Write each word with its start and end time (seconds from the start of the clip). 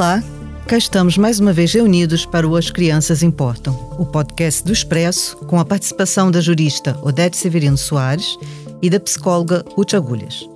Olá, 0.00 0.24
cá 0.66 0.78
estamos 0.78 1.18
mais 1.18 1.40
uma 1.40 1.52
vez 1.52 1.74
reunidos 1.74 2.24
para 2.24 2.48
o 2.48 2.56
As 2.56 2.70
Crianças 2.70 3.22
Importam, 3.22 3.74
o 3.98 4.06
podcast 4.06 4.64
do 4.64 4.72
Expresso, 4.72 5.36
com 5.44 5.60
a 5.60 5.64
participação 5.64 6.30
da 6.30 6.40
jurista 6.40 6.98
Odete 7.02 7.36
Severino 7.36 7.76
Soares 7.76 8.38
e 8.80 8.88
da 8.88 8.98
psicóloga 8.98 9.62
Ruth 9.76 9.92
Agulhas. 9.92 10.48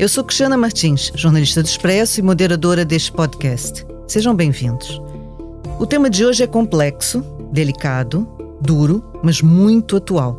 Eu 0.00 0.08
sou 0.08 0.24
Cristiana 0.24 0.56
Martins, 0.56 1.12
jornalista 1.14 1.62
do 1.62 1.66
Expresso 1.66 2.18
e 2.18 2.24
moderadora 2.24 2.84
deste 2.84 3.12
podcast. 3.12 3.86
Sejam 4.08 4.34
bem-vindos. 4.34 5.00
O 5.78 5.86
tema 5.86 6.10
de 6.10 6.26
hoje 6.26 6.42
é 6.42 6.48
complexo, 6.48 7.24
delicado, 7.52 8.26
duro, 8.60 9.04
mas 9.22 9.40
muito 9.40 9.96
atual. 9.96 10.36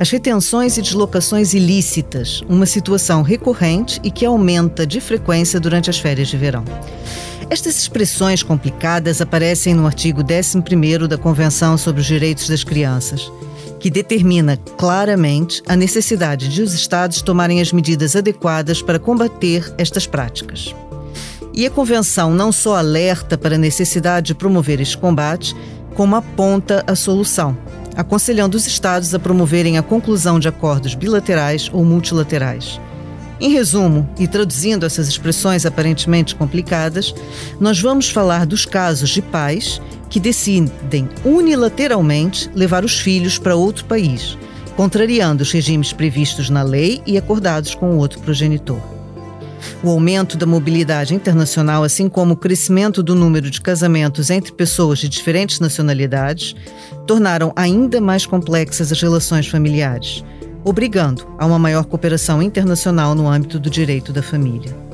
As 0.00 0.08
retenções 0.08 0.78
e 0.78 0.80
deslocações 0.80 1.52
ilícitas, 1.52 2.40
uma 2.48 2.64
situação 2.64 3.20
recorrente 3.20 4.00
e 4.02 4.10
que 4.10 4.24
aumenta 4.24 4.86
de 4.86 5.02
frequência 5.02 5.60
durante 5.60 5.90
as 5.90 5.98
férias 5.98 6.28
de 6.28 6.38
verão. 6.38 6.64
Estas 7.50 7.76
expressões 7.76 8.44
complicadas 8.44 9.20
aparecem 9.20 9.74
no 9.74 9.84
artigo 9.84 10.22
11 10.22 11.08
da 11.08 11.18
Convenção 11.18 11.76
sobre 11.76 12.00
os 12.00 12.06
Direitos 12.06 12.48
das 12.48 12.62
Crianças, 12.62 13.30
que 13.80 13.90
determina 13.90 14.56
claramente 14.78 15.60
a 15.66 15.74
necessidade 15.74 16.48
de 16.48 16.62
os 16.62 16.72
Estados 16.72 17.20
tomarem 17.20 17.60
as 17.60 17.72
medidas 17.72 18.14
adequadas 18.14 18.80
para 18.80 19.00
combater 19.00 19.74
estas 19.76 20.06
práticas. 20.06 20.72
E 21.52 21.66
a 21.66 21.70
Convenção 21.70 22.32
não 22.32 22.52
só 22.52 22.76
alerta 22.76 23.36
para 23.36 23.56
a 23.56 23.58
necessidade 23.58 24.28
de 24.28 24.34
promover 24.36 24.80
este 24.80 24.96
combate, 24.96 25.56
como 25.96 26.14
aponta 26.14 26.84
a 26.86 26.94
solução, 26.94 27.58
aconselhando 27.96 28.56
os 28.56 28.64
Estados 28.64 29.12
a 29.12 29.18
promoverem 29.18 29.76
a 29.76 29.82
conclusão 29.82 30.38
de 30.38 30.46
acordos 30.46 30.94
bilaterais 30.94 31.68
ou 31.72 31.84
multilaterais. 31.84 32.80
Em 33.40 33.48
resumo, 33.48 34.06
e 34.18 34.28
traduzindo 34.28 34.84
essas 34.84 35.08
expressões 35.08 35.64
aparentemente 35.64 36.34
complicadas, 36.34 37.14
nós 37.58 37.80
vamos 37.80 38.10
falar 38.10 38.44
dos 38.44 38.66
casos 38.66 39.08
de 39.08 39.22
pais 39.22 39.80
que 40.10 40.20
decidem 40.20 41.08
unilateralmente 41.24 42.50
levar 42.54 42.84
os 42.84 43.00
filhos 43.00 43.38
para 43.38 43.56
outro 43.56 43.86
país, 43.86 44.36
contrariando 44.76 45.42
os 45.42 45.50
regimes 45.52 45.90
previstos 45.90 46.50
na 46.50 46.62
lei 46.62 47.00
e 47.06 47.16
acordados 47.16 47.74
com 47.74 47.92
o 47.92 47.96
outro 47.96 48.20
progenitor. 48.20 48.78
O 49.82 49.88
aumento 49.88 50.36
da 50.36 50.44
mobilidade 50.44 51.14
internacional, 51.14 51.82
assim 51.82 52.10
como 52.10 52.34
o 52.34 52.36
crescimento 52.36 53.02
do 53.02 53.14
número 53.14 53.50
de 53.50 53.60
casamentos 53.60 54.28
entre 54.28 54.52
pessoas 54.52 54.98
de 54.98 55.08
diferentes 55.08 55.60
nacionalidades, 55.60 56.54
tornaram 57.06 57.52
ainda 57.56 58.00
mais 58.02 58.26
complexas 58.26 58.92
as 58.92 59.00
relações 59.00 59.46
familiares, 59.46 60.24
obrigando 60.64 61.26
a 61.38 61.46
uma 61.46 61.58
maior 61.58 61.84
cooperação 61.84 62.42
internacional 62.42 63.14
no 63.14 63.28
âmbito 63.28 63.58
do 63.58 63.70
direito 63.70 64.12
da 64.12 64.22
família. 64.22 64.90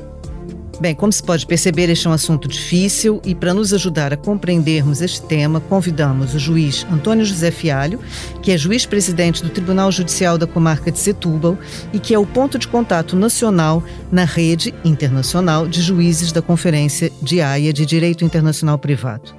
Bem, 0.79 0.93
como 0.93 1.11
se 1.11 1.23
pode 1.23 1.47
perceber, 1.47 1.89
este 1.89 2.05
é 2.05 2.09
um 2.09 2.13
assunto 2.13 2.47
difícil 2.47 3.19
e, 3.25 3.33
para 3.33 3.51
nos 3.51 3.73
ajudar 3.73 4.13
a 4.13 4.17
compreendermos 4.17 5.01
este 5.01 5.23
tema, 5.23 5.59
convidamos 5.59 6.35
o 6.35 6.39
juiz 6.39 6.85
Antônio 6.91 7.25
José 7.25 7.49
Fialho, 7.49 7.99
que 8.43 8.51
é 8.51 8.57
juiz-presidente 8.57 9.41
do 9.41 9.49
Tribunal 9.49 9.91
Judicial 9.91 10.37
da 10.37 10.45
Comarca 10.45 10.91
de 10.91 10.99
Setúbal 10.99 11.57
e 11.91 11.99
que 11.99 12.13
é 12.13 12.19
o 12.19 12.27
ponto 12.27 12.59
de 12.59 12.67
contato 12.67 13.15
nacional 13.15 13.83
na 14.11 14.23
rede 14.23 14.71
internacional 14.85 15.67
de 15.67 15.81
juízes 15.81 16.31
da 16.31 16.43
Conferência 16.43 17.11
de 17.23 17.41
Haia 17.41 17.73
de 17.73 17.83
Direito 17.83 18.23
Internacional 18.23 18.77
Privado. 18.77 19.35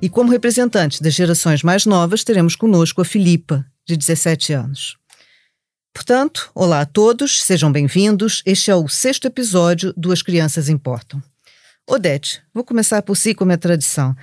E 0.00 0.08
como 0.08 0.32
representante 0.32 1.02
das 1.02 1.12
gerações 1.12 1.62
mais 1.62 1.84
novas, 1.84 2.24
teremos 2.24 2.56
conosco 2.56 3.02
a 3.02 3.04
Filipa, 3.04 3.64
de 3.86 3.96
17 3.96 4.54
anos. 4.54 4.96
Portanto, 5.92 6.50
olá 6.54 6.80
a 6.80 6.86
todos, 6.86 7.42
sejam 7.42 7.70
bem-vindos. 7.70 8.42
Este 8.46 8.70
é 8.70 8.74
o 8.74 8.88
sexto 8.88 9.26
episódio 9.26 9.92
do 9.94 10.10
As 10.10 10.22
Crianças 10.22 10.70
Importam. 10.70 11.22
Odete, 11.86 12.42
vou 12.52 12.64
começar 12.64 13.02
por 13.02 13.14
si 13.14 13.34
como 13.34 13.52
é 13.52 13.58
tradição. 13.58 14.16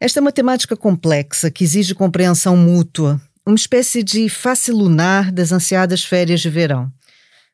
Esta 0.00 0.20
é 0.20 0.22
uma 0.22 0.30
temática 0.30 0.76
complexa 0.76 1.50
que 1.50 1.64
exige 1.64 1.96
compreensão 1.96 2.56
mútua, 2.56 3.20
uma 3.44 3.56
espécie 3.56 4.04
de 4.04 4.28
face 4.28 4.70
lunar 4.70 5.32
das 5.32 5.50
ansiadas 5.50 6.04
férias 6.04 6.40
de 6.40 6.48
verão. 6.48 6.92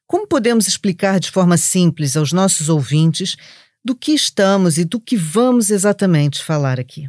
Como 0.07 0.27
podemos 0.27 0.69
explicar 0.69 1.19
de 1.19 1.31
forma 1.31 1.57
simples 1.57 2.15
aos 2.15 2.31
nossos 2.31 2.69
ouvintes 2.69 3.37
do 3.83 3.97
que 3.97 4.13
estamos 4.13 4.77
e 4.77 4.85
do 4.85 5.01
que 5.01 5.17
vamos 5.17 5.71
exatamente 5.71 6.45
falar 6.45 6.79
aqui? 6.79 7.09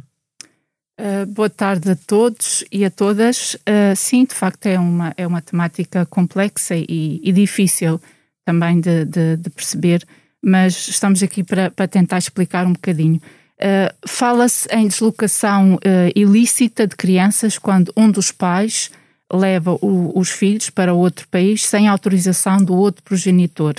Uh, 1.00 1.26
boa 1.26 1.50
tarde 1.50 1.90
a 1.90 1.96
todos 1.96 2.64
e 2.70 2.84
a 2.84 2.90
todas. 2.90 3.54
Uh, 3.54 3.96
sim, 3.96 4.24
de 4.24 4.32
facto, 4.32 4.66
é 4.66 4.78
uma, 4.78 5.12
é 5.16 5.26
uma 5.26 5.42
temática 5.42 6.06
complexa 6.06 6.76
e, 6.76 7.20
e 7.20 7.32
difícil 7.32 8.00
também 8.44 8.80
de, 8.80 9.04
de, 9.04 9.36
de, 9.36 9.50
perceber, 9.50 10.06
mas 10.40 10.86
estamos 10.86 11.20
aqui 11.20 11.42
para, 11.42 11.68
para 11.68 11.88
tentar 11.88 12.18
explicar 12.18 12.64
um 12.64 12.74
bocadinho. 12.74 13.20
Uh, 13.56 13.92
Fala-se 14.06 14.68
em 14.70 14.86
deslocação 14.86 15.80
ilícita 16.14 16.86
de 16.86 16.94
crianças 16.94 17.58
quando 17.58 17.92
um 17.96 18.08
dos 18.08 18.30
pais 18.30 18.90
leva 19.32 19.72
o, 19.80 20.16
os 20.16 20.30
filhos 20.30 20.70
para 20.70 20.94
outro 20.94 21.26
país 21.28 21.66
sem 21.66 21.88
autorização 21.88 22.58
do 22.58 22.74
outro 22.74 23.02
progenitor, 23.02 23.74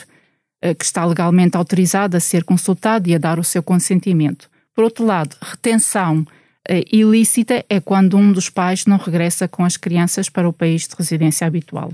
que 0.79 0.83
está 0.83 1.05
legalmente 1.05 1.55
autorizado 1.55 2.17
a 2.17 2.19
ser 2.19 2.43
consultado 2.43 3.07
e 3.07 3.15
a 3.15 3.19
dar 3.19 3.37
o 3.37 3.43
seu 3.43 3.61
consentimento. 3.61 4.49
Por 4.73 4.83
outro 4.83 5.05
lado, 5.05 5.37
retenção 5.39 6.25
ilícita 6.91 7.65
é 7.69 7.79
quando 7.79 8.17
um 8.17 8.31
dos 8.31 8.49
pais 8.49 8.85
não 8.85 8.97
regressa 8.97 9.47
com 9.47 9.63
as 9.63 9.77
crianças 9.77 10.29
para 10.29 10.47
o 10.47 10.53
país 10.53 10.87
de 10.87 10.95
residência 10.97 11.45
habitual. 11.45 11.91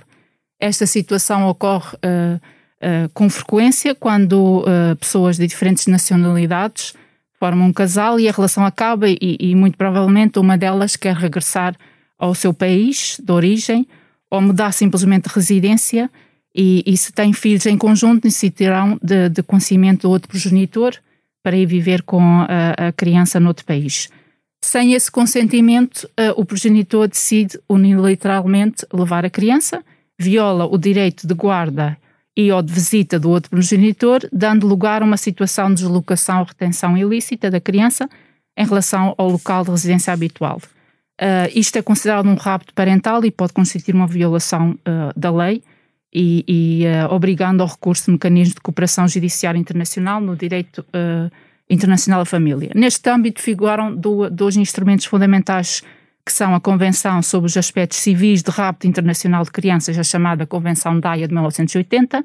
Esta 0.59 0.85
situação 0.85 1.47
ocorre 1.47 1.95
uh, 1.95 2.35
uh, 2.35 3.09
com 3.13 3.29
frequência 3.29 3.95
quando 3.95 4.63
pessoas 4.99 5.37
de 5.37 5.47
diferentes 5.47 5.87
nacionalidades 5.87 6.93
formam 7.41 7.69
um 7.69 7.73
casal 7.73 8.19
e 8.19 8.29
a 8.29 8.31
relação 8.31 8.63
acaba 8.63 9.09
e, 9.09 9.17
e, 9.19 9.55
muito 9.55 9.75
provavelmente 9.75 10.37
uma 10.37 10.55
delas 10.55 10.95
quer 10.95 11.15
regressar 11.15 11.75
ao 12.19 12.35
seu 12.35 12.53
país 12.53 13.19
de 13.19 13.31
origem 13.31 13.87
ou 14.29 14.39
mudar 14.39 14.71
simplesmente 14.71 15.27
de 15.27 15.33
residência 15.33 16.07
e, 16.53 16.83
e 16.85 16.95
se 16.95 17.11
têm 17.11 17.33
filhos 17.33 17.65
em 17.65 17.79
conjunto 17.79 18.25
necessitarão 18.25 18.99
de, 19.01 19.27
de 19.29 19.41
conhecimento 19.41 20.03
do 20.03 20.11
outro 20.11 20.29
progenitor 20.29 20.93
para 21.41 21.57
ir 21.57 21.65
viver 21.65 22.03
com 22.03 22.21
a, 22.21 22.89
a 22.89 22.91
criança 22.91 23.39
noutro 23.39 23.65
país. 23.65 24.07
Sem 24.63 24.93
esse 24.93 25.11
consentimento, 25.11 26.05
uh, 26.05 26.39
o 26.39 26.45
progenitor 26.45 27.07
decide 27.07 27.59
unilateralmente 27.67 28.85
levar 28.93 29.25
a 29.25 29.29
criança, 29.29 29.83
viola 30.17 30.65
o 30.65 30.77
direito 30.77 31.27
de 31.27 31.33
guarda 31.33 31.97
e 32.37 32.51
ou 32.51 32.61
de 32.61 32.71
visita 32.71 33.19
do 33.19 33.29
outro 33.29 33.49
progenitor, 33.49 34.21
dando 34.31 34.67
lugar 34.67 35.01
a 35.01 35.05
uma 35.05 35.17
situação 35.17 35.69
de 35.69 35.81
deslocação 35.81 36.39
ou 36.39 36.45
retenção 36.45 36.95
ilícita 36.95 37.49
da 37.49 37.59
criança 37.59 38.07
em 38.55 38.65
relação 38.65 39.15
ao 39.17 39.29
local 39.29 39.63
de 39.63 39.71
residência 39.71 40.13
habitual. 40.13 40.61
Uh, 41.19 41.49
isto 41.53 41.77
é 41.77 41.81
considerado 41.81 42.27
um 42.27 42.35
rapto 42.35 42.73
parental 42.73 43.25
e 43.25 43.31
pode 43.31 43.53
constituir 43.53 43.95
uma 43.95 44.07
violação 44.07 44.71
uh, 44.71 45.19
da 45.19 45.31
lei 45.31 45.63
e, 46.13 46.45
e 46.47 46.83
obrigando 47.09 47.63
ao 47.63 47.69
recurso 47.69 48.05
de 48.05 48.11
mecanismos 48.11 48.55
de 48.55 48.61
cooperação 48.61 49.07
judiciária 49.07 49.57
internacional 49.57 50.19
no 50.19 50.35
direito 50.35 50.85
Internacional 51.71 52.21
da 52.21 52.25
Família. 52.25 52.71
Neste 52.75 53.09
âmbito 53.09 53.41
figuram 53.41 53.95
dois 53.95 54.57
instrumentos 54.57 55.05
fundamentais 55.05 55.81
que 56.25 56.31
são 56.31 56.53
a 56.53 56.59
Convenção 56.59 57.21
sobre 57.21 57.47
os 57.47 57.55
Aspectos 57.57 57.99
Civis 57.99 58.43
de 58.43 58.51
Rapto 58.51 58.85
Internacional 58.85 59.43
de 59.43 59.51
Crianças, 59.51 59.97
a 59.97 60.03
chamada 60.03 60.45
Convenção 60.45 60.99
DAIA 60.99 61.27
de 61.27 61.33
1980, 61.33 62.23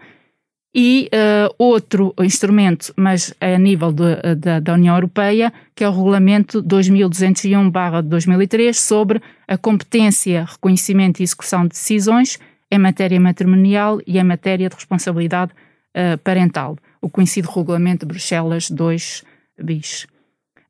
e 0.74 1.08
uh, 1.08 1.48
outro 1.56 2.12
instrumento, 2.20 2.92
mas 2.96 3.32
a 3.40 3.56
nível 3.56 3.90
de, 3.90 4.16
de, 4.36 4.60
da 4.60 4.74
União 4.74 4.94
Europeia, 4.94 5.50
que 5.74 5.82
é 5.82 5.88
o 5.88 5.92
Regulamento 5.92 6.62
2201-2003 6.62 8.74
sobre 8.74 9.22
a 9.48 9.56
competência, 9.56 10.44
reconhecimento 10.44 11.20
e 11.20 11.22
execução 11.22 11.62
de 11.62 11.70
decisões 11.70 12.38
em 12.70 12.78
matéria 12.78 13.18
matrimonial 13.18 14.02
e 14.06 14.18
em 14.18 14.24
matéria 14.24 14.68
de 14.68 14.74
responsabilidade 14.74 15.53
uh, 15.53 16.18
parental, 16.18 16.76
o 17.00 17.09
conhecido 17.09 17.48
Regulamento 17.48 18.04
de 18.04 18.12
Bruxelas 18.12 18.71
2 18.71 19.24
bis. 19.62 20.06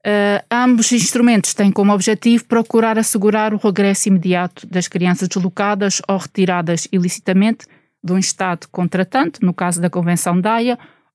Uh, 0.07 0.39
ambos 0.49 0.93
instrumentos 0.93 1.53
têm 1.53 1.73
como 1.73 1.93
objetivo 1.93 2.45
procurar 2.45 2.97
assegurar 2.97 3.53
o 3.53 3.57
regresso 3.57 4.09
imediato 4.09 4.65
das 4.65 4.87
crianças 4.87 5.27
deslocadas 5.27 6.01
ou 6.07 6.17
retiradas 6.17 6.87
ilicitamente 6.93 7.67
de 8.05 8.13
um 8.13 8.19
Estado 8.19 8.69
contratante, 8.71 9.45
no 9.45 9.53
caso 9.53 9.81
da 9.81 9.91
Convenção 9.91 10.41
da 10.41 10.59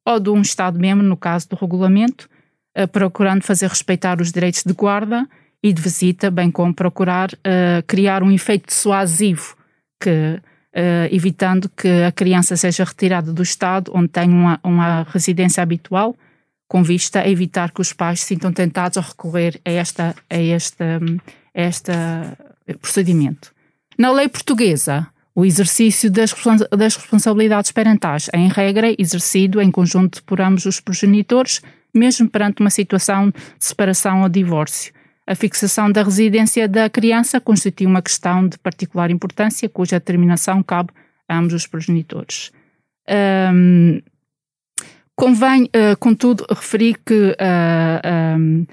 ou 0.06 0.20
de 0.20 0.30
um 0.30 0.42
Estado-membro, 0.42 1.08
no 1.08 1.16
caso 1.16 1.48
do 1.48 1.56
regulamento, 1.56 2.30
uh, 2.78 2.86
procurando 2.90 3.44
fazer 3.44 3.70
respeitar 3.70 4.20
os 4.20 4.30
direitos 4.30 4.62
de 4.66 4.74
guarda 4.74 5.26
e 5.64 5.72
de 5.72 5.82
visita, 5.82 6.30
bem 6.30 6.52
como 6.52 6.74
procurar 6.74 7.32
uh, 7.32 7.82
criar 7.88 8.22
um 8.22 8.32
efeito 8.32 8.68
dissuasivo, 8.68 9.56
que, 10.02 10.42
evitando 11.12 11.70
que 11.70 12.04
a 12.04 12.12
criança 12.12 12.58
seja 12.58 12.84
retirada 12.84 13.32
do 13.32 13.44
Estado 13.44 13.92
onde 13.94 14.08
tem 14.08 14.30
uma, 14.30 14.60
uma 14.64 15.04
residência 15.04 15.62
habitual 15.62 16.16
com 16.72 16.82
vista 16.82 17.20
a 17.20 17.28
evitar 17.28 17.70
que 17.74 17.82
os 17.82 17.92
pais 17.92 18.22
se 18.22 18.28
sintam 18.28 18.54
tentados 18.54 18.98
a 18.98 19.02
recorrer 19.02 19.60
a, 19.66 19.72
esta, 19.72 20.16
a, 20.30 20.38
esta, 20.38 21.02
a 21.54 21.68
este 21.68 21.94
procedimento. 22.80 23.52
Na 23.98 24.10
lei 24.10 24.30
portuguesa, 24.30 25.06
o 25.36 25.44
exercício 25.44 26.10
das, 26.10 26.34
das 26.72 26.96
responsabilidades 26.96 27.74
parentais 27.74 28.30
é, 28.32 28.38
em 28.38 28.48
regra, 28.48 28.88
exercido 28.98 29.60
em 29.60 29.70
conjunto 29.70 30.24
por 30.24 30.40
ambos 30.40 30.66
os 30.66 30.80
progenitores, 30.80 31.62
mesmo 31.94 32.30
perante 32.30 32.62
uma 32.62 32.70
situação 32.70 33.32
de 33.32 33.36
separação 33.60 34.22
ou 34.22 34.30
divórcio. 34.30 34.94
A 35.28 35.36
fixação 35.36 35.92
da 35.92 36.02
residência 36.04 36.70
da 36.70 36.90
criança 36.90 37.42
constitui 37.42 37.86
uma 37.86 38.02
questão 38.02 38.48
de 38.48 38.58
particular 38.58 39.12
importância, 39.12 39.68
cuja 39.68 40.00
determinação 40.00 40.64
cabe 40.64 40.92
a 41.28 41.38
ambos 41.38 41.54
os 41.54 41.68
progenitores. 41.68 42.50
Um, 43.10 44.02
convém, 45.22 45.66
uh, 45.66 45.96
contudo, 46.00 46.44
referir 46.50 46.96
que 47.06 47.14
uh, 47.14 48.40
um, 48.40 48.66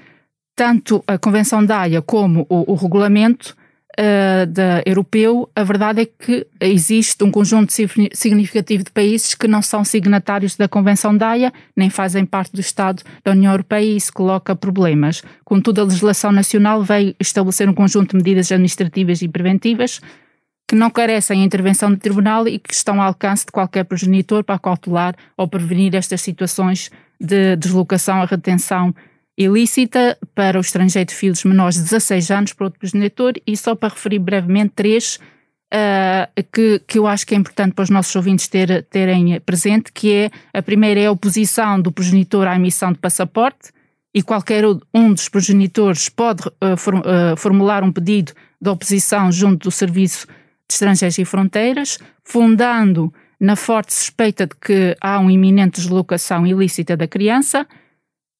tanto 0.55 1.03
a 1.05 1.15
Convenção 1.15 1.63
da 1.63 1.81
Haia 1.81 2.01
como 2.01 2.47
o, 2.49 2.71
o 2.71 2.73
regulamento 2.73 3.55
uh, 3.93 4.47
da 4.47 4.81
europeu, 4.83 5.47
a 5.55 5.63
verdade 5.63 6.01
é 6.01 6.05
que 6.07 6.47
existe 6.59 7.23
um 7.23 7.29
conjunto 7.29 7.71
significativo 7.71 8.83
de 8.83 8.89
países 8.89 9.35
que 9.35 9.47
não 9.47 9.61
são 9.61 9.85
signatários 9.85 10.55
da 10.55 10.67
Convenção 10.67 11.15
da 11.15 11.29
Haia, 11.29 11.53
nem 11.77 11.91
fazem 11.91 12.25
parte 12.25 12.51
do 12.51 12.61
Estado 12.61 13.03
da 13.23 13.29
União 13.29 13.51
Europeia 13.51 13.85
e 13.85 13.97
isso 13.97 14.11
coloca 14.11 14.55
problemas. 14.55 15.21
Contudo, 15.45 15.81
a 15.81 15.83
legislação 15.83 16.31
nacional 16.31 16.81
veio 16.81 17.13
estabelecer 17.19 17.69
um 17.69 17.75
conjunto 17.75 18.09
de 18.09 18.15
medidas 18.17 18.51
administrativas 18.51 19.21
e 19.21 19.27
preventivas 19.27 20.01
que 20.69 20.75
não 20.75 20.91
carecem 20.91 21.41
a 21.41 21.43
intervenção 21.43 21.89
do 21.89 21.97
tribunal 21.97 22.47
e 22.47 22.59
que 22.59 22.71
estão 22.71 23.01
ao 23.01 23.07
alcance 23.07 23.43
de 23.43 23.51
qualquer 23.51 23.85
progenitor 23.85 24.43
para 24.43 24.59
cautelar 24.59 25.15
ou 25.35 25.47
prevenir 25.47 25.95
estas 25.95 26.21
situações 26.21 26.91
de 27.19 27.55
deslocação, 27.55 28.21
a 28.21 28.25
retenção 28.25 28.93
ilícita 29.35 30.15
para 30.35 30.59
o 30.59 30.61
estrangeiro 30.61 31.09
de 31.09 31.15
filhos 31.15 31.43
menores 31.43 31.77
de 31.77 31.85
16 31.85 32.29
anos 32.29 32.53
para 32.53 32.65
outro 32.65 32.79
progenitor. 32.79 33.33
E 33.47 33.57
só 33.57 33.73
para 33.73 33.89
referir 33.89 34.19
brevemente 34.19 34.73
três 34.75 35.15
uh, 35.73 36.43
que, 36.53 36.79
que 36.85 36.99
eu 36.99 37.07
acho 37.07 37.25
que 37.25 37.33
é 37.33 37.37
importante 37.39 37.73
para 37.73 37.81
os 37.81 37.89
nossos 37.89 38.15
ouvintes 38.15 38.47
ter, 38.47 38.83
terem 38.91 39.39
presente, 39.39 39.91
que 39.91 40.13
é 40.13 40.31
a 40.53 40.61
primeira 40.61 40.99
é 40.99 41.07
a 41.07 41.11
oposição 41.11 41.81
do 41.81 41.91
progenitor 41.91 42.47
à 42.47 42.55
emissão 42.55 42.91
de 42.93 42.99
passaporte 42.99 43.71
e 44.13 44.21
qualquer 44.21 44.65
um 44.93 45.13
dos 45.13 45.27
progenitores 45.29 46.09
pode 46.09 46.47
uh, 46.47 46.77
for, 46.77 46.93
formular 47.37 47.83
um 47.83 47.91
pedido 47.91 48.33
de 48.61 48.69
oposição 48.69 49.31
junto 49.31 49.63
do 49.63 49.71
Serviço 49.71 50.27
de 50.69 50.75
Estrangeiros 50.75 51.17
e 51.17 51.25
Fronteiras, 51.25 51.97
fundando 52.23 53.11
na 53.39 53.55
forte 53.55 53.93
suspeita 53.93 54.45
de 54.45 54.55
que 54.55 54.95
há 55.01 55.19
uma 55.19 55.31
iminente 55.31 55.81
deslocação 55.81 56.45
ilícita 56.45 56.95
da 56.95 57.07
criança, 57.07 57.67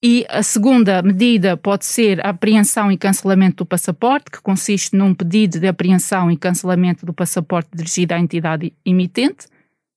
e 0.01 0.25
a 0.29 0.41
segunda 0.41 1.01
medida 1.01 1.57
pode 1.57 1.85
ser 1.85 2.25
a 2.25 2.29
apreensão 2.29 2.89
e 2.89 2.97
cancelamento 2.97 3.57
do 3.57 3.65
passaporte, 3.65 4.31
que 4.31 4.41
consiste 4.41 4.95
num 4.95 5.13
pedido 5.13 5.59
de 5.59 5.67
apreensão 5.67 6.31
e 6.31 6.37
cancelamento 6.37 7.05
do 7.05 7.13
passaporte 7.13 7.69
dirigido 7.73 8.13
à 8.13 8.19
entidade 8.19 8.71
emitente 8.85 9.47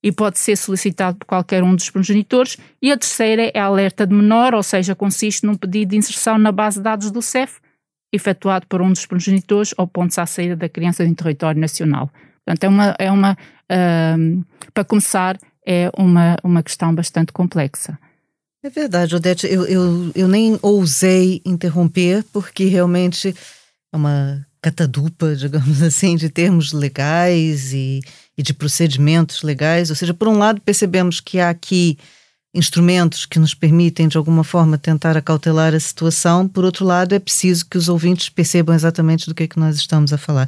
e 0.03 0.11
pode 0.11 0.37
ser 0.39 0.57
solicitado 0.57 1.19
por 1.19 1.25
qualquer 1.25 1.63
um 1.63 1.73
dos 1.73 1.89
progenitores. 1.89 2.57
E 2.81 2.91
a 2.91 2.97
terceira 2.97 3.49
é 3.53 3.59
a 3.59 3.65
alerta 3.65 4.05
de 4.05 4.13
menor, 4.13 4.53
ou 4.53 4.61
seja, 4.61 4.93
consiste 4.93 5.45
num 5.45 5.55
pedido 5.55 5.91
de 5.91 5.97
inserção 5.97 6.37
na 6.37 6.51
base 6.51 6.79
de 6.79 6.83
dados 6.83 7.09
do 7.09 7.21
CEF, 7.21 7.61
efetuado 8.13 8.67
por 8.67 8.81
um 8.81 8.91
dos 8.91 9.07
progenitores 9.07 9.73
ou 9.75 9.87
pontos 9.87 10.19
à 10.19 10.25
saída 10.27 10.55
da 10.55 10.69
criança 10.69 11.03
em 11.03 11.13
território 11.15 11.59
nacional. 11.59 12.11
Portanto, 12.45 12.63
é 12.63 12.69
uma, 12.69 12.95
é 12.99 13.11
uma 13.11 13.31
uh, 13.33 14.45
para 14.71 14.83
começar, 14.83 15.37
é 15.65 15.89
uma, 15.97 16.37
uma 16.43 16.61
questão 16.61 16.93
bastante 16.93 17.33
complexa. 17.33 17.97
É 18.63 18.69
verdade, 18.69 19.15
Odete. 19.15 19.47
Eu, 19.47 19.65
eu, 19.65 20.11
eu 20.13 20.27
nem 20.27 20.57
ousei 20.61 21.41
interromper, 21.43 22.23
porque 22.31 22.65
realmente 22.65 23.35
é 23.91 23.97
uma 23.97 24.45
catadupa, 24.61 25.35
digamos 25.35 25.81
assim, 25.83 26.15
de 26.15 26.29
termos 26.29 26.71
legais 26.71 27.73
e, 27.73 27.99
e 28.37 28.43
de 28.43 28.53
procedimentos 28.53 29.41
legais. 29.41 29.89
Ou 29.89 29.95
seja, 29.95 30.13
por 30.13 30.27
um 30.27 30.37
lado, 30.37 30.61
percebemos 30.61 31.19
que 31.19 31.39
há 31.39 31.49
aqui 31.49 31.97
instrumentos 32.53 33.25
que 33.25 33.39
nos 33.39 33.53
permitem, 33.53 34.07
de 34.07 34.17
alguma 34.17 34.43
forma, 34.43 34.77
tentar 34.77 35.17
acautelar 35.17 35.73
a 35.73 35.79
situação. 35.79 36.47
Por 36.47 36.63
outro 36.63 36.85
lado, 36.85 37.15
é 37.15 37.19
preciso 37.19 37.65
que 37.65 37.77
os 37.77 37.89
ouvintes 37.89 38.29
percebam 38.29 38.75
exatamente 38.75 39.27
do 39.27 39.33
que 39.33 39.43
é 39.43 39.47
que 39.47 39.59
nós 39.59 39.75
estamos 39.77 40.13
a 40.13 40.17
falar. 40.17 40.47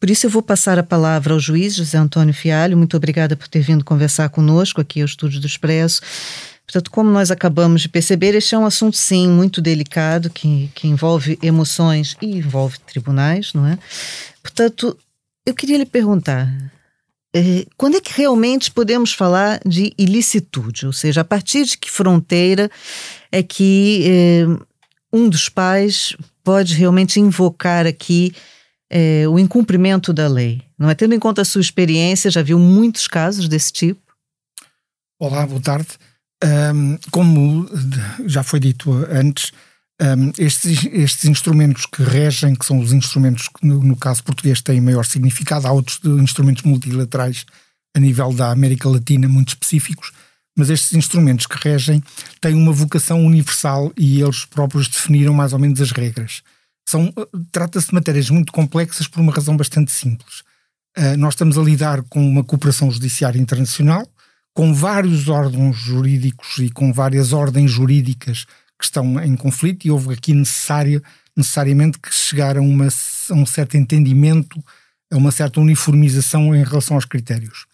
Por 0.00 0.10
isso, 0.10 0.26
eu 0.26 0.30
vou 0.30 0.42
passar 0.42 0.78
a 0.78 0.82
palavra 0.82 1.34
ao 1.34 1.40
juiz 1.40 1.74
José 1.74 1.98
Antônio 1.98 2.34
Fialho. 2.34 2.76
Muito 2.76 2.96
obrigada 2.96 3.36
por 3.36 3.48
ter 3.48 3.60
vindo 3.60 3.84
conversar 3.84 4.28
conosco 4.28 4.80
aqui 4.80 5.00
ao 5.00 5.06
Estúdio 5.06 5.40
do 5.40 5.46
Expresso. 5.46 6.02
Portanto, 6.66 6.90
como 6.90 7.10
nós 7.10 7.30
acabamos 7.30 7.82
de 7.82 7.88
perceber, 7.88 8.34
este 8.34 8.54
é 8.54 8.58
um 8.58 8.66
assunto, 8.66 8.96
sim, 8.96 9.26
muito 9.26 9.62
delicado, 9.62 10.28
que, 10.28 10.70
que 10.74 10.86
envolve 10.86 11.38
emoções 11.42 12.14
e 12.20 12.36
envolve 12.36 12.78
tribunais, 12.80 13.54
não 13.54 13.66
é? 13.66 13.78
Portanto, 14.42 14.96
eu 15.46 15.54
queria 15.54 15.78
lhe 15.78 15.86
perguntar, 15.86 16.46
quando 17.76 17.96
é 17.96 18.00
que 18.00 18.12
realmente 18.12 18.70
podemos 18.70 19.12
falar 19.12 19.60
de 19.64 19.92
ilicitude? 19.98 20.86
Ou 20.86 20.92
seja, 20.92 21.20
a 21.20 21.24
partir 21.24 21.64
de 21.64 21.76
que 21.76 21.90
fronteira 21.90 22.70
é 23.30 23.42
que 23.42 24.04
é, 24.06 24.46
um 25.12 25.28
dos 25.28 25.48
pais 25.48 26.16
pode 26.42 26.74
realmente 26.74 27.20
invocar 27.20 27.86
aqui 27.86 28.34
é, 28.90 29.26
o 29.28 29.38
incumprimento 29.38 30.12
da 30.12 30.28
lei? 30.28 30.62
Não 30.78 30.88
é? 30.88 30.94
Tendo 30.94 31.14
em 31.14 31.18
conta 31.18 31.42
a 31.42 31.44
sua 31.44 31.60
experiência, 31.60 32.30
já 32.30 32.42
viu 32.42 32.58
muitos 32.58 33.06
casos 33.08 33.48
desse 33.48 33.72
tipo? 33.72 34.00
Olá, 35.20 35.46
boa 35.46 35.60
tarde. 35.60 35.88
Um, 36.44 36.96
como 37.10 37.68
já 38.26 38.44
foi 38.44 38.60
dito 38.60 38.92
antes, 39.10 39.52
um, 40.00 40.30
estes, 40.38 40.84
estes, 40.92 41.24
instrumentos 41.24 41.86
que 41.86 42.02
regem, 42.02 42.54
que 42.54 42.64
são 42.64 42.78
os 42.78 42.92
instrumentos 42.92 43.48
que 43.48 43.66
no, 43.66 43.82
no, 43.82 43.96
caso 43.96 44.22
português 44.22 44.62
têm 44.62 44.80
maior 44.80 45.04
significado, 45.04 45.66
há 45.66 45.72
outros 45.72 46.00
instrumentos 46.04 46.62
multilaterais 46.62 47.44
a 47.96 48.00
nível 48.00 48.32
da 48.32 48.52
América 48.52 48.88
Latina 48.88 49.28
muito 49.28 49.48
específicos, 49.48 50.12
mas 50.56 50.70
estes 50.70 50.92
instrumentos 50.92 51.46
que 51.46 51.56
regem 51.56 52.02
têm 52.40 52.54
uma 52.54 52.72
vocação 52.72 53.24
universal 53.24 53.92
e 53.96 54.20
eles 54.20 54.44
próprios 54.44 54.88
definiram 54.88 55.34
mais 55.34 55.52
ou 55.52 55.58
menos 55.58 55.80
as 55.80 55.90
regras. 55.90 56.42
São, 56.88 57.12
trata-se 57.50 57.88
de 57.88 57.94
matérias 57.94 58.30
muito 58.30 58.52
complexas 58.52 59.06
por 59.08 59.20
uma 59.20 59.32
razão 59.32 59.56
bastante 59.56 59.90
simples. 59.92 60.40
Uh, 60.96 61.16
nós 61.16 61.34
estamos 61.34 61.58
a 61.58 61.62
lidar 61.62 62.02
com 62.04 62.26
uma 62.26 62.42
cooperação 62.42 62.90
judiciária 62.90 63.38
internacional, 63.38 64.06
com 64.54 64.72
vários 64.72 65.28
órgãos 65.28 65.76
jurídicos 65.76 66.58
e 66.58 66.70
com 66.70 66.92
várias 66.92 67.32
ordens 67.32 67.70
jurídicas 67.70 68.46
que 68.78 68.84
estão 68.84 69.20
em 69.22 69.36
conflito 69.36 69.86
e 69.86 69.90
houve 69.90 70.14
aqui 70.14 70.32
necessário, 70.32 71.02
necessariamente 71.36 71.98
que 71.98 72.14
chegar 72.14 72.56
a, 72.56 72.60
uma, 72.60 72.86
a 72.86 73.34
um 73.34 73.44
certo 73.44 73.76
entendimento, 73.76 74.62
a 75.10 75.16
uma 75.16 75.32
certa 75.32 75.60
uniformização 75.60 76.54
em 76.54 76.62
relação 76.62 76.96
aos 76.96 77.04
critérios. 77.04 77.66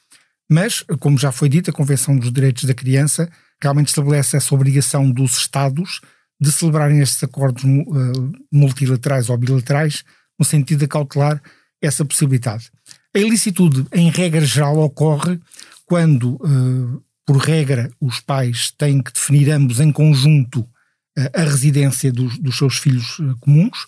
Mas, 0.50 0.84
como 1.00 1.18
já 1.18 1.30
foi 1.32 1.48
dito, 1.48 1.70
a 1.70 1.74
Convenção 1.74 2.16
dos 2.16 2.32
Direitos 2.32 2.64
da 2.64 2.74
Criança 2.74 3.30
realmente 3.60 3.88
estabelece 3.88 4.36
essa 4.36 4.54
obrigação 4.54 5.10
dos 5.10 5.36
Estados 5.38 6.00
de 6.40 6.50
celebrarem 6.52 7.00
estes 7.00 7.22
acordos 7.22 7.64
uh, 7.64 8.32
multilaterais 8.52 9.30
ou 9.30 9.38
bilaterais 9.38 10.04
no 10.38 10.44
sentido 10.44 10.80
de 10.80 10.88
cautelar 10.88 11.40
essa 11.80 12.04
possibilidade. 12.04 12.70
A 13.14 13.18
ilicitude, 13.18 13.86
em 13.92 14.10
regra 14.10 14.44
geral, 14.44 14.78
ocorre 14.78 15.40
quando, 15.86 16.34
uh, 16.34 17.02
por 17.26 17.36
regra, 17.36 17.90
os 18.00 18.20
pais 18.20 18.70
têm 18.72 19.02
que 19.02 19.12
definir 19.12 19.50
ambos 19.50 19.80
em 19.80 19.92
conjunto 19.92 20.68
a 21.16 21.42
residência 21.42 22.12
dos, 22.12 22.38
dos 22.38 22.56
seus 22.56 22.78
filhos 22.78 23.18
uh, 23.18 23.36
comuns, 23.40 23.86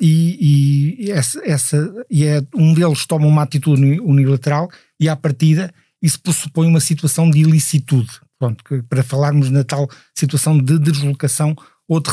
e, 0.00 1.04
e, 1.06 1.10
essa, 1.10 1.40
essa, 1.44 1.94
e 2.10 2.24
é, 2.24 2.42
um 2.54 2.72
deles 2.72 3.04
toma 3.06 3.26
uma 3.26 3.42
atitude 3.42 4.00
unilateral 4.00 4.70
e, 4.98 5.08
à 5.08 5.14
partida, 5.14 5.72
isso 6.02 6.20
pressupõe 6.20 6.66
uma 6.66 6.80
situação 6.80 7.30
de 7.30 7.40
ilicitude. 7.40 8.10
Pronto, 8.38 8.64
que, 8.64 8.82
para 8.82 9.02
falarmos 9.02 9.50
na 9.50 9.62
tal 9.62 9.88
situação 10.14 10.58
de 10.58 10.78
deslocação 10.78 11.54
ou 11.86 12.00
de, 12.00 12.08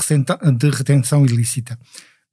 de 0.57 0.69
retenção 0.69 1.25
ilícita. 1.25 1.77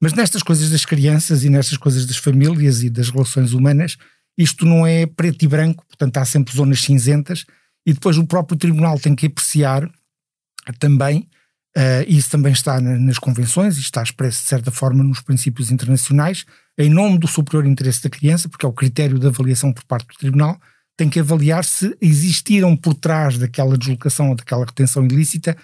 Mas 0.01 0.13
nestas 0.13 0.43
coisas 0.43 0.71
das 0.71 0.85
crianças 0.85 1.43
e 1.43 1.49
nestas 1.49 1.79
coisas 1.79 2.07
das 2.07 2.17
famílias 2.17 2.83
e 2.83 2.91
das 2.91 3.11
relações 3.11 3.53
humanas, 3.53 3.97
isto 4.37 4.65
não 4.65 4.87
é 4.87 5.07
preto 5.07 5.45
e 5.45 5.49
branco, 5.49 5.85
portanto 5.87 6.17
há 6.19 6.25
sempre 6.25 6.55
zonas 6.55 6.81
cinzentas, 6.81 7.45
e 7.85 7.93
depois 7.93 8.19
o 8.19 8.27
próprio 8.27 8.57
tribunal 8.57 8.99
tem 8.99 9.15
que 9.15 9.27
apreciar 9.27 9.91
também, 10.79 11.27
uh, 11.77 12.05
isso 12.07 12.31
também 12.31 12.53
está 12.53 12.81
na, 12.81 12.97
nas 12.99 13.19
convenções 13.19 13.77
e 13.77 13.81
está 13.81 14.03
expresso 14.03 14.43
de 14.43 14.49
certa 14.49 14.71
forma 14.71 15.03
nos 15.03 15.21
princípios 15.21 15.71
internacionais, 15.71 16.45
em 16.79 16.89
nome 16.89 17.19
do 17.19 17.27
superior 17.27 17.67
interesse 17.67 18.03
da 18.03 18.11
criança, 18.11 18.49
porque 18.49 18.65
é 18.65 18.69
o 18.69 18.73
critério 18.73 19.19
de 19.19 19.27
avaliação 19.27 19.73
por 19.73 19.85
parte 19.85 20.07
do 20.09 20.19
tribunal, 20.19 20.59
tem 20.97 21.09
que 21.09 21.21
avaliar 21.21 21.65
se 21.65 21.97
existiram 22.01 22.77
por 22.77 22.95
trás 22.95 23.39
daquela 23.39 23.77
deslocação 23.77 24.31
ou 24.31 24.35
daquela 24.35 24.65
retenção 24.65 25.05
ilícita 25.05 25.57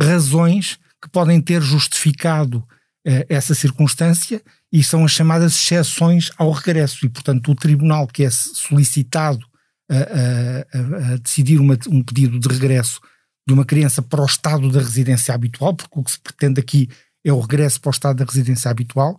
razões 0.00 0.78
que 1.02 1.08
podem 1.10 1.40
ter 1.40 1.60
justificado 1.60 2.58
uh, 2.58 3.24
essa 3.28 3.54
circunstância 3.54 4.42
e 4.72 4.82
são 4.82 5.04
as 5.04 5.12
chamadas 5.12 5.54
exceções 5.54 6.30
ao 6.36 6.50
regresso. 6.50 7.04
E, 7.06 7.08
portanto, 7.08 7.50
o 7.50 7.54
tribunal 7.54 8.06
que 8.06 8.24
é 8.24 8.30
solicitado 8.30 9.46
a, 9.90 9.96
a, 9.96 11.12
a 11.12 11.16
decidir 11.16 11.58
uma, 11.60 11.78
um 11.88 12.02
pedido 12.02 12.38
de 12.38 12.48
regresso 12.48 13.00
de 13.48 13.54
uma 13.54 13.64
criança 13.64 14.02
para 14.02 14.20
o 14.20 14.26
estado 14.26 14.70
da 14.70 14.78
residência 14.78 15.34
habitual, 15.34 15.74
porque 15.74 15.98
o 15.98 16.04
que 16.04 16.10
se 16.10 16.20
pretende 16.20 16.60
aqui 16.60 16.86
é 17.24 17.32
o 17.32 17.40
regresso 17.40 17.80
para 17.80 17.88
o 17.88 17.90
estado 17.90 18.18
da 18.18 18.24
residência 18.26 18.70
habitual, 18.70 19.18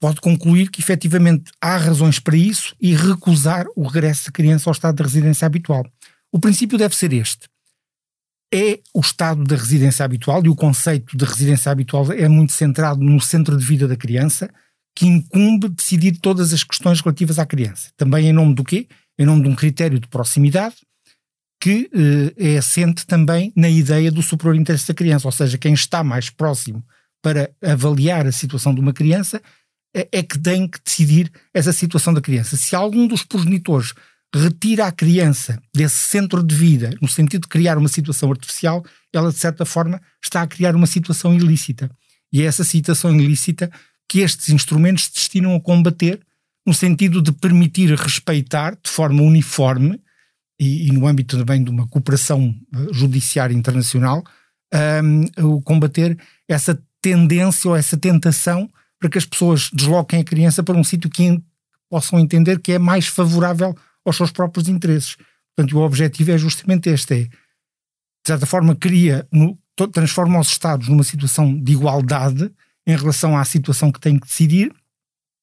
pode 0.00 0.20
concluir 0.20 0.70
que 0.70 0.80
efetivamente 0.80 1.50
há 1.60 1.76
razões 1.76 2.20
para 2.20 2.36
isso 2.36 2.72
e 2.80 2.94
recusar 2.94 3.66
o 3.74 3.82
regresso 3.82 4.26
da 4.26 4.32
criança 4.32 4.70
ao 4.70 4.72
estado 4.72 4.94
da 4.94 5.04
residência 5.04 5.44
habitual. 5.44 5.84
O 6.30 6.38
princípio 6.38 6.78
deve 6.78 6.94
ser 6.94 7.12
este. 7.12 7.48
é 8.54 8.78
o 8.94 9.00
estado 9.00 9.42
da 9.42 9.56
residência 9.56 10.04
habitual 10.04 10.44
e 10.44 10.48
o 10.48 10.54
conceito 10.54 11.16
de 11.16 11.24
residência 11.24 11.70
habitual 11.70 12.12
é 12.12 12.28
muito 12.28 12.52
centrado 12.52 13.02
no 13.02 13.20
centro 13.20 13.56
de 13.56 13.64
vida 13.64 13.88
da 13.88 13.96
criança, 13.96 14.48
que 14.94 15.06
incumbe 15.06 15.68
decidir 15.68 16.16
todas 16.18 16.52
as 16.52 16.62
questões 16.62 17.00
relativas 17.00 17.40
à 17.40 17.46
criança. 17.46 17.90
Também 17.96 18.28
em 18.28 18.32
nome 18.32 18.54
do 18.54 18.62
quê? 18.62 18.86
Em 19.18 19.26
nome 19.26 19.42
de 19.42 19.48
um 19.48 19.56
critério 19.56 19.98
de 19.98 20.06
proximidade 20.06 20.76
que 21.60 21.90
eh, 21.92 22.54
é 22.54 22.58
assente 22.58 23.06
também 23.06 23.52
na 23.54 23.68
ideia 23.68 24.10
do 24.10 24.22
superior 24.22 24.56
interesse 24.56 24.88
da 24.88 24.94
criança, 24.94 25.28
ou 25.28 25.32
seja, 25.32 25.58
quem 25.58 25.74
está 25.74 26.02
mais 26.02 26.30
próximo 26.30 26.82
para 27.22 27.50
avaliar 27.62 28.26
a 28.26 28.32
situação 28.32 28.74
de 28.74 28.80
uma 28.80 28.94
criança 28.94 29.42
é, 29.94 30.08
é 30.10 30.22
que 30.22 30.38
tem 30.38 30.66
que 30.66 30.78
decidir 30.82 31.30
essa 31.52 31.72
situação 31.72 32.14
da 32.14 32.20
criança. 32.20 32.56
Se 32.56 32.74
algum 32.74 33.06
dos 33.06 33.22
progenitores 33.22 33.92
retira 34.34 34.86
a 34.86 34.92
criança 34.92 35.60
desse 35.74 35.98
centro 35.98 36.42
de 36.42 36.54
vida, 36.54 36.94
no 37.02 37.08
sentido 37.08 37.42
de 37.42 37.48
criar 37.48 37.76
uma 37.76 37.88
situação 37.88 38.30
artificial, 38.30 38.82
ela 39.12 39.30
de 39.30 39.38
certa 39.38 39.66
forma 39.66 40.00
está 40.24 40.42
a 40.42 40.46
criar 40.46 40.74
uma 40.74 40.86
situação 40.86 41.34
ilícita. 41.34 41.90
E 42.32 42.40
é 42.40 42.44
essa 42.44 42.64
situação 42.64 43.14
ilícita 43.14 43.70
que 44.08 44.20
estes 44.20 44.48
instrumentos 44.48 45.10
destinam 45.10 45.54
a 45.54 45.60
combater, 45.60 46.20
no 46.66 46.72
sentido 46.72 47.20
de 47.20 47.32
permitir 47.32 47.92
respeitar 47.94 48.78
de 48.82 48.90
forma 48.90 49.22
uniforme 49.22 50.00
e, 50.60 50.88
e 50.88 50.92
no 50.92 51.06
âmbito 51.06 51.38
também 51.38 51.64
de 51.64 51.70
uma 51.70 51.88
cooperação 51.88 52.54
eh, 52.74 52.92
judiciária 52.92 53.54
internacional, 53.54 54.22
um, 55.42 55.60
combater 55.62 56.16
essa 56.46 56.80
tendência 57.00 57.70
ou 57.70 57.74
essa 57.74 57.96
tentação 57.96 58.70
para 58.98 59.08
que 59.08 59.18
as 59.18 59.24
pessoas 59.24 59.70
desloquem 59.72 60.20
a 60.20 60.24
criança 60.24 60.62
para 60.62 60.76
um 60.76 60.84
sítio 60.84 61.08
que 61.08 61.42
possam 61.88 62.20
entender 62.20 62.60
que 62.60 62.72
é 62.72 62.78
mais 62.78 63.06
favorável 63.06 63.74
aos 64.04 64.16
seus 64.16 64.30
próprios 64.30 64.68
interesses. 64.68 65.16
Portanto, 65.56 65.76
o 65.76 65.82
objetivo 65.82 66.30
é 66.30 66.38
justamente 66.38 66.90
este: 66.90 67.14
é, 67.14 67.22
de 67.24 67.30
certa 68.26 68.44
forma, 68.44 68.76
cria, 68.76 69.26
no, 69.32 69.58
transforma 69.92 70.38
os 70.38 70.48
Estados 70.48 70.88
numa 70.88 71.02
situação 71.02 71.58
de 71.58 71.72
igualdade 71.72 72.52
em 72.86 72.94
relação 72.94 73.36
à 73.36 73.44
situação 73.44 73.90
que 73.90 73.98
tem 73.98 74.18
que 74.18 74.26
decidir 74.26 74.72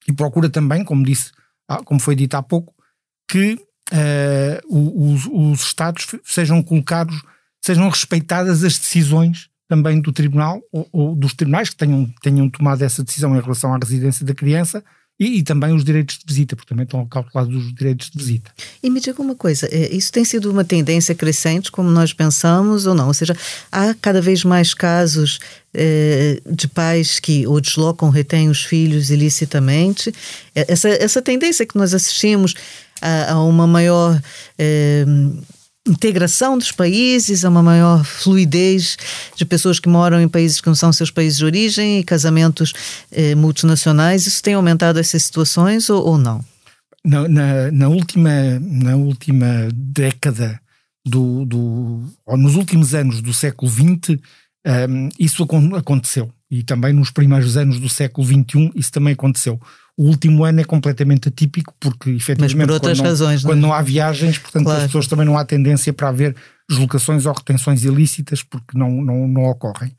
e 0.08 0.14
procura 0.14 0.50
também, 0.50 0.86
como 0.86 1.04
disse, 1.04 1.32
ah, 1.68 1.84
como 1.84 2.00
foi 2.00 2.16
dito 2.16 2.36
há 2.36 2.44
pouco, 2.44 2.74
que 3.28 3.67
uh, 3.92 5.12
os, 5.14 5.26
os 5.26 5.62
Estados 5.62 6.08
sejam 6.24 6.62
colocados, 6.62 7.16
sejam 7.62 7.90
respeitadas 7.90 8.64
as 8.64 8.78
decisões 8.78 9.50
também 9.68 10.00
do 10.00 10.12
Tribunal 10.12 10.62
ou, 10.72 10.88
ou 10.92 11.16
dos 11.16 11.34
tribunais 11.34 11.70
que 11.70 11.76
tenham, 11.76 12.10
tenham 12.22 12.50
tomado 12.50 12.82
essa 12.82 13.04
decisão 13.04 13.36
em 13.36 13.42
relação 13.42 13.74
à 13.74 13.78
residência 13.78 14.26
da 14.26 14.34
criança 14.34 14.84
e, 15.20 15.40
e, 15.40 15.44
também 15.44 15.74
os 15.74 15.84
direitos 15.84 16.20
de 16.20 16.24
visita, 16.28 16.56
porque 16.56 16.70
também 16.70 16.84
estão 16.84 17.04
calculados 17.08 17.56
os 17.56 17.74
direitos 17.74 18.12
de 18.12 18.18
visita. 18.20 18.52
E 18.84 18.90
me 18.90 19.00
diga 19.00 19.20
uma 19.20 19.34
coisa, 19.34 19.68
é, 19.72 19.92
isso 19.94 20.12
tem 20.12 20.24
sido 20.24 20.52
uma 20.52 20.64
tendência 20.64 21.16
crescente, 21.16 21.72
como 21.72 21.90
nós 21.90 22.14
pensamos, 22.14 22.86
ou 22.86 22.94
não? 22.94 23.08
Ou 23.08 23.14
seja, 23.16 23.36
há 23.72 23.96
cada 23.96 24.22
vez 24.22 24.44
mais 24.44 24.76
casos 24.76 25.40
eh, 25.74 26.42
de 26.50 26.68
pais 26.68 27.20
que 27.20 27.46
ou 27.46 27.60
deslocam, 27.60 28.10
retêm 28.10 28.50
os 28.50 28.64
filhos 28.64 29.10
ilicitamente. 29.10 30.14
É, 30.56 30.72
essa, 30.72 30.90
essa 30.90 31.22
tendência 31.22 31.66
que 31.66 31.78
nós 31.78 31.94
assistimos 31.94 32.56
a, 33.02 33.34
a 33.34 33.44
uma 33.44 33.68
maior. 33.68 34.22
Eh, 34.58 35.06
integração 35.88 36.58
dos 36.58 36.70
países, 36.70 37.46
a 37.46 37.50
uma 37.50 37.64
maior 37.64 38.04
fluidez 38.04 38.98
de 39.38 39.46
pessoas 39.46 39.80
que 39.80 39.88
moram 39.88 40.20
em 40.20 40.28
países 40.28 40.60
que 40.60 40.68
não 40.68 40.76
são 40.76 40.92
seus 40.92 41.10
países 41.10 41.38
de 41.38 41.46
origem 41.46 42.00
e 42.00 42.04
casamentos 42.04 42.74
eh, 43.10 43.34
multinacionais. 43.36 44.28
Isso 44.28 44.44
tem 44.44 44.54
aumentado 44.54 45.00
essas 45.00 45.24
situações 45.24 45.90
ou, 45.90 46.06
ou 46.06 46.18
não? 46.18 46.44
Na, 47.06 47.26
na, 47.28 47.72
na, 47.72 47.88
última, 47.88 48.60
na 48.60 48.98
última 48.98 49.70
década, 49.74 50.60
do, 51.08 51.46
do, 51.46 52.04
ou 52.26 52.38
nos 52.38 52.56
últimos 52.56 52.94
anos 52.94 53.22
do 53.22 53.34
século 53.34 53.72
XX, 53.72 53.80
um, 53.86 54.18
ehm, 54.66 55.10
isso 55.18 55.48
aconteceu. 55.76 56.30
E 56.52 56.64
também 56.64 56.94
nos 56.94 57.12
primeiros 57.12 57.56
anos 57.58 57.80
do 57.80 57.90
século 57.90 58.28
XXI, 58.28 58.72
isso 58.76 58.92
também 58.92 59.14
aconteceu. 59.14 59.60
O 59.98 60.04
último 60.04 60.46
ano 60.46 60.62
é 60.62 60.64
completamente 60.64 61.28
atípico 61.30 61.74
porque, 61.80 62.12
efetivamente, 62.12 62.56
Mas 62.56 62.68
por 62.68 62.74
outras 62.74 62.98
quando, 63.00 63.04
não, 63.04 63.10
razões, 63.10 63.42
quando 63.42 63.60
não, 63.60 63.68
é? 63.68 63.72
não 63.72 63.74
há 63.74 63.82
viagens, 63.82 64.38
portanto, 64.38 64.66
claro. 64.66 64.80
as 64.80 64.86
pessoas 64.86 65.08
também 65.08 65.26
não 65.26 65.38
há 65.38 65.44
tendência 65.44 65.92
para 65.92 66.10
haver 66.10 66.36
deslocações 66.70 67.26
ou 67.26 67.34
retenções 67.34 67.84
ilícitas 67.84 68.44
porque 68.44 68.78
não, 68.78 68.92
não, 69.02 69.28
não 69.28 69.46
ocorrem. 69.46 69.90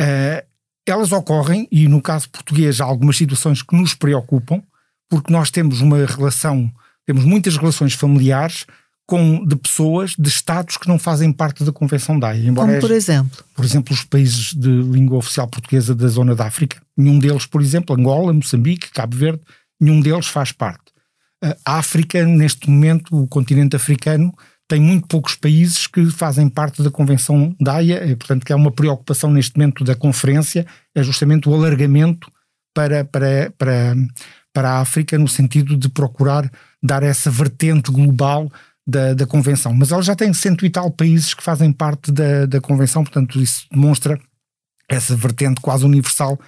Uh, 0.00 0.46
elas 0.86 1.12
ocorrem, 1.12 1.68
e 1.70 1.88
no 1.88 2.00
caso 2.00 2.30
português 2.30 2.80
há 2.80 2.84
algumas 2.84 3.16
situações 3.16 3.62
que 3.62 3.76
nos 3.76 3.94
preocupam, 3.94 4.62
porque 5.08 5.32
nós 5.32 5.50
temos 5.50 5.80
uma 5.80 6.04
relação, 6.06 6.70
temos 7.04 7.24
muitas 7.24 7.56
relações 7.56 7.94
familiares 7.94 8.64
com, 9.10 9.44
de 9.44 9.56
pessoas, 9.56 10.14
de 10.16 10.28
Estados 10.28 10.76
que 10.76 10.86
não 10.86 10.96
fazem 10.96 11.32
parte 11.32 11.64
da 11.64 11.72
Convenção 11.72 12.16
da 12.16 12.28
Haia. 12.28 12.48
Embora 12.48 12.68
Como 12.68 12.80
por 12.80 12.92
exemplo? 12.92 13.44
Por 13.56 13.64
exemplo, 13.64 13.92
os 13.92 14.04
países 14.04 14.54
de 14.54 14.68
língua 14.68 15.18
oficial 15.18 15.48
portuguesa 15.48 15.96
da 15.96 16.06
zona 16.06 16.32
da 16.32 16.46
África. 16.46 16.80
Nenhum 17.00 17.18
deles, 17.18 17.46
por 17.46 17.62
exemplo, 17.62 17.96
Angola, 17.96 18.32
Moçambique, 18.32 18.90
Cabo 18.90 19.16
Verde, 19.16 19.40
nenhum 19.80 20.00
deles 20.00 20.26
faz 20.26 20.52
parte. 20.52 20.84
A 21.64 21.78
África, 21.78 22.24
neste 22.24 22.68
momento, 22.68 23.16
o 23.16 23.26
continente 23.26 23.74
africano, 23.74 24.32
tem 24.68 24.80
muito 24.80 25.08
poucos 25.08 25.34
países 25.34 25.86
que 25.86 26.04
fazem 26.10 26.48
parte 26.48 26.82
da 26.82 26.90
Convenção 26.90 27.56
da 27.60 27.76
Haia, 27.76 28.04
e, 28.04 28.14
portanto, 28.14 28.44
que 28.44 28.52
é 28.52 28.56
uma 28.56 28.70
preocupação 28.70 29.30
neste 29.30 29.56
momento 29.56 29.82
da 29.82 29.96
conferência, 29.96 30.66
é 30.94 31.02
justamente 31.02 31.48
o 31.48 31.54
alargamento 31.54 32.30
para, 32.74 33.04
para, 33.04 33.50
para, 33.58 33.96
para 34.52 34.70
a 34.70 34.80
África, 34.80 35.18
no 35.18 35.26
sentido 35.26 35.76
de 35.76 35.88
procurar 35.88 36.48
dar 36.82 37.02
essa 37.02 37.30
vertente 37.30 37.90
global 37.90 38.48
da, 38.86 39.14
da 39.14 39.26
Convenção. 39.26 39.72
Mas 39.74 39.90
ela 39.90 40.02
já 40.02 40.14
tem 40.14 40.32
cento 40.32 40.64
e 40.64 40.70
tal 40.70 40.90
países 40.90 41.34
que 41.34 41.42
fazem 41.42 41.72
parte 41.72 42.12
da, 42.12 42.46
da 42.46 42.60
Convenção, 42.60 43.02
portanto, 43.02 43.40
isso 43.40 43.66
demonstra 43.72 44.20
essa 44.88 45.16
vertente 45.16 45.60
quase 45.60 45.84
universal 45.84 46.38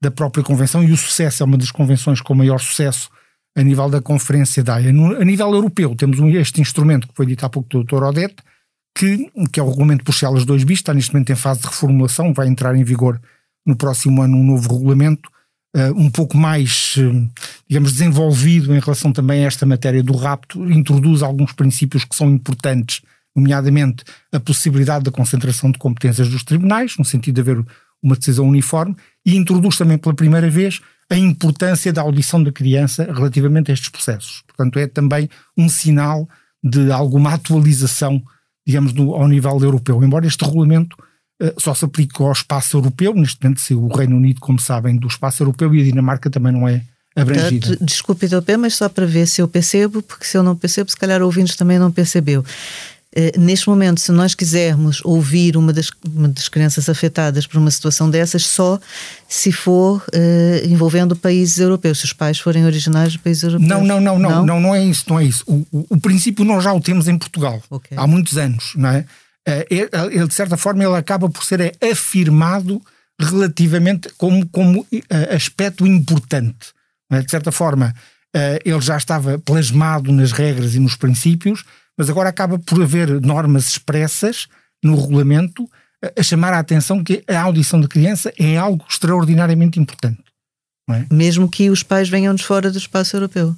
da 0.00 0.10
própria 0.10 0.44
Convenção 0.44 0.82
e 0.82 0.92
o 0.92 0.96
sucesso 0.96 1.42
é 1.42 1.46
uma 1.46 1.58
das 1.58 1.70
convenções 1.70 2.20
com 2.20 2.34
maior 2.34 2.58
sucesso 2.58 3.10
a 3.56 3.62
nível 3.62 3.88
da 3.90 4.00
Conferência 4.00 4.62
da 4.62 4.76
AIA. 4.76 4.90
A 4.90 5.24
nível 5.24 5.52
europeu, 5.52 5.94
temos 5.96 6.18
este 6.34 6.60
instrumento 6.60 7.08
que 7.08 7.14
foi 7.14 7.26
dito 7.26 7.44
há 7.44 7.48
pouco 7.48 7.68
do 7.68 7.84
Dr. 7.84 8.04
Odete, 8.04 8.36
que, 8.96 9.30
que 9.52 9.60
é 9.60 9.62
o 9.62 9.68
regulamento 9.68 10.04
Bruxelas 10.04 10.44
2 10.44 10.64
bis, 10.64 10.78
está 10.78 10.94
neste 10.94 11.12
momento 11.12 11.30
em 11.30 11.36
fase 11.36 11.60
de 11.60 11.66
reformulação, 11.66 12.32
vai 12.32 12.48
entrar 12.48 12.74
em 12.76 12.84
vigor 12.84 13.20
no 13.66 13.76
próximo 13.76 14.22
ano 14.22 14.36
um 14.36 14.44
novo 14.44 14.72
regulamento, 14.72 15.28
uh, 15.76 15.92
um 15.96 16.10
pouco 16.10 16.36
mais, 16.36 16.96
uh, 16.96 17.30
digamos, 17.68 17.92
desenvolvido 17.92 18.74
em 18.74 18.80
relação 18.80 19.12
também 19.12 19.44
a 19.44 19.46
esta 19.46 19.66
matéria 19.66 20.02
do 20.02 20.16
rapto, 20.16 20.70
introduz 20.70 21.22
alguns 21.22 21.52
princípios 21.52 22.04
que 22.04 22.16
são 22.16 22.30
importantes, 22.30 23.02
nomeadamente 23.36 24.04
a 24.32 24.40
possibilidade 24.40 25.04
da 25.04 25.12
concentração 25.12 25.70
de 25.70 25.78
competências 25.78 26.28
dos 26.28 26.42
tribunais, 26.42 26.96
no 26.98 27.04
sentido 27.04 27.36
de 27.36 27.40
haver 27.40 27.64
uma 28.02 28.16
decisão 28.16 28.48
uniforme, 28.48 28.96
e 29.28 29.36
introduz 29.36 29.76
também 29.76 29.98
pela 29.98 30.14
primeira 30.14 30.48
vez 30.48 30.80
a 31.10 31.14
importância 31.14 31.92
da 31.92 32.00
audição 32.00 32.42
da 32.42 32.50
criança 32.50 33.04
relativamente 33.12 33.70
a 33.70 33.74
estes 33.74 33.90
processos. 33.90 34.42
Portanto, 34.46 34.78
é 34.78 34.86
também 34.86 35.28
um 35.54 35.68
sinal 35.68 36.26
de 36.64 36.90
alguma 36.90 37.34
atualização, 37.34 38.22
digamos, 38.66 38.94
do, 38.94 39.14
ao 39.14 39.28
nível 39.28 39.58
europeu. 39.60 40.02
Embora 40.02 40.26
este 40.26 40.42
regulamento 40.42 40.96
eh, 41.42 41.52
só 41.58 41.74
se 41.74 41.84
aplique 41.84 42.22
ao 42.22 42.32
espaço 42.32 42.78
europeu. 42.78 43.14
Neste 43.14 43.42
momento, 43.42 43.60
se 43.60 43.74
o 43.74 43.86
Reino 43.88 44.16
Unido, 44.16 44.40
como 44.40 44.58
sabem, 44.58 44.96
do 44.96 45.08
espaço 45.08 45.42
europeu 45.42 45.74
e 45.74 45.82
a 45.82 45.84
Dinamarca 45.84 46.30
também 46.30 46.52
não 46.52 46.66
é 46.66 46.82
abrangida. 47.14 47.76
Desculpe, 47.82 48.28
Dr. 48.28 48.56
mas 48.58 48.76
só 48.76 48.88
para 48.88 49.04
ver 49.04 49.26
se 49.26 49.42
eu 49.42 49.48
percebo, 49.48 50.00
porque 50.00 50.24
se 50.24 50.38
eu 50.38 50.42
não 50.42 50.56
percebo, 50.56 50.90
se 50.90 50.96
calhar 50.96 51.20
ouvintes 51.20 51.54
também 51.54 51.78
não 51.78 51.92
percebeu. 51.92 52.42
Uh, 53.16 53.40
neste 53.40 53.68
momento, 53.68 54.00
se 54.00 54.12
nós 54.12 54.34
quisermos 54.34 55.00
ouvir 55.04 55.56
uma 55.56 55.72
das, 55.72 55.90
uma 56.14 56.28
das 56.28 56.48
crianças 56.48 56.88
afetadas 56.88 57.46
por 57.46 57.58
uma 57.58 57.70
situação 57.70 58.10
dessas, 58.10 58.44
só 58.44 58.78
se 59.26 59.50
for 59.50 60.04
uh, 60.14 60.66
envolvendo 60.66 61.16
países 61.16 61.58
europeus, 61.58 61.98
se 61.98 62.04
os 62.04 62.12
pais 62.12 62.38
forem 62.38 62.66
originários 62.66 63.14
de 63.14 63.18
países 63.18 63.42
europeus. 63.44 63.68
Não, 63.68 63.82
não, 63.82 64.00
não, 64.00 64.18
não, 64.18 64.30
não, 64.30 64.46
não, 64.46 64.60
não 64.60 64.74
é 64.74 64.84
isso, 64.84 65.04
não 65.08 65.18
é 65.18 65.24
isso. 65.24 65.42
O, 65.46 65.66
o, 65.72 65.86
o 65.90 66.00
princípio 66.00 66.44
nós 66.44 66.62
já 66.62 66.72
o 66.72 66.80
temos 66.80 67.08
em 67.08 67.16
Portugal 67.16 67.62
okay. 67.70 67.96
há 67.96 68.06
muitos 68.06 68.36
anos, 68.36 68.72
não 68.76 68.90
é? 68.90 69.04
Eh, 69.48 69.66
ele, 69.70 70.26
de 70.26 70.34
certa 70.34 70.58
forma, 70.58 70.84
ele 70.84 70.94
acaba 70.94 71.30
por 71.30 71.42
ser 71.42 71.74
afirmado 71.82 72.82
relativamente 73.18 74.10
como, 74.18 74.46
como 74.50 74.86
eh, 74.92 75.34
aspecto 75.34 75.86
importante. 75.86 76.68
É? 77.10 77.22
De 77.22 77.30
certa 77.30 77.50
forma, 77.50 77.94
eh, 78.36 78.60
ele 78.62 78.80
já 78.82 78.98
estava 78.98 79.38
plasmado 79.38 80.12
nas 80.12 80.32
regras 80.32 80.74
e 80.74 80.78
nos 80.78 80.96
princípios, 80.96 81.64
mas 81.98 82.08
agora 82.08 82.28
acaba 82.28 82.58
por 82.58 82.80
haver 82.80 83.20
normas 83.20 83.68
expressas 83.68 84.46
no 84.82 84.98
regulamento 84.98 85.68
a 86.16 86.22
chamar 86.22 86.54
a 86.54 86.60
atenção 86.60 87.02
que 87.02 87.24
a 87.26 87.40
audição 87.40 87.80
da 87.80 87.88
criança 87.88 88.32
é 88.38 88.56
algo 88.56 88.84
extraordinariamente 88.88 89.80
importante. 89.80 90.22
É? 90.88 91.04
Mesmo 91.12 91.50
que 91.50 91.68
os 91.68 91.82
pais 91.82 92.08
venham 92.08 92.34
de 92.34 92.44
fora 92.44 92.70
do 92.70 92.78
espaço 92.78 93.16
europeu. 93.16 93.54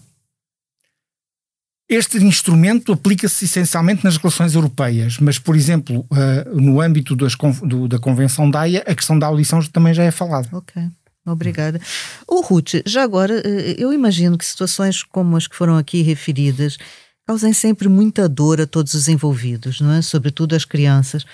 Este 1.88 2.18
instrumento 2.18 2.92
aplica-se 2.92 3.44
essencialmente 3.44 4.04
nas 4.04 4.16
relações 4.16 4.54
europeias, 4.54 5.18
mas, 5.18 5.38
por 5.38 5.56
exemplo, 5.56 6.06
no 6.54 6.80
âmbito 6.80 7.16
das, 7.16 7.34
do, 7.62 7.88
da 7.88 7.98
Convenção 7.98 8.48
da 8.48 8.60
AIA, 8.60 8.84
a 8.86 8.94
questão 8.94 9.18
da 9.18 9.26
audição 9.26 9.60
também 9.64 9.92
já 9.92 10.04
é 10.04 10.10
falada. 10.10 10.48
Ok. 10.52 10.82
Obrigada. 11.26 11.80
O 12.26 12.40
Ruth, 12.40 12.76
já 12.86 13.02
agora, 13.02 13.42
eh, 13.44 13.74
eu 13.76 13.92
imagino 13.92 14.38
que 14.38 14.44
situações 14.44 15.02
como 15.02 15.36
as 15.36 15.46
que 15.46 15.54
foram 15.56 15.76
aqui 15.76 16.00
referidas 16.00 16.78
causem 17.30 17.52
sempre 17.52 17.88
muita 17.88 18.28
dor 18.28 18.60
a 18.60 18.66
todos 18.66 18.92
os 18.92 19.06
envolvidos, 19.06 19.80
não 19.80 19.92
é? 19.92 20.02
Sobretudo 20.02 20.56
as 20.56 20.64
crianças. 20.64 21.24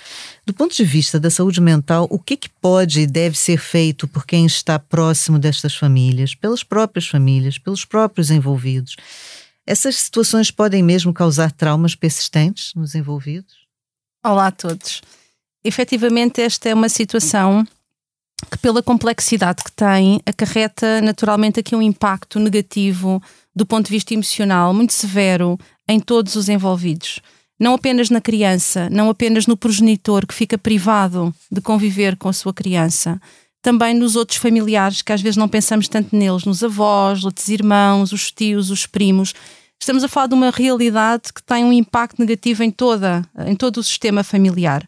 Do 0.45 0.53
ponto 0.53 0.75
de 0.75 0.83
vista 0.83 1.19
da 1.19 1.31
saúde 1.31 1.59
mental, 1.59 2.05
o 2.11 2.19
que, 2.19 2.37
que 2.37 2.49
pode 2.61 3.01
e 3.01 3.07
deve 3.07 3.35
ser 3.35 3.57
feito 3.57 4.07
por 4.07 4.23
quem 4.23 4.45
está 4.45 4.77
próximo 4.77 5.39
destas 5.39 5.75
famílias, 5.75 6.35
pelas 6.35 6.63
próprias 6.63 7.07
famílias, 7.07 7.57
pelos 7.57 7.83
próprios 7.83 8.29
envolvidos? 8.29 8.95
Essas 9.65 9.95
situações 9.95 10.51
podem 10.51 10.83
mesmo 10.83 11.11
causar 11.11 11.51
traumas 11.51 11.95
persistentes 11.95 12.75
nos 12.75 12.93
envolvidos? 12.93 13.55
Olá 14.23 14.47
a 14.47 14.51
todos. 14.51 15.01
Efetivamente, 15.63 16.41
esta 16.41 16.69
é 16.69 16.75
uma 16.75 16.89
situação 16.89 17.65
que, 18.51 18.57
pela 18.59 18.83
complexidade 18.83 19.63
que 19.63 19.71
tem, 19.71 20.21
acarreta 20.27 21.01
naturalmente 21.01 21.59
aqui 21.59 21.75
um 21.75 21.81
impacto 21.81 22.37
negativo 22.37 23.19
do 23.57 23.65
ponto 23.65 23.87
de 23.87 23.91
vista 23.91 24.13
emocional 24.13 24.71
muito 24.71 24.93
severo 24.93 25.57
em 25.89 25.99
todos 25.99 26.35
os 26.35 26.47
envolvidos. 26.47 27.19
Não 27.59 27.73
apenas 27.73 28.11
na 28.11 28.21
criança, 28.21 28.87
não 28.91 29.09
apenas 29.09 29.47
no 29.47 29.57
progenitor 29.57 30.27
que 30.27 30.33
fica 30.33 30.59
privado 30.59 31.33
de 31.51 31.59
conviver 31.59 32.15
com 32.15 32.29
a 32.29 32.33
sua 32.33 32.53
criança, 32.53 33.19
também 33.59 33.95
nos 33.95 34.15
outros 34.15 34.37
familiares 34.37 35.01
que 35.01 35.11
às 35.11 35.21
vezes 35.21 35.37
não 35.37 35.49
pensamos 35.49 35.87
tanto 35.87 36.15
neles, 36.15 36.45
nos 36.45 36.63
avós, 36.63 37.23
outros 37.25 37.47
irmãos, 37.47 38.11
os 38.11 38.31
tios, 38.31 38.69
os 38.69 38.85
primos. 38.85 39.33
Estamos 39.81 40.03
a 40.03 40.07
falar 40.07 40.27
de 40.27 40.35
uma 40.35 40.51
realidade 40.51 41.33
que 41.33 41.41
tem 41.41 41.65
um 41.65 41.73
impacto 41.73 42.19
negativo 42.19 42.63
em 42.63 42.69
toda, 42.69 43.27
em 43.47 43.55
todo 43.55 43.77
o 43.77 43.83
sistema 43.83 44.23
familiar. 44.23 44.87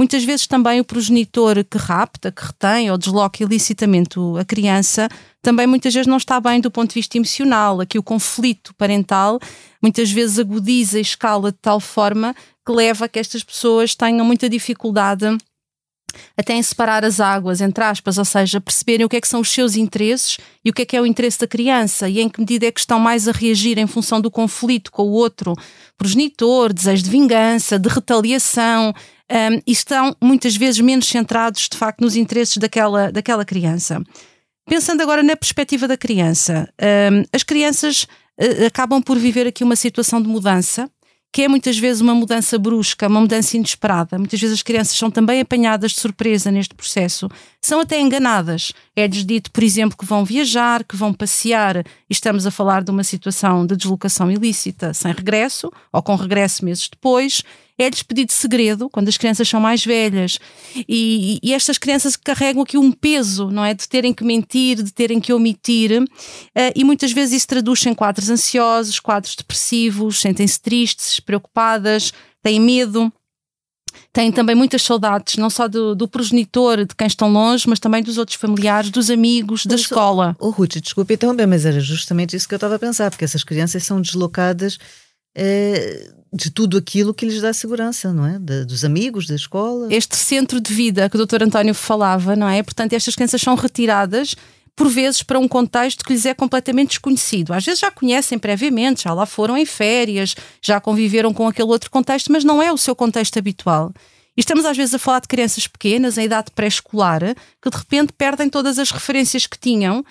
Muitas 0.00 0.24
vezes 0.24 0.46
também 0.46 0.80
o 0.80 0.84
progenitor 0.84 1.62
que 1.62 1.76
rapta, 1.76 2.32
que 2.32 2.42
retém 2.42 2.90
ou 2.90 2.96
desloca 2.96 3.42
ilicitamente 3.42 4.18
a 4.40 4.42
criança, 4.46 5.10
também 5.42 5.66
muitas 5.66 5.92
vezes 5.92 6.06
não 6.06 6.16
está 6.16 6.40
bem 6.40 6.58
do 6.58 6.70
ponto 6.70 6.88
de 6.88 6.94
vista 6.94 7.18
emocional. 7.18 7.82
Aqui 7.82 7.98
o 7.98 8.02
conflito 8.02 8.74
parental 8.76 9.38
muitas 9.82 10.10
vezes 10.10 10.38
agudiza 10.38 10.96
e 10.96 11.02
escala 11.02 11.52
de 11.52 11.58
tal 11.60 11.78
forma 11.80 12.34
que 12.64 12.72
leva 12.72 13.04
a 13.04 13.08
que 13.10 13.18
estas 13.18 13.44
pessoas 13.44 13.94
tenham 13.94 14.24
muita 14.24 14.48
dificuldade 14.48 15.36
até 16.34 16.54
em 16.54 16.62
separar 16.62 17.04
as 17.04 17.20
águas, 17.20 17.60
entre 17.60 17.84
aspas, 17.84 18.16
ou 18.16 18.24
seja, 18.24 18.58
perceberem 18.58 19.04
o 19.04 19.08
que 19.08 19.16
é 19.16 19.20
que 19.20 19.28
são 19.28 19.40
os 19.40 19.50
seus 19.50 19.76
interesses 19.76 20.38
e 20.64 20.70
o 20.70 20.72
que 20.72 20.82
é 20.82 20.84
que 20.86 20.96
é 20.96 21.00
o 21.00 21.06
interesse 21.06 21.38
da 21.38 21.46
criança 21.46 22.08
e 22.08 22.20
em 22.20 22.28
que 22.28 22.40
medida 22.40 22.66
é 22.66 22.72
que 22.72 22.80
estão 22.80 22.98
mais 22.98 23.28
a 23.28 23.32
reagir 23.32 23.78
em 23.78 23.86
função 23.86 24.18
do 24.18 24.30
conflito 24.30 24.90
com 24.90 25.02
o 25.02 25.12
outro 25.12 25.54
progenitor, 25.98 26.72
desejo 26.72 27.02
de 27.04 27.10
vingança, 27.10 27.78
de 27.78 27.88
retaliação, 27.88 28.94
um, 29.30 29.62
e 29.66 29.72
estão 29.72 30.14
muitas 30.20 30.56
vezes 30.56 30.80
menos 30.80 31.06
centrados 31.06 31.68
de 31.70 31.76
facto 31.76 32.00
nos 32.00 32.16
interesses 32.16 32.56
daquela, 32.56 33.12
daquela 33.12 33.44
criança. 33.44 34.02
Pensando 34.68 35.02
agora 35.02 35.22
na 35.22 35.36
perspectiva 35.36 35.86
da 35.86 35.96
criança, 35.96 36.68
um, 37.12 37.24
as 37.32 37.42
crianças 37.42 38.04
uh, 38.04 38.66
acabam 38.66 39.00
por 39.02 39.18
viver 39.18 39.46
aqui 39.46 39.64
uma 39.64 39.76
situação 39.76 40.20
de 40.20 40.28
mudança, 40.28 40.90
que 41.32 41.42
é 41.42 41.48
muitas 41.48 41.78
vezes 41.78 42.00
uma 42.00 42.14
mudança 42.14 42.58
brusca, 42.58 43.06
uma 43.06 43.20
mudança 43.20 43.56
inesperada. 43.56 44.18
Muitas 44.18 44.40
vezes 44.40 44.54
as 44.54 44.62
crianças 44.62 44.96
são 44.96 45.10
também 45.10 45.40
apanhadas 45.40 45.92
de 45.92 46.00
surpresa 46.00 46.50
neste 46.50 46.74
processo, 46.74 47.28
são 47.62 47.80
até 47.80 48.00
enganadas. 48.00 48.72
É-lhes 48.96 49.24
dito, 49.24 49.50
por 49.52 49.62
exemplo, 49.62 49.96
que 49.96 50.04
vão 50.04 50.24
viajar, 50.24 50.82
que 50.82 50.96
vão 50.96 51.12
passear, 51.12 51.84
e 52.10 52.12
estamos 52.12 52.44
a 52.44 52.50
falar 52.50 52.82
de 52.82 52.90
uma 52.90 53.04
situação 53.04 53.64
de 53.64 53.76
deslocação 53.76 54.28
ilícita 54.30 54.92
sem 54.92 55.12
regresso, 55.12 55.70
ou 55.92 56.02
com 56.02 56.16
regresso 56.16 56.64
meses 56.64 56.88
depois 56.88 57.44
é-lhes 57.78 58.02
pedido 58.02 58.32
segredo 58.32 58.90
quando 58.90 59.08
as 59.08 59.16
crianças 59.16 59.48
são 59.48 59.60
mais 59.60 59.84
velhas 59.84 60.38
e, 60.88 61.38
e, 61.42 61.54
estas 61.54 61.78
crianças 61.78 62.16
carregam 62.16 62.62
aqui 62.62 62.76
um 62.76 62.92
peso, 62.92 63.50
não 63.50 63.64
é? 63.64 63.72
De 63.72 63.88
terem 63.88 64.12
que 64.12 64.24
mentir, 64.24 64.82
de 64.82 64.92
terem 64.92 65.20
que 65.20 65.32
omitir 65.32 66.02
uh, 66.02 66.06
e 66.74 66.84
muitas 66.84 67.12
vezes 67.12 67.36
isso 67.36 67.48
traduz 67.48 67.84
em 67.86 67.94
quadros 67.94 68.28
ansiosos, 68.28 69.00
quadros 69.00 69.34
depressivos, 69.34 70.20
sentem-se 70.20 70.60
tristes, 70.60 71.20
preocupadas, 71.20 72.12
têm 72.42 72.60
medo. 72.60 73.10
Têm 74.12 74.32
também 74.32 74.56
muitas 74.56 74.82
saudades, 74.82 75.36
não 75.36 75.48
só 75.48 75.68
do, 75.68 75.94
do, 75.94 76.08
progenitor, 76.08 76.84
de 76.84 76.94
quem 76.96 77.06
estão 77.06 77.32
longe, 77.32 77.68
mas 77.68 77.78
também 77.78 78.02
dos 78.02 78.18
outros 78.18 78.36
familiares, 78.36 78.90
dos 78.90 79.08
amigos, 79.08 79.64
da 79.66 79.76
escola. 79.76 80.36
Oh, 80.40 80.50
Ruth, 80.50 80.78
desculpe 80.80 81.14
então, 81.14 81.34
bem, 81.34 81.46
mas 81.46 81.64
era 81.64 81.78
justamente 81.78 82.34
isso 82.34 82.48
que 82.48 82.54
eu 82.54 82.56
estava 82.56 82.74
a 82.74 82.78
pensar, 82.78 83.10
porque 83.10 83.24
essas 83.24 83.44
crianças 83.44 83.84
são 83.84 84.00
deslocadas 84.00 84.78
eh, 85.36 86.10
de 86.32 86.50
tudo 86.50 86.76
aquilo 86.76 87.14
que 87.14 87.26
lhes 87.26 87.40
dá 87.40 87.52
segurança, 87.52 88.12
não 88.12 88.26
é? 88.26 88.38
De, 88.38 88.64
dos 88.64 88.84
amigos, 88.84 89.26
da 89.26 89.34
escola. 89.34 89.88
Este 89.92 90.16
centro 90.16 90.60
de 90.60 90.72
vida 90.72 91.08
que 91.08 91.16
o 91.16 91.26
Dr. 91.26 91.42
António 91.42 91.74
falava, 91.74 92.36
não 92.36 92.48
é? 92.48 92.62
Portanto, 92.62 92.92
estas 92.92 93.14
crianças 93.14 93.40
são 93.40 93.54
retiradas 93.54 94.34
por 94.80 94.88
vezes 94.88 95.22
para 95.22 95.38
um 95.38 95.46
contexto 95.46 96.02
que 96.02 96.14
lhes 96.14 96.24
é 96.24 96.32
completamente 96.32 96.92
desconhecido. 96.92 97.52
Às 97.52 97.66
vezes 97.66 97.80
já 97.80 97.90
conhecem 97.90 98.38
previamente, 98.38 99.02
já 99.02 99.12
lá 99.12 99.26
foram 99.26 99.54
em 99.54 99.66
férias, 99.66 100.34
já 100.62 100.80
conviveram 100.80 101.34
com 101.34 101.46
aquele 101.46 101.68
outro 101.68 101.90
contexto, 101.90 102.32
mas 102.32 102.44
não 102.44 102.62
é 102.62 102.72
o 102.72 102.78
seu 102.78 102.96
contexto 102.96 103.38
habitual. 103.38 103.92
E 104.34 104.40
estamos 104.40 104.64
às 104.64 104.74
vezes 104.74 104.94
a 104.94 104.98
falar 104.98 105.20
de 105.20 105.28
crianças 105.28 105.66
pequenas, 105.66 106.16
em 106.16 106.24
idade 106.24 106.50
pré-escolar, 106.54 107.20
que 107.60 107.68
de 107.68 107.76
repente 107.76 108.14
perdem 108.14 108.48
todas 108.48 108.78
as 108.78 108.90
referências 108.90 109.46
que 109.46 109.58
tinham 109.58 110.02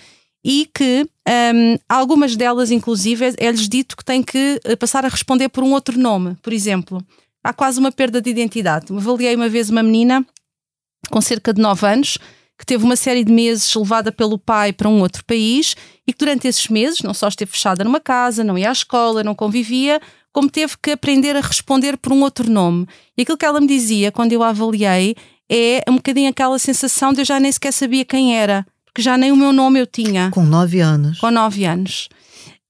e 0.46 0.70
que 0.72 1.10
um, 1.28 1.80
algumas 1.90 2.36
delas, 2.36 2.70
inclusive, 2.70 3.34
é-lhes 3.40 3.68
dito 3.68 3.98
que 3.98 4.06
têm 4.06 4.22
que 4.22 4.62
eh, 4.64 4.76
passar 4.76 5.04
a 5.04 5.10
responder 5.10 5.50
por 5.50 5.64
um 5.64 5.74
outro 5.74 5.98
nome. 5.98 6.38
Por 6.44 6.54
exemplo, 6.54 7.04
há 7.44 7.52
quase 7.52 7.80
uma 7.80 7.92
perda 7.92 8.22
de 8.22 8.30
identidade. 8.30 8.94
Avaliei 8.96 9.36
uma 9.36 9.50
vez 9.50 9.72
uma 9.72 9.82
menina 9.82 10.24
com 11.10 11.22
cerca 11.22 11.52
de 11.52 11.60
9 11.60 11.88
anos 11.88 12.20
que 12.60 12.66
teve 12.66 12.84
uma 12.84 12.98
série 12.98 13.24
de 13.24 13.32
meses 13.32 13.74
levada 13.74 14.12
pelo 14.12 14.38
pai 14.38 14.74
para 14.74 14.90
um 14.90 15.00
outro 15.00 15.24
país 15.24 15.76
e 16.06 16.12
que 16.12 16.20
durante 16.20 16.48
esses 16.48 16.68
meses 16.68 17.02
não 17.02 17.14
só 17.14 17.30
esteve 17.30 17.50
fechada 17.50 17.84
numa 17.84 18.02
casa, 18.02 18.44
não 18.44 18.58
ia 18.58 18.70
à 18.70 18.72
escola, 18.74 19.24
não 19.24 19.34
convivia, 19.34 20.02
como 20.34 20.50
teve 20.50 20.74
que 20.82 20.92
aprender 20.92 21.36
a 21.38 21.42
responder 21.42 21.98
por 21.98 22.12
um 22.12 22.22
outro 22.22 22.52
nome. 22.52 22.86
E 23.18 23.22
aquilo 23.22 23.38
que 23.38 23.46
ela 23.46 23.62
me 23.62 23.68
dizia 23.68 24.12
quando 24.12 24.34
eu 24.34 24.44
a 24.44 24.50
avaliei 24.50 25.16
é 25.50 25.84
um 25.88 25.96
bocadinho 25.96 26.30
aquela 26.30 26.60
sensação 26.60 27.14
de 27.14 27.22
eu 27.22 27.26
já 27.26 27.40
nem 27.40 27.52
sequer 27.52 27.72
sabia 27.72 28.04
quem 28.04 28.38
era 28.38 28.66
porque 28.90 29.02
já 29.04 29.18
nem 29.18 29.32
o 29.32 29.36
meu 29.36 29.54
nome 29.54 29.80
eu 29.80 29.88
tinha. 29.88 30.30
Com 30.32 30.44
nove 30.44 30.80
anos. 30.80 31.20
Com 31.20 31.32
nove 31.32 31.64
anos. 31.64 32.10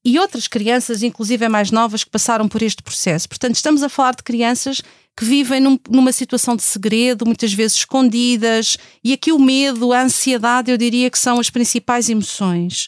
E 0.09 0.17
outras 0.17 0.47
crianças, 0.47 1.03
inclusive 1.03 1.47
mais 1.47 1.69
novas, 1.69 2.03
que 2.03 2.09
passaram 2.09 2.47
por 2.47 2.63
este 2.63 2.81
processo. 2.81 3.29
Portanto, 3.29 3.53
estamos 3.53 3.83
a 3.83 3.89
falar 3.89 4.15
de 4.15 4.23
crianças 4.23 4.81
que 5.15 5.23
vivem 5.23 5.61
num, 5.61 5.77
numa 5.87 6.11
situação 6.11 6.55
de 6.55 6.63
segredo, 6.63 7.27
muitas 7.27 7.53
vezes 7.53 7.77
escondidas, 7.77 8.75
e 9.03 9.13
aqui 9.13 9.31
o 9.31 9.37
medo, 9.37 9.93
a 9.93 10.01
ansiedade, 10.01 10.71
eu 10.71 10.77
diria 10.77 11.11
que 11.11 11.19
são 11.19 11.39
as 11.39 11.51
principais 11.51 12.09
emoções. 12.09 12.87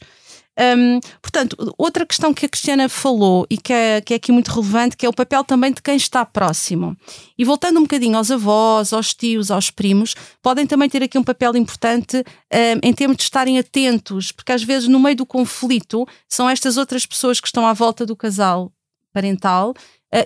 Um, 0.61 0.99
portanto, 1.21 1.73
outra 1.75 2.05
questão 2.05 2.33
que 2.33 2.45
a 2.45 2.49
Cristiana 2.49 2.87
falou 2.87 3.47
e 3.49 3.57
que 3.57 3.73
é, 3.73 3.99
que 3.99 4.13
é 4.13 4.17
aqui 4.17 4.31
muito 4.31 4.51
relevante, 4.51 4.95
que 4.95 5.05
é 5.05 5.09
o 5.09 5.13
papel 5.13 5.43
também 5.43 5.71
de 5.71 5.81
quem 5.81 5.95
está 5.95 6.23
próximo. 6.23 6.95
E 7.35 7.43
voltando 7.43 7.79
um 7.79 7.83
bocadinho 7.83 8.15
aos 8.15 8.29
avós, 8.29 8.93
aos 8.93 9.13
tios, 9.13 9.49
aos 9.49 9.71
primos, 9.71 10.13
podem 10.41 10.67
também 10.67 10.87
ter 10.87 11.01
aqui 11.01 11.17
um 11.17 11.23
papel 11.23 11.55
importante 11.55 12.17
um, 12.17 12.87
em 12.87 12.93
termos 12.93 13.17
de 13.17 13.23
estarem 13.23 13.57
atentos, 13.57 14.31
porque 14.31 14.51
às 14.51 14.63
vezes 14.63 14.87
no 14.87 14.99
meio 14.99 15.15
do 15.15 15.25
conflito 15.25 16.07
são 16.29 16.47
estas 16.47 16.77
outras 16.77 17.05
pessoas 17.05 17.39
que 17.39 17.47
estão 17.47 17.65
à 17.65 17.73
volta 17.73 18.05
do 18.05 18.15
casal 18.15 18.71
parental 19.11 19.73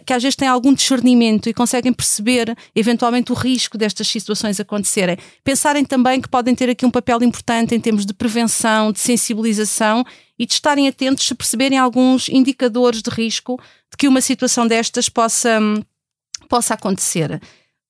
que 0.05 0.13
às 0.13 0.23
vezes 0.23 0.35
têm 0.35 0.47
algum 0.47 0.73
discernimento 0.73 1.47
e 1.47 1.53
conseguem 1.53 1.93
perceber 1.93 2.55
eventualmente 2.75 3.31
o 3.31 3.35
risco 3.35 3.77
destas 3.77 4.07
situações 4.07 4.59
acontecerem. 4.59 5.17
Pensarem 5.43 5.85
também 5.85 6.19
que 6.19 6.27
podem 6.27 6.55
ter 6.55 6.69
aqui 6.69 6.85
um 6.85 6.91
papel 6.91 7.21
importante 7.21 7.75
em 7.75 7.79
termos 7.79 8.05
de 8.05 8.13
prevenção, 8.13 8.91
de 8.91 8.99
sensibilização 8.99 10.03
e 10.39 10.45
de 10.45 10.53
estarem 10.53 10.87
atentos 10.87 11.25
se 11.25 11.35
perceberem 11.35 11.77
alguns 11.77 12.29
indicadores 12.29 13.01
de 13.01 13.09
risco 13.11 13.59
de 13.91 13.97
que 13.97 14.07
uma 14.07 14.21
situação 14.21 14.67
destas 14.67 15.07
possa, 15.07 15.59
possa 16.49 16.73
acontecer. 16.73 17.39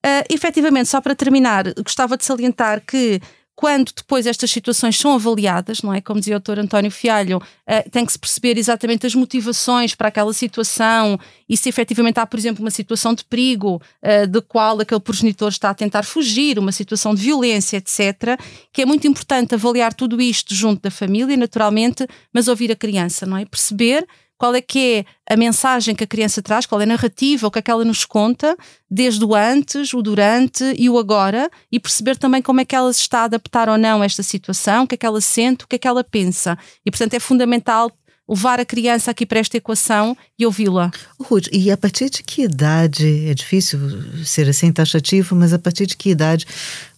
Uh, 0.04 0.22
efetivamente, 0.30 0.88
só 0.88 1.00
para 1.00 1.16
terminar, 1.16 1.64
gostava 1.82 2.16
de 2.16 2.24
salientar 2.24 2.80
que 2.86 3.20
quando 3.56 3.90
depois 3.96 4.26
estas 4.26 4.50
situações 4.50 4.98
são 4.98 5.14
avaliadas, 5.14 5.80
não 5.80 5.92
é? 5.92 6.02
Como 6.02 6.20
dizia 6.20 6.36
o 6.36 6.40
Dr. 6.40 6.58
António 6.58 6.90
Fialho, 6.90 7.38
uh, 7.38 7.90
tem 7.90 8.04
que 8.04 8.12
se 8.12 8.18
perceber 8.18 8.58
exatamente 8.58 9.06
as 9.06 9.14
motivações 9.14 9.94
para 9.94 10.08
aquela 10.08 10.34
situação 10.34 11.18
e 11.48 11.56
se 11.56 11.66
efetivamente 11.66 12.20
há, 12.20 12.26
por 12.26 12.38
exemplo, 12.38 12.62
uma 12.62 12.70
situação 12.70 13.14
de 13.14 13.24
perigo 13.24 13.80
uh, 14.02 14.26
de 14.26 14.42
qual 14.42 14.78
aquele 14.78 15.00
progenitor 15.00 15.48
está 15.48 15.70
a 15.70 15.74
tentar 15.74 16.02
fugir, 16.02 16.58
uma 16.58 16.70
situação 16.70 17.14
de 17.14 17.22
violência, 17.22 17.78
etc., 17.78 18.38
que 18.70 18.82
é 18.82 18.86
muito 18.86 19.06
importante 19.06 19.54
avaliar 19.54 19.94
tudo 19.94 20.20
isto 20.20 20.54
junto 20.54 20.82
da 20.82 20.90
família, 20.90 21.34
naturalmente, 21.34 22.06
mas 22.34 22.48
ouvir 22.48 22.70
a 22.70 22.76
criança, 22.76 23.24
não 23.24 23.38
é? 23.38 23.46
Perceber 23.46 24.06
qual 24.38 24.54
é 24.54 24.60
que 24.60 25.04
é 25.28 25.34
a 25.34 25.36
mensagem 25.36 25.94
que 25.94 26.04
a 26.04 26.06
criança 26.06 26.42
traz, 26.42 26.66
qual 26.66 26.80
é 26.80 26.84
a 26.84 26.86
narrativa, 26.86 27.46
o 27.46 27.50
que 27.50 27.58
é 27.58 27.62
que 27.62 27.70
ela 27.70 27.84
nos 27.84 28.04
conta, 28.04 28.56
desde 28.90 29.24
o 29.24 29.34
antes, 29.34 29.94
o 29.94 30.02
durante 30.02 30.64
e 30.76 30.88
o 30.88 30.98
agora, 30.98 31.50
e 31.70 31.80
perceber 31.80 32.16
também 32.16 32.42
como 32.42 32.60
é 32.60 32.64
que 32.64 32.76
ela 32.76 32.92
se 32.92 33.00
está 33.00 33.20
a 33.20 33.24
adaptar 33.24 33.68
ou 33.68 33.78
não 33.78 34.02
a 34.02 34.04
esta 34.04 34.22
situação, 34.22 34.84
o 34.84 34.86
que 34.86 34.94
é 34.94 34.98
que 34.98 35.06
ela 35.06 35.20
sente, 35.20 35.64
o 35.64 35.68
que 35.68 35.76
é 35.76 35.78
que 35.78 35.88
ela 35.88 36.04
pensa. 36.04 36.58
E, 36.84 36.90
portanto, 36.90 37.14
é 37.14 37.20
fundamental 37.20 37.90
levar 38.28 38.58
a 38.58 38.64
criança 38.64 39.10
aqui 39.10 39.24
para 39.24 39.38
esta 39.38 39.56
equação 39.56 40.16
e 40.38 40.44
ouvi-la. 40.44 40.90
Ruth, 41.18 41.46
e 41.52 41.70
a 41.70 41.76
partir 41.76 42.10
de 42.10 42.22
que 42.22 42.42
idade, 42.42 43.28
é 43.28 43.34
difícil 43.34 43.78
ser 44.24 44.48
assim 44.48 44.72
taxativo, 44.72 45.36
mas 45.36 45.52
a 45.52 45.58
partir 45.58 45.86
de 45.86 45.96
que 45.96 46.10
idade 46.10 46.44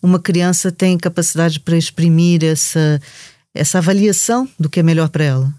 uma 0.03 0.19
criança 0.19 0.73
tem 0.73 0.97
capacidade 0.97 1.61
para 1.61 1.77
exprimir 1.77 2.43
essa, 2.43 3.01
essa 3.55 3.79
avaliação 3.79 4.49
do 4.59 4.71
que 4.71 4.81
é 4.81 4.83
melhor 4.83 5.11
para 5.11 5.25
ela? 5.25 5.55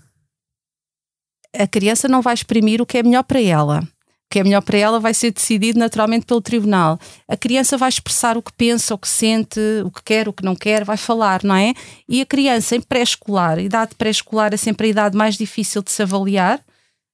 A 1.58 1.68
criança 1.68 2.08
não 2.08 2.22
vai 2.22 2.34
exprimir 2.34 2.82
o 2.82 2.86
que 2.86 2.98
é 2.98 3.04
melhor 3.04 3.24
para 3.24 3.42
ela. 3.42 3.88
que 4.32 4.38
é 4.38 4.44
melhor 4.44 4.62
para 4.62 4.78
ela 4.78 5.00
vai 5.00 5.12
ser 5.12 5.32
decidido 5.32 5.80
naturalmente 5.80 6.26
pelo 6.28 6.40
tribunal. 6.40 7.00
A 7.28 7.36
criança 7.36 7.78
vai 7.78 7.90
expressar 7.90 8.38
o 8.38 8.44
que 8.44 8.54
pensa, 8.54 8.94
o 8.94 8.98
que 8.98 9.08
sente, 9.08 9.60
o 9.84 9.90
que 9.90 10.04
quer, 10.04 10.30
o 10.30 10.34
que 10.34 10.46
não 10.46 10.56
quer, 10.56 10.84
vai 10.86 10.98
falar, 10.98 11.44
não 11.44 11.56
é? 11.56 11.74
E 12.08 12.22
a 12.22 12.26
criança 12.28 12.76
em 12.76 12.82
pré-escolar, 12.82 13.58
idade 13.58 13.96
pré-escolar 13.96 14.54
é 14.54 14.58
sempre 14.58 14.86
a 14.86 14.90
idade 14.92 15.18
mais 15.18 15.36
difícil 15.36 15.82
de 15.82 15.92
se 15.92 16.04
avaliar. 16.04 16.62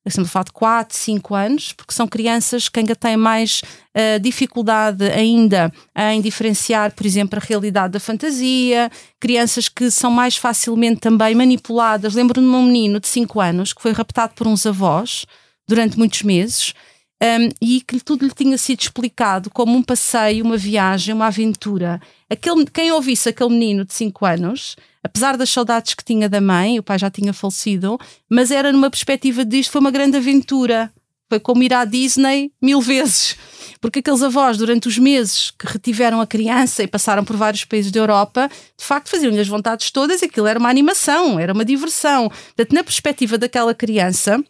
Estamos 0.06 0.30
a 0.30 0.32
falar 0.32 0.44
de 0.44 0.52
4, 0.52 0.98
5 0.98 1.36
anos, 1.36 1.74
porque 1.74 1.94
são 1.94 2.08
crianças 2.08 2.70
que 2.70 2.80
ainda 2.80 2.96
têm 2.96 3.18
mais 3.18 3.62
uh, 3.96 4.20
dificuldade 4.20 5.04
ainda 5.06 5.72
em 6.12 6.22
diferenciar, 6.22 6.94
por 6.94 7.06
exemplo, 7.06 7.40
a 7.40 7.44
realidade 7.44 7.94
da 7.94 8.00
fantasia, 8.00 8.92
crianças 9.20 9.68
que 9.68 9.90
são 9.90 10.12
mais 10.12 10.38
facilmente 10.38 11.02
também 11.02 11.34
manipuladas. 11.34 12.14
Lembro-me 12.14 12.48
de 12.48 12.56
um 12.56 12.64
menino 12.64 13.00
de 13.00 13.08
5 13.08 13.42
anos 13.42 13.74
que 13.74 13.82
foi 13.82 13.94
raptado 13.94 14.34
por 14.36 14.46
uns 14.46 14.66
avós 14.66 15.26
durante 15.68 15.98
muitos 15.98 16.22
meses 16.22 16.74
um, 17.22 17.50
e 17.62 17.82
que 17.82 18.00
tudo 18.00 18.26
lhe 18.26 18.34
tinha 18.34 18.58
sido 18.58 18.82
explicado 18.82 19.50
como 19.50 19.76
um 19.76 19.82
passeio, 19.82 20.46
uma 20.46 20.58
viagem, 20.58 21.14
uma 21.14 21.28
aventura. 21.28 22.00
Aquele, 22.30 22.66
quem 22.66 22.92
ouvisse 22.92 23.30
aquele 23.30 23.52
menino 23.52 23.86
de 23.86 23.94
5 23.94 24.26
anos, 24.26 24.76
apesar 25.06 25.38
das 25.38 25.52
saudades 25.52 25.94
que 25.94 26.04
tinha 26.04 26.28
da 26.28 26.42
mãe, 26.42 26.80
o 26.80 26.84
pai 26.84 26.98
já 26.98 27.12
tinha 27.12 27.32
falecido, 27.32 28.00
mas 28.28 28.50
era 28.50 28.72
numa 28.72 28.90
perspectiva 28.90 29.46
disto, 29.46 29.72
foi 29.72 29.80
uma 29.80 29.92
grande 29.92 30.18
aventura. 30.18 30.92
Foi 31.30 31.40
como 31.40 31.62
ir 31.62 31.74
à 31.74 31.86
Disney 31.86 32.52
mil 32.60 32.82
vezes. 32.82 33.38
Porque 33.80 34.00
aqueles 34.00 34.24
avós, 34.24 34.58
durante 34.58 34.88
os 34.88 34.98
meses 34.98 35.52
que 35.52 35.68
retiveram 35.68 36.20
a 36.22 36.26
criança 36.26 36.82
e 36.82 36.88
passaram 36.88 37.24
por 37.24 37.36
vários 37.36 37.64
países 37.66 37.92
da 37.92 38.00
Europa, 38.00 38.50
de 38.76 38.84
facto 38.84 39.10
faziam-lhe 39.10 39.40
as 39.40 39.48
vontades 39.48 39.92
todas 39.92 40.24
e 40.24 40.26
aquilo 40.26 40.48
era 40.48 40.58
uma 40.58 40.70
animação, 40.70 41.40
era 41.40 41.54
uma 41.54 41.66
diversão. 41.66 42.30
Portanto, 42.30 42.74
na 42.74 42.84
perspectiva 42.84 43.38
daquela 43.38 43.76
criança, 43.76 44.44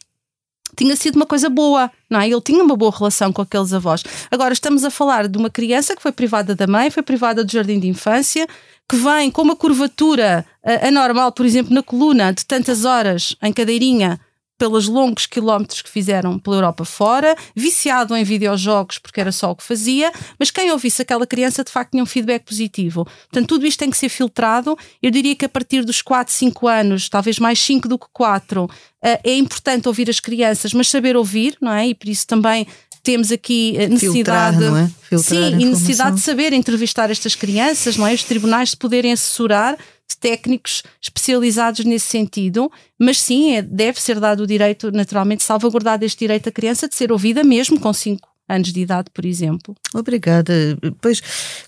tinha 0.75 0.95
sido 0.95 1.15
uma 1.15 1.25
coisa 1.25 1.49
boa, 1.49 1.91
não 2.09 2.19
é? 2.19 2.29
Ele 2.29 2.41
tinha 2.41 2.63
uma 2.63 2.75
boa 2.75 2.95
relação 2.95 3.31
com 3.31 3.41
aqueles 3.41 3.73
avós. 3.73 4.03
Agora 4.29 4.53
estamos 4.53 4.83
a 4.83 4.89
falar 4.89 5.27
de 5.27 5.37
uma 5.37 5.49
criança 5.49 5.95
que 5.95 6.01
foi 6.01 6.11
privada 6.11 6.55
da 6.55 6.67
mãe, 6.67 6.89
foi 6.89 7.03
privada 7.03 7.43
do 7.43 7.51
jardim 7.51 7.79
de 7.79 7.87
infância, 7.87 8.47
que 8.89 8.95
vem 8.95 9.31
com 9.31 9.41
uma 9.41 9.55
curvatura 9.55 10.45
uh, 10.63 10.87
anormal, 10.87 11.31
por 11.31 11.45
exemplo, 11.45 11.73
na 11.73 11.81
coluna, 11.81 12.31
de 12.31 12.45
tantas 12.45 12.85
horas 12.85 13.35
em 13.41 13.51
cadeirinha, 13.51 14.19
pelos 14.57 14.87
longos 14.87 15.25
quilómetros 15.25 15.81
que 15.81 15.89
fizeram 15.89 16.39
pela 16.39 16.57
Europa 16.57 16.85
fora, 16.85 17.35
viciado 17.55 18.15
em 18.15 18.23
videojogos 18.23 18.97
porque 18.97 19.19
era 19.19 19.31
só 19.31 19.51
o 19.51 19.55
que 19.55 19.63
fazia, 19.63 20.11
mas 20.39 20.49
quem 20.49 20.71
ouvisse 20.71 21.01
aquela 21.01 21.27
criança 21.27 21.63
de 21.63 21.71
facto 21.71 21.91
tinha 21.91 22.03
um 22.03 22.05
feedback 22.05 22.43
positivo. 22.43 23.05
Portanto, 23.05 23.47
tudo 23.47 23.65
isto 23.65 23.79
tem 23.79 23.89
que 23.89 23.97
ser 23.97 24.09
filtrado. 24.09 24.77
Eu 25.01 25.11
diria 25.11 25.35
que 25.35 25.45
a 25.45 25.49
partir 25.49 25.83
dos 25.83 26.01
4, 26.01 26.33
5 26.33 26.67
anos, 26.67 27.09
talvez 27.09 27.37
mais 27.37 27.59
5 27.59 27.87
do 27.87 27.99
que 27.99 28.07
4, 28.13 28.69
eh, 29.03 29.19
é 29.23 29.35
importante 29.35 29.87
ouvir 29.87 30.09
as 30.09 30.19
crianças, 30.19 30.73
mas 30.73 30.87
saber 30.87 31.17
ouvir, 31.17 31.57
não 31.59 31.73
é? 31.73 31.87
E 31.87 31.95
por 31.95 32.07
isso 32.07 32.25
também 32.25 32.65
temos 33.05 33.31
aqui 33.31 33.75
eh, 33.77 33.87
necessidade, 33.87 34.57
Filtrar, 34.57 34.91
é? 35.11 35.17
sim, 35.17 35.61
e 35.61 35.65
necessidade 35.65 36.15
de 36.15 36.21
saber 36.21 36.51
entrevistar 36.51 37.11
estas 37.11 37.35
crianças, 37.35 37.95
não 37.95 38.07
é? 38.07 38.13
Os 38.13 38.23
tribunais 38.23 38.71
de 38.71 38.77
poderem 38.77 39.13
assessorar 39.13 39.77
de 40.09 40.17
técnicos 40.19 40.83
especializados 41.01 41.85
nesse 41.85 42.07
sentido, 42.07 42.71
mas 42.99 43.21
sim, 43.21 43.55
é, 43.55 43.61
deve 43.61 44.01
ser 44.01 44.19
dado 44.19 44.41
o 44.41 44.47
direito, 44.47 44.91
naturalmente, 44.91 45.43
salvaguardado 45.43 46.03
este 46.03 46.19
direito 46.19 46.49
à 46.49 46.51
criança 46.51 46.87
de 46.89 46.95
ser 46.95 47.11
ouvida 47.11 47.43
mesmo 47.43 47.79
com 47.79 47.93
5 47.93 48.34
anos 48.47 48.71
de 48.71 48.79
idade, 48.79 49.09
por 49.13 49.25
exemplo. 49.25 49.75
Obrigada. 49.93 50.53
Pois, 51.01 51.21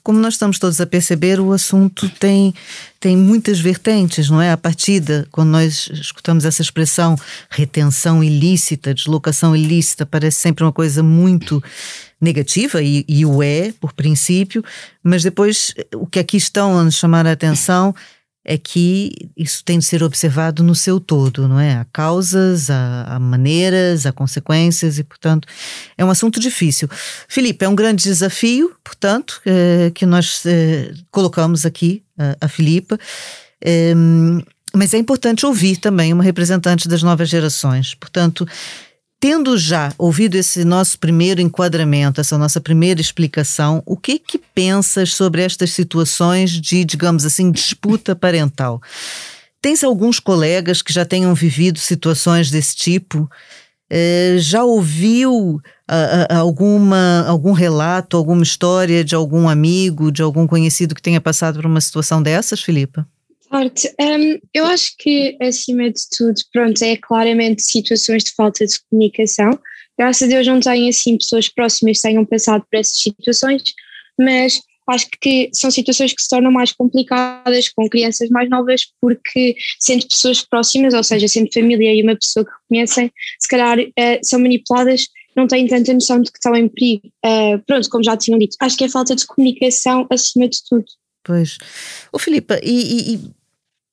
como 0.03 0.19
nós 0.19 0.35
estamos 0.35 0.59
todos 0.59 0.79
a 0.79 0.85
perceber, 0.85 1.39
o 1.39 1.51
assunto 1.51 2.09
tem, 2.19 2.53
tem 2.99 3.17
muitas 3.17 3.59
vertentes, 3.59 4.29
não 4.29 4.41
é? 4.41 4.51
A 4.51 4.57
partida, 4.57 5.27
quando 5.31 5.49
nós 5.49 5.89
escutamos 5.91 6.45
essa 6.45 6.61
expressão 6.61 7.15
retenção 7.49 8.23
ilícita, 8.23 8.93
deslocação 8.93 9.55
ilícita, 9.55 10.05
parece 10.05 10.39
sempre 10.39 10.63
uma 10.63 10.71
coisa 10.71 11.01
muito 11.01 11.63
negativa, 12.19 12.81
e, 12.81 13.05
e 13.07 13.25
o 13.25 13.43
é, 13.43 13.71
por 13.79 13.93
princípio, 13.93 14.63
mas 15.03 15.23
depois 15.23 15.73
o 15.95 16.07
que 16.07 16.19
aqui 16.19 16.37
estão 16.37 16.77
a 16.77 16.83
nos 16.83 16.95
chamar 16.95 17.27
a 17.27 17.31
atenção 17.31 17.93
é 18.49 18.57
que 18.57 19.11
isso 19.35 19.61
tem 19.65 19.77
de 19.77 19.83
ser 19.83 20.01
observado 20.01 20.63
no 20.63 20.73
seu 20.73 21.01
todo, 21.01 21.49
não 21.49 21.59
é? 21.59 21.73
Há 21.79 21.85
causas, 21.91 22.69
há, 22.69 23.03
há, 23.03 23.19
maneiras, 23.19 24.05
há 24.05 24.13
consequências 24.13 24.97
e, 24.97 25.03
portanto, 25.03 25.45
é 25.97 26.05
um 26.05 26.09
assunto 26.09 26.39
difícil. 26.39 26.87
Filipe, 27.27 27.65
é 27.65 27.67
um 27.67 27.75
grande 27.75 28.03
desafio, 28.03 28.73
portanto, 28.81 29.41
é, 29.45 29.91
que 29.93 30.05
nós 30.05 30.45
é, 30.45 30.93
colocamos 31.11 31.65
aqui 31.65 32.01
a, 32.17 32.45
a 32.45 32.47
Filipa. 32.47 32.97
É, 33.61 33.93
mas 34.73 34.93
é 34.93 34.97
importante 34.97 35.45
ouvir 35.45 35.77
também 35.77 36.13
uma 36.13 36.23
representante 36.23 36.87
das 36.87 37.03
novas 37.03 37.27
gerações. 37.27 37.95
Portanto, 37.95 38.47
Tendo 39.19 39.57
já 39.57 39.91
ouvido 39.97 40.35
esse 40.35 40.63
nosso 40.63 40.99
primeiro 40.99 41.41
enquadramento, 41.41 42.21
essa 42.21 42.37
nossa 42.37 42.61
primeira 42.61 43.01
explicação, 43.01 43.81
o 43.83 43.97
que 43.97 44.19
que 44.19 44.37
pensas 44.37 45.15
sobre 45.15 45.41
estas 45.41 45.71
situações 45.71 46.51
de, 46.51 46.85
digamos 46.85 47.25
assim, 47.25 47.51
disputa 47.51 48.15
parental? 48.15 48.79
Tens 49.59 49.83
alguns 49.83 50.19
colegas 50.19 50.83
que 50.83 50.93
já 50.93 51.03
tenham 51.03 51.33
vivido 51.33 51.79
situações 51.79 52.51
desse 52.51 52.75
tipo? 52.75 53.27
É, 53.89 54.35
já 54.37 54.63
ouviu 54.63 55.59
a, 55.87 56.35
a, 56.35 56.37
alguma, 56.37 57.25
algum 57.27 57.53
relato, 57.53 58.17
alguma 58.17 58.43
história 58.43 59.03
de 59.03 59.15
algum 59.15 59.49
amigo, 59.49 60.11
de 60.11 60.21
algum 60.21 60.45
conhecido 60.45 60.93
que 60.93 61.01
tenha 61.01 61.19
passado 61.19 61.55
por 61.55 61.65
uma 61.65 61.81
situação 61.81 62.21
dessas, 62.21 62.61
Filipa? 62.61 63.07
Parte. 63.49 63.87
Um, 63.99 64.39
eu 64.53 64.65
acho 64.65 64.93
que, 64.97 65.37
acima 65.41 65.89
de 65.89 66.01
tudo, 66.17 66.35
pronto, 66.51 66.81
é 66.83 66.97
claramente 66.97 67.61
situações 67.61 68.23
de 68.23 68.31
falta 68.31 68.65
de 68.65 68.77
comunicação. 68.89 69.57
Graças 69.97 70.27
a 70.27 70.31
Deus 70.31 70.45
não 70.45 70.59
tenho 70.59 70.89
assim 70.89 71.17
pessoas 71.17 71.47
próximas 71.47 71.97
que 71.97 72.07
tenham 72.07 72.25
passado 72.25 72.65
por 72.69 72.77
essas 72.77 72.99
situações, 72.99 73.63
mas 74.19 74.61
acho 74.89 75.07
que 75.19 75.49
são 75.53 75.71
situações 75.71 76.13
que 76.13 76.21
se 76.21 76.29
tornam 76.29 76.51
mais 76.51 76.71
complicadas 76.71 77.69
com 77.69 77.89
crianças 77.89 78.29
mais 78.29 78.49
novas, 78.49 78.81
porque 79.01 79.55
sendo 79.79 80.07
pessoas 80.07 80.41
próximas, 80.41 80.93
ou 80.93 81.03
seja, 81.03 81.27
sendo 81.27 81.51
família 81.53 81.93
e 81.93 82.03
uma 82.03 82.15
pessoa 82.15 82.45
que 82.45 82.51
conhecem, 82.69 83.11
se 83.39 83.47
calhar 83.47 83.79
uh, 83.79 84.19
são 84.23 84.39
manipuladas, 84.39 85.07
não 85.35 85.47
têm 85.47 85.67
tanta 85.67 85.93
noção 85.93 86.21
de 86.21 86.31
que 86.31 86.37
estão 86.37 86.55
em 86.55 86.67
perigo. 86.67 87.07
Uh, 87.25 87.59
pronto, 87.65 87.89
como 87.89 88.03
já 88.03 88.15
tinham 88.15 88.39
dito, 88.39 88.55
acho 88.59 88.77
que 88.77 88.85
é 88.85 88.89
falta 88.89 89.15
de 89.15 89.25
comunicação 89.25 90.07
acima 90.09 90.47
de 90.47 90.59
tudo. 90.67 90.85
Pois. 91.27 91.57
Ô 92.09 92.17
Filipa, 92.17 92.57
e, 92.63 93.15
e, 93.15 93.31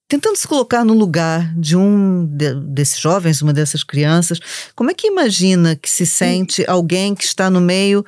tentando 0.09 0.37
se 0.37 0.47
colocar 0.47 0.85
no 0.85 0.95
lugar 0.95 1.53
de 1.59 1.77
um 1.77 2.25
de, 2.25 2.55
desses 2.61 3.01
jovens, 3.01 3.43
uma 3.43 3.53
dessas 3.53 3.83
crianças, 3.83 4.39
como 4.77 4.93
é 4.93 4.95
que 4.95 5.09
imagina 5.09 5.75
que 5.75 5.91
se 5.91 6.07
sente 6.07 6.65
alguém 6.69 7.13
que 7.13 7.25
está 7.25 7.51
no 7.51 7.61
meio 7.61 8.07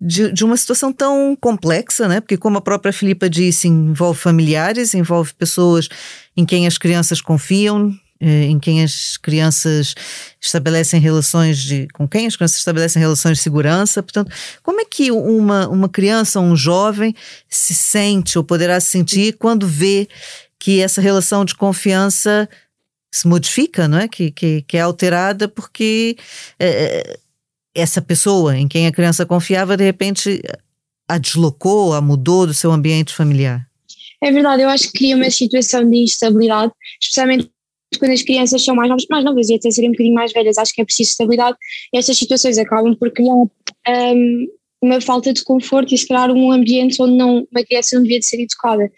de, 0.00 0.32
de, 0.32 0.44
uma 0.44 0.56
situação 0.56 0.92
tão 0.92 1.36
complexa, 1.40 2.08
né? 2.08 2.20
Porque, 2.20 2.36
como 2.36 2.58
a 2.58 2.60
própria 2.60 2.92
Filipa 2.92 3.30
disse, 3.30 3.68
envolve 3.68 4.18
familiares, 4.18 4.92
envolve 4.94 5.32
pessoas 5.34 5.88
em 6.36 6.44
quem 6.44 6.66
as 6.66 6.76
crianças 6.76 7.20
confiam, 7.20 7.96
em 8.20 8.58
quem 8.58 8.82
as 8.82 9.16
crianças 9.16 9.94
estabelecem 10.40 11.00
relações 11.00 11.58
de. 11.58 11.86
com 11.92 12.08
quem 12.08 12.26
as 12.26 12.36
crianças 12.36 12.58
estabelecem 12.58 13.00
relações 13.00 13.38
de 13.38 13.42
segurança. 13.42 14.02
Portanto, 14.02 14.32
como 14.62 14.80
é 14.80 14.84
que 14.84 15.10
uma, 15.10 15.68
uma 15.68 15.88
criança 15.88 16.40
um 16.40 16.56
jovem 16.56 17.14
se 17.48 17.74
sente 17.74 18.38
ou 18.38 18.44
poderá 18.44 18.80
se 18.80 18.90
sentir 18.90 19.34
quando 19.34 19.66
vê 19.66 20.08
que 20.58 20.80
essa 20.80 21.00
relação 21.00 21.44
de 21.44 21.54
confiança 21.54 22.48
se 23.10 23.26
modifica, 23.28 23.86
não 23.88 23.98
é? 23.98 24.08
Que, 24.08 24.30
que, 24.30 24.62
que 24.62 24.76
é 24.76 24.80
alterada 24.80 25.48
porque 25.48 26.16
é, 26.58 27.18
essa 27.74 28.00
pessoa 28.00 28.56
em 28.56 28.66
quem 28.66 28.86
a 28.86 28.92
criança 28.92 29.26
confiava, 29.26 29.76
de 29.76 29.84
repente, 29.84 30.42
a 31.08 31.18
deslocou, 31.18 31.94
a 31.94 32.00
mudou 32.00 32.46
do 32.46 32.54
seu 32.54 32.72
ambiente 32.72 33.14
familiar. 33.14 33.66
É 34.22 34.32
verdade, 34.32 34.62
eu 34.62 34.68
acho 34.68 34.90
que 34.90 34.98
cria 34.98 35.16
uma 35.16 35.30
situação 35.30 35.88
de 35.88 35.98
instabilidade, 35.98 36.72
especialmente 37.00 37.50
quando 37.98 38.12
as 38.12 38.22
crianças 38.22 38.64
são 38.64 38.74
mais 38.74 38.88
novas, 38.88 39.06
mais 39.10 39.24
novas 39.24 39.48
e 39.48 39.54
até 39.54 39.70
serem 39.70 39.90
um 39.90 39.92
bocadinho 39.92 40.14
mais 40.14 40.32
velhas, 40.32 40.58
acho 40.58 40.74
que 40.74 40.80
é 40.80 40.84
preciso 40.84 41.10
estabilidade 41.10 41.56
estas 41.94 42.18
situações 42.18 42.58
acabam 42.58 42.94
por 42.94 43.10
criar 43.10 43.34
um, 43.34 44.46
uma 44.82 45.00
falta 45.00 45.32
de 45.32 45.42
conforto 45.42 45.94
e 45.94 45.98
se 45.98 46.06
criar 46.06 46.30
um 46.30 46.50
ambiente 46.50 47.00
onde 47.00 47.16
não, 47.16 47.46
uma 47.50 47.64
criança 47.64 47.96
não 47.96 48.02
devia 48.02 48.18
de 48.18 48.26
ser 48.26 48.40
educada. 48.40 48.90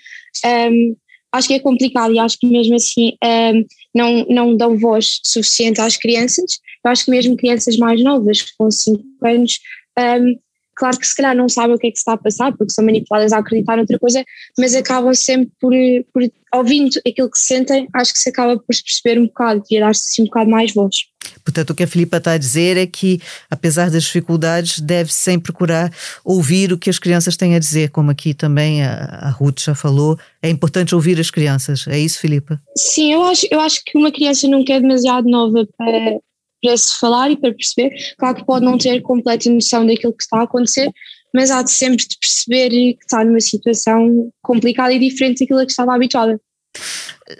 Um, 0.45 0.97
acho 1.33 1.49
que 1.49 1.55
é 1.55 1.61
complicado 1.61 2.13
e 2.13 2.19
acho 2.19 2.39
que 2.39 2.47
mesmo 2.47 2.75
assim 2.75 3.13
um, 3.25 3.65
não, 3.95 4.27
não 4.29 4.57
dão 4.57 4.79
voz 4.79 5.21
suficiente 5.25 5.81
às 5.81 5.97
crianças. 5.97 6.59
Eu 6.85 6.91
acho 6.91 7.05
que 7.05 7.11
mesmo 7.11 7.37
crianças 7.37 7.77
mais 7.77 8.03
novas, 8.03 8.43
com 8.57 8.71
5 8.71 9.03
anos, 9.25 9.61
um, 9.99 10.39
claro 10.79 10.99
que 10.99 11.07
se 11.07 11.17
calhar 11.17 11.37
não 11.37 11.49
sabem 11.49 11.75
o 11.75 11.79
que 11.79 11.89
é 11.89 11.91
que 11.91 11.99
está 11.99 12.13
a 12.13 12.17
passar, 12.17 12.57
porque 12.57 12.73
são 12.73 12.85
manipuladas 12.85 13.33
a 13.33 13.39
acreditar 13.39 13.77
noutra 13.77 13.99
coisa, 13.99 14.25
mas 14.57 14.75
acabam 14.75 15.13
sempre 15.13 15.51
por, 15.61 15.73
por 16.15 16.23
ouvindo 16.55 16.99
aquilo 17.07 17.31
que 17.31 17.39
sentem, 17.39 17.89
acho 17.95 18.13
que 18.13 18.19
se 18.19 18.29
acaba 18.29 18.57
por 18.57 18.75
se 18.75 18.83
perceber 18.83 19.21
um 19.21 19.27
bocado 19.27 19.63
e 19.71 19.77
a 19.77 19.87
dar-se 19.87 20.11
assim 20.11 20.23
um 20.23 20.27
bocado 20.27 20.51
mais 20.51 20.73
voz. 20.73 20.97
Portanto, 21.45 21.71
o 21.71 21.75
que 21.75 21.83
a 21.83 21.87
Filipa 21.87 22.19
está 22.19 22.33
a 22.33 22.39
dizer 22.39 22.77
é 22.77 22.87
que, 22.87 23.21
apesar 23.51 23.91
das 23.91 24.05
dificuldades, 24.05 24.81
deve 24.81 25.13
sempre 25.13 25.53
procurar 25.53 25.93
ouvir 26.25 26.73
o 26.73 26.79
que 26.79 26.89
as 26.89 26.99
crianças 26.99 27.37
têm 27.37 27.55
a 27.55 27.59
dizer, 27.59 27.91
como 27.91 28.11
aqui 28.11 28.33
também 28.33 28.83
a, 28.83 28.95
a 29.23 29.31
Ruth 29.31 29.61
já 29.61 29.75
falou. 29.75 30.19
É 30.43 30.49
importante 30.49 30.95
ouvir 30.95 31.19
as 31.19 31.31
crianças, 31.31 31.87
é 31.89 31.99
isso, 31.99 32.21
Filipa? 32.21 32.61
Sim, 32.77 33.13
eu 33.13 33.25
acho, 33.25 33.47
eu 33.51 33.61
acho 33.61 33.83
que 33.85 33.99
uma 33.99 34.13
criança 34.13 34.47
nunca 34.47 34.73
é 34.73 34.81
demasiado 34.81 35.29
nova 35.29 35.67
para, 35.77 36.19
para 36.63 36.77
se 36.77 36.99
falar 36.99 37.31
e 37.31 37.37
para 37.37 37.55
perceber. 37.55 37.91
Claro 38.19 38.37
que 38.37 38.45
pode 38.45 38.65
não 38.65 38.79
ter 38.79 39.01
completa 39.01 39.51
noção 39.51 39.87
daquilo 39.87 40.13
que 40.13 40.23
está 40.23 40.39
a 40.39 40.43
acontecer, 40.45 40.91
mas 41.35 41.51
há 41.51 41.63
de 41.63 41.71
sempre 41.71 42.07
de 42.07 42.17
perceber 42.19 42.71
que 42.71 43.05
está 43.05 43.25
numa 43.25 43.41
situação 43.41 44.31
complicada 44.43 44.93
e 44.93 44.99
diferente 44.99 45.41
daquilo 45.41 45.61
a 45.61 45.65
que 45.65 45.73
estava 45.73 45.95
habituada. 45.95 46.41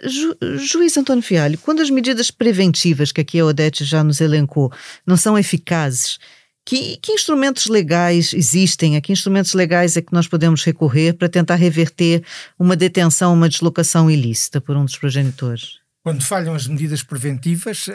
Ju, 0.03 0.35
juiz 0.57 0.95
António 0.97 1.23
Fialho, 1.23 1.57
quando 1.57 1.81
as 1.81 1.89
medidas 1.89 2.29
preventivas 2.29 3.11
que 3.11 3.21
aqui 3.21 3.39
a 3.39 3.45
Odete 3.45 3.83
já 3.83 4.03
nos 4.03 4.21
elencou 4.21 4.71
não 5.05 5.17
são 5.17 5.37
eficazes, 5.37 6.19
que, 6.65 6.97
que, 6.97 7.13
instrumentos 7.13 7.65
legais 7.65 8.31
existem? 8.31 8.95
A 8.95 9.01
que 9.01 9.11
instrumentos 9.11 9.55
legais 9.55 9.97
é 9.97 10.03
que 10.03 10.13
nós 10.13 10.27
podemos 10.27 10.63
recorrer 10.63 11.13
para 11.13 11.27
tentar 11.27 11.55
reverter 11.55 12.23
uma 12.59 12.75
detenção, 12.75 13.33
uma 13.33 13.49
deslocação 13.49 14.11
ilícita 14.11 14.61
por 14.61 14.77
um 14.77 14.85
dos 14.85 14.95
progenitores? 14.95 15.79
Quando 16.09 16.23
falham 16.23 16.55
as 16.55 16.65
medidas 16.65 17.03
preventivas, 17.03 17.87
uh, 17.87 17.91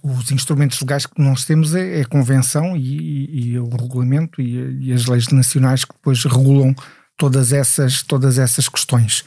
os 0.00 0.30
instrumentos 0.30 0.80
legais 0.80 1.06
que 1.06 1.20
nós 1.20 1.44
temos 1.44 1.74
é, 1.74 1.98
é 1.98 2.02
a 2.02 2.06
Convenção 2.06 2.76
e, 2.76 2.98
e, 3.00 3.48
e 3.48 3.58
o 3.58 3.68
regulamento 3.68 4.40
e, 4.40 4.86
e, 4.86 4.92
as 4.92 5.06
leis 5.06 5.26
nacionais 5.26 5.84
que 5.84 5.92
depois 5.92 6.22
regulam 6.22 6.72
todas 7.16 7.52
essas, 7.52 8.00
todas 8.04 8.38
essas 8.38 8.68
questões. 8.68 9.24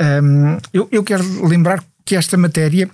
Um, 0.00 0.56
eu, 0.72 0.88
eu 0.90 1.04
quero 1.04 1.46
lembrar 1.46 1.84
que 2.06 2.16
esta 2.16 2.38
matéria, 2.38 2.88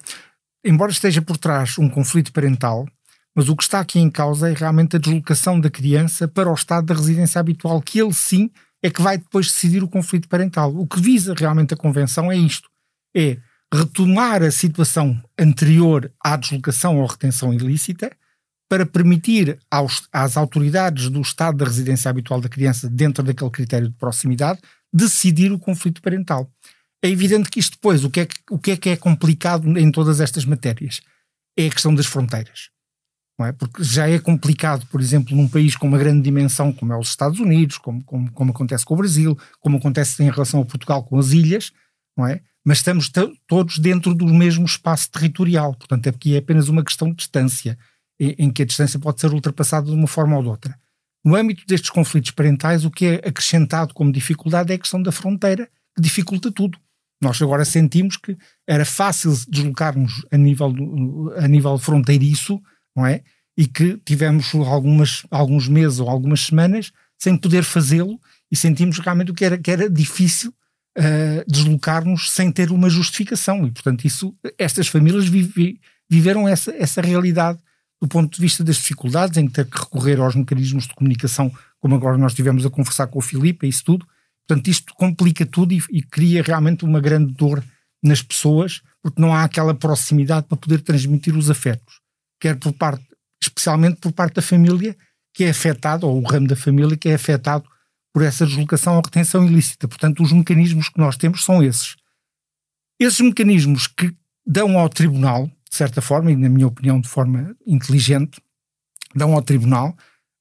embora 0.64 0.90
esteja 0.90 1.22
por 1.22 1.37
trás 1.37 1.79
um 1.79 1.88
conflito 1.88 2.33
parental, 2.33 2.85
mas 3.33 3.48
o 3.48 3.55
que 3.55 3.62
está 3.62 3.79
aqui 3.79 4.00
em 4.00 4.11
causa 4.11 4.50
é 4.50 4.55
realmente 4.55 4.96
a 4.96 4.98
deslocação 4.98 5.61
da 5.61 5.70
criança 5.70 6.26
para 6.26 6.50
o 6.50 6.55
estado 6.55 6.87
da 6.87 6.94
residência 6.94 7.38
habitual, 7.38 7.81
que 7.81 8.00
ele 8.00 8.12
sim 8.12 8.50
é 8.83 8.90
que 8.90 9.00
vai 9.00 9.18
depois 9.18 9.46
decidir 9.46 9.85
o 9.85 9.88
conflito 9.88 10.29
parental. 10.29 10.74
O 10.74 10.85
que 10.85 11.00
visa 11.00 11.33
realmente 11.33 11.74
a 11.74 11.76
Convenção 11.76 12.33
é 12.33 12.37
isto: 12.37 12.68
é 13.16 13.38
retomar 13.73 14.43
a 14.43 14.51
situação 14.51 15.23
anterior 15.39 16.13
à 16.21 16.37
deslocação 16.37 16.99
ou 16.99 17.07
retenção 17.07 17.53
ilícita 17.53 18.11
para 18.69 18.87
permitir 18.87 19.59
aos, 19.71 20.09
às 20.13 20.37
autoridades 20.37 21.09
do 21.09 21.21
estado 21.21 21.59
da 21.59 21.65
residência 21.65 22.09
habitual 22.09 22.41
da 22.41 22.49
criança, 22.49 22.89
dentro 22.89 23.23
daquele 23.23 23.51
critério 23.51 23.89
de 23.89 23.95
proximidade, 23.97 24.61
decidir 24.93 25.53
o 25.53 25.59
conflito 25.59 26.01
parental. 26.01 26.51
É 27.03 27.09
evidente 27.09 27.49
que 27.49 27.59
isto 27.59 27.73
depois, 27.73 28.05
o 28.05 28.11
que 28.11 28.21
é 28.21 28.27
que, 28.27 28.37
o 28.51 28.59
que, 28.59 28.73
é, 28.73 28.77
que 28.77 28.89
é 28.91 28.97
complicado 28.97 29.79
em 29.79 29.91
todas 29.91 30.21
estas 30.21 30.45
matérias? 30.45 31.01
É 31.57 31.67
a 31.67 31.71
questão 31.71 31.95
das 31.95 32.07
fronteiras 32.07 32.71
é? 33.45 33.53
Porque 33.53 33.83
já 33.83 34.09
é 34.09 34.19
complicado, 34.19 34.87
por 34.87 35.01
exemplo, 35.01 35.37
num 35.37 35.49
país 35.49 35.77
com 35.77 35.87
uma 35.87 35.99
grande 35.99 36.23
dimensão 36.23 36.73
como 36.73 36.93
é 36.93 36.99
os 36.99 37.09
Estados 37.09 37.41
Unidos, 37.41 37.79
como, 37.79 38.03
como, 38.05 38.31
como 38.33 38.51
acontece 38.51 38.85
com 38.85 38.95
o 38.95 38.97
Brasil, 38.97 39.39
como 39.61 39.79
acontece 39.79 40.23
em 40.23 40.31
relação 40.31 40.61
a 40.61 40.65
Portugal 40.65 41.03
com 41.05 41.19
as 41.19 41.31
ilhas, 41.31 41.73
não 42.17 42.27
é? 42.27 42.41
Mas 42.64 42.79
estamos 42.79 43.11
todos 43.46 43.79
dentro 43.79 44.14
do 44.14 44.27
mesmo 44.27 44.66
espaço 44.66 45.11
territorial, 45.11 45.75
portanto 45.75 46.09
aqui 46.09 46.35
é 46.35 46.38
apenas 46.38 46.68
uma 46.68 46.85
questão 46.85 47.11
de 47.11 47.16
distância, 47.16 47.79
em, 48.18 48.35
em 48.38 48.51
que 48.51 48.62
a 48.62 48.66
distância 48.66 48.99
pode 48.99 49.20
ser 49.20 49.33
ultrapassada 49.33 49.87
de 49.87 49.94
uma 49.94 50.07
forma 50.07 50.37
ou 50.37 50.42
de 50.42 50.49
outra. 50.49 50.79
No 51.25 51.35
âmbito 51.35 51.64
destes 51.66 51.90
conflitos 51.90 52.31
parentais, 52.31 52.85
o 52.85 52.90
que 52.90 53.07
é 53.07 53.14
acrescentado 53.29 53.94
como 53.94 54.12
dificuldade 54.12 54.73
é 54.73 54.77
a 54.77 54.79
questão 54.79 55.03
da 55.03 55.12
fronteira, 55.12 55.68
que 55.94 56.03
dificulta 56.03 56.51
tudo. 56.51 56.79
Nós 57.23 57.40
agora 57.42 57.64
sentimos 57.64 58.16
que 58.16 58.37
era 58.66 58.85
fácil 58.85 59.35
deslocarmos 59.49 60.25
a 60.31 60.37
nível, 60.38 60.75
a 61.37 61.46
nível 61.46 61.77
fronteiriço, 61.79 62.61
não 62.96 63.07
é? 63.07 63.23
E 63.57 63.66
que 63.66 63.99
tivemos 63.99 64.55
algumas, 64.55 65.27
alguns 65.31 65.68
meses 65.68 66.01
ou 66.01 66.09
algumas 66.09 66.40
semanas 66.40 66.92
sem 67.18 67.37
poder 67.37 67.62
fazê-lo 67.62 68.18
e 68.51 68.57
sentimos 68.57 68.99
realmente 68.99 69.35
que 69.35 69.44
era, 69.44 69.59
que 69.59 69.70
era 69.70 69.90
difícil 69.90 70.55
uh, 70.98 71.44
deslocar-nos 71.46 72.31
sem 72.31 72.50
ter 72.50 72.70
uma 72.70 72.88
justificação. 72.88 73.66
E, 73.66 73.70
portanto, 73.70 74.05
isso, 74.05 74.35
estas 74.59 74.88
famílias 74.88 75.29
vive, 75.29 75.81
viveram 76.09 76.48
essa, 76.48 76.72
essa 76.72 77.00
realidade 77.00 77.59
do 78.00 78.09
ponto 78.09 78.35
de 78.35 78.40
vista 78.40 78.64
das 78.64 78.76
dificuldades 78.76 79.37
em 79.37 79.46
ter 79.46 79.66
que 79.66 79.79
recorrer 79.79 80.18
aos 80.18 80.35
mecanismos 80.35 80.87
de 80.88 80.94
comunicação, 80.94 81.53
como 81.79 81.94
agora 81.94 82.16
nós 82.16 82.33
estivemos 82.33 82.64
a 82.64 82.70
conversar 82.70 83.09
com 83.09 83.18
o 83.18 83.22
Filipe, 83.22 83.68
isso 83.68 83.85
tudo. 83.85 84.07
Portanto, 84.48 84.68
isto 84.68 84.94
complica 84.94 85.44
tudo 85.44 85.74
e, 85.74 85.83
e 85.90 86.03
cria 86.03 86.42
realmente 86.42 86.85
uma 86.85 86.98
grande 86.98 87.35
dor 87.35 87.62
nas 88.03 88.22
pessoas, 88.22 88.81
porque 89.03 89.20
não 89.20 89.35
há 89.35 89.44
aquela 89.44 89.74
proximidade 89.74 90.46
para 90.46 90.57
poder 90.57 90.81
transmitir 90.81 91.37
os 91.37 91.50
afetos 91.50 92.00
quer 92.40 92.57
por 92.57 92.72
parte, 92.72 93.07
especialmente 93.40 94.00
por 94.00 94.12
parte 94.12 94.35
da 94.37 94.42
família 94.42 94.96
que 95.33 95.44
é 95.44 95.50
afetado, 95.50 96.09
ou 96.09 96.20
o 96.20 96.26
ramo 96.26 96.48
da 96.48 96.57
família 96.57 96.96
que 96.96 97.09
é 97.09 97.14
afetado 97.14 97.64
por 98.12 98.23
essa 98.23 98.46
deslocação 98.46 98.96
ou 98.96 99.03
retenção 99.03 99.46
ilícita. 99.46 99.87
Portanto, 99.87 100.23
os 100.23 100.33
mecanismos 100.33 100.88
que 100.88 100.99
nós 100.99 101.16
temos 101.16 101.44
são 101.44 101.62
esses. 101.62 101.96
Esses 102.99 103.20
mecanismos 103.20 103.87
que 103.87 104.14
dão 104.46 104.79
ao 104.79 104.88
tribunal, 104.88 105.46
de 105.46 105.77
certa 105.77 106.03
forma, 106.03 106.31
e 106.33 106.37
na 106.37 106.49
minha 106.49 106.66
opinião 106.66 107.01
de 107.01 107.09
forma 107.09 107.57
inteligente, 107.66 108.40
dão 109.14 109.33
ao 109.33 109.42
tribunal 109.42 109.96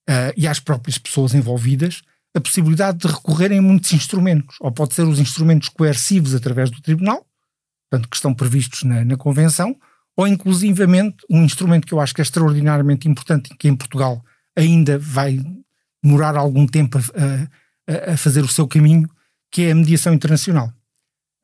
uh, 0.10 0.34
e 0.36 0.47
às 0.47 0.60
próprias 0.60 0.97
pessoas 0.97 1.34
envolvidas 1.34 2.01
a 2.36 2.41
possibilidade 2.41 2.99
de 2.99 3.08
recorrerem 3.08 3.60
a 3.60 3.62
muitos 3.62 3.91
instrumentos. 3.93 4.55
Ou 4.60 4.71
pode 4.71 4.93
ser 4.93 5.03
os 5.03 5.19
instrumentos 5.19 5.69
coercivos 5.69 6.36
através 6.36 6.69
do 6.69 6.82
tribunal, 6.82 7.25
portanto, 7.89 8.10
que 8.10 8.15
estão 8.15 8.34
previstos 8.34 8.84
na, 8.84 9.03
na 9.03 9.17
Convenção, 9.17 9.75
ou 10.15 10.27
inclusivamente 10.27 11.17
um 11.29 11.43
instrumento 11.43 11.88
que 11.88 11.93
eu 11.93 11.99
acho 11.99 12.13
que 12.13 12.21
é 12.21 12.23
extraordinariamente 12.23 13.08
importante, 13.08 13.55
que 13.58 13.67
em 13.67 13.75
Portugal 13.75 14.23
ainda 14.55 14.99
vai 14.99 15.39
demorar 16.03 16.35
algum 16.35 16.65
tempo 16.65 16.97
a, 16.97 17.01
a, 18.12 18.13
a 18.13 18.17
fazer 18.17 18.43
o 18.43 18.47
seu 18.47 18.67
caminho, 18.67 19.09
que 19.51 19.63
é 19.63 19.71
a 19.71 19.75
mediação 19.75 20.13
internacional. 20.13 20.73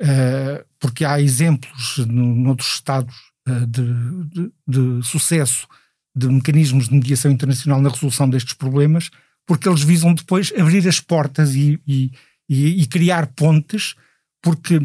Uh, 0.01 0.65
porque 0.79 1.05
há 1.05 1.21
exemplos 1.21 1.99
no, 1.99 2.35
noutros 2.35 2.73
Estados 2.73 3.15
uh, 3.47 3.65
de, 3.65 3.83
de, 4.25 4.51
de, 4.67 5.07
sucesso 5.07 5.67
de 6.13 6.27
mecanismos 6.27 6.89
de 6.89 6.95
mediação 6.95 7.31
internacional 7.31 7.81
na 7.81 7.89
resolução 7.89 8.29
destes 8.29 8.53
problemas, 8.53 9.09
porque 9.45 9.67
eles 9.67 9.83
visam 9.83 10.13
depois 10.13 10.51
abrir 10.57 10.87
as 10.87 10.99
portas 10.99 11.55
e, 11.55 11.79
e, 11.87 12.11
e, 12.49 12.81
e 12.81 12.87
criar 12.87 13.27
pontes, 13.27 13.95
porque 14.41 14.79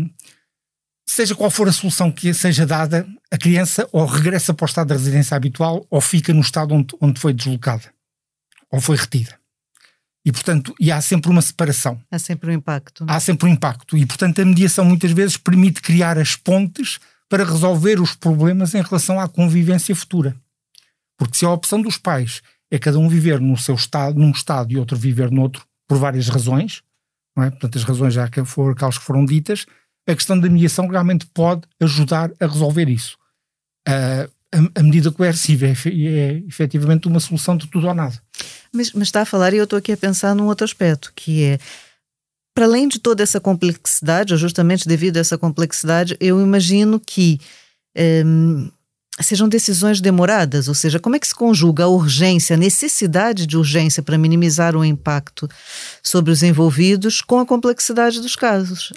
seja 1.09 1.35
qual 1.35 1.51
for 1.51 1.69
a 1.69 1.73
solução 1.73 2.11
que 2.13 2.33
seja 2.33 2.65
dada, 2.65 3.07
a 3.31 3.37
criança 3.37 3.89
ou 3.93 4.07
regressa 4.07 4.55
para 4.55 4.65
o 4.65 4.69
estado 4.69 4.89
de 4.89 4.95
residência 4.95 5.37
habitual 5.37 5.85
ou 5.91 6.01
fica 6.01 6.33
no 6.33 6.41
estado 6.41 6.73
onde, 6.75 6.95
onde 7.01 7.19
foi 7.19 7.33
deslocada 7.33 7.93
ou 8.71 8.81
foi 8.81 8.97
retida. 8.97 9.40
E, 10.31 10.33
portanto, 10.33 10.73
e 10.79 10.93
há 10.93 11.01
sempre 11.01 11.29
uma 11.29 11.43
separação. 11.43 12.01
Há 12.09 12.17
sempre 12.17 12.51
um 12.51 12.55
impacto. 12.55 13.05
Há 13.09 13.19
sempre 13.19 13.49
um 13.49 13.53
impacto. 13.53 13.97
E, 13.97 14.07
portanto, 14.07 14.41
a 14.41 14.45
mediação 14.45 14.85
muitas 14.85 15.11
vezes 15.11 15.37
permite 15.37 15.83
criar 15.83 16.17
as 16.17 16.37
pontes 16.37 17.01
para 17.29 17.43
resolver 17.43 18.01
os 18.01 18.15
problemas 18.15 18.73
em 18.73 18.81
relação 18.81 19.19
à 19.19 19.29
convivência 19.29 19.95
futura. 19.95 20.37
Porque 21.19 21.37
se 21.37 21.45
a 21.45 21.51
opção 21.51 21.83
dos 21.83 21.99
pais 21.99 22.43
é 22.71 22.79
cada 22.79 22.97
um 22.97 23.09
viver 23.09 23.41
no 23.41 23.57
seu 23.57 23.75
estado, 23.75 24.21
num 24.21 24.31
estado 24.31 24.73
e 24.73 24.79
outro 24.79 24.97
viver 24.97 25.33
noutro, 25.33 25.65
por 25.89 25.99
várias 25.99 26.29
razões, 26.29 26.81
não 27.37 27.43
é? 27.43 27.51
portanto, 27.51 27.77
as 27.77 27.83
razões 27.83 28.15
já 28.15 28.29
que 28.29 28.45
foram 28.45 28.71
aquelas 28.71 28.99
que 28.99 29.05
foram 29.05 29.25
ditas, 29.25 29.67
a 30.07 30.15
questão 30.15 30.39
da 30.39 30.49
mediação 30.49 30.87
realmente 30.87 31.27
pode 31.27 31.63
ajudar 31.81 32.31
a 32.39 32.47
resolver 32.47 32.89
isso. 32.89 33.19
Uh, 33.89 34.31
a, 34.55 34.81
a, 34.81 34.83
medida 34.85 35.11
coerciva 35.11 35.67
é, 35.67 35.73
é 35.73 36.43
efetivamente 36.47 37.09
uma 37.09 37.19
solução 37.19 37.57
de 37.57 37.67
tudo 37.67 37.89
ou 37.89 37.95
nada. 37.95 38.15
Mas, 38.73 38.93
mas 38.93 39.09
está 39.09 39.23
a 39.23 39.27
falar, 39.27 39.53
e 39.53 39.57
eu 39.57 39.65
estou 39.65 39.79
aqui 39.79 39.93
a 39.93 39.97
pensar 39.97 40.35
num 40.35 40.47
outro 40.47 40.65
aspecto, 40.65 41.13
que 41.15 41.45
é 41.45 41.59
para 42.55 42.67
além 42.67 42.89
de 42.89 42.99
toda 42.99 43.23
essa 43.23 43.41
complexidade, 43.41 44.33
ou 44.33 44.39
justamente 44.39 44.87
devido 44.87 45.17
a 45.17 45.21
essa 45.21 45.39
complexidade, 45.39 46.17
eu 46.21 46.41
imagino 46.41 47.01
que 47.01 47.41
um, 48.27 48.69
sejam 49.21 49.49
decisões 49.49 50.01
demoradas, 50.01 50.69
ou 50.69 50.75
seja, 50.75 50.99
como 50.99 51.17
é 51.17 51.19
que 51.19 51.27
se 51.27 51.35
conjuga 51.35 51.85
a 51.85 51.89
urgência, 51.89 52.55
a 52.55 52.59
necessidade 52.59 53.47
de 53.47 53.57
urgência 53.57 54.03
para 54.03 54.19
minimizar 54.19 54.77
o 54.77 54.85
impacto 54.85 55.49
sobre 56.03 56.31
os 56.31 56.43
envolvidos 56.43 57.21
com 57.21 57.39
a 57.39 57.47
complexidade 57.47 58.21
dos 58.21 58.37
casos? 58.37 58.93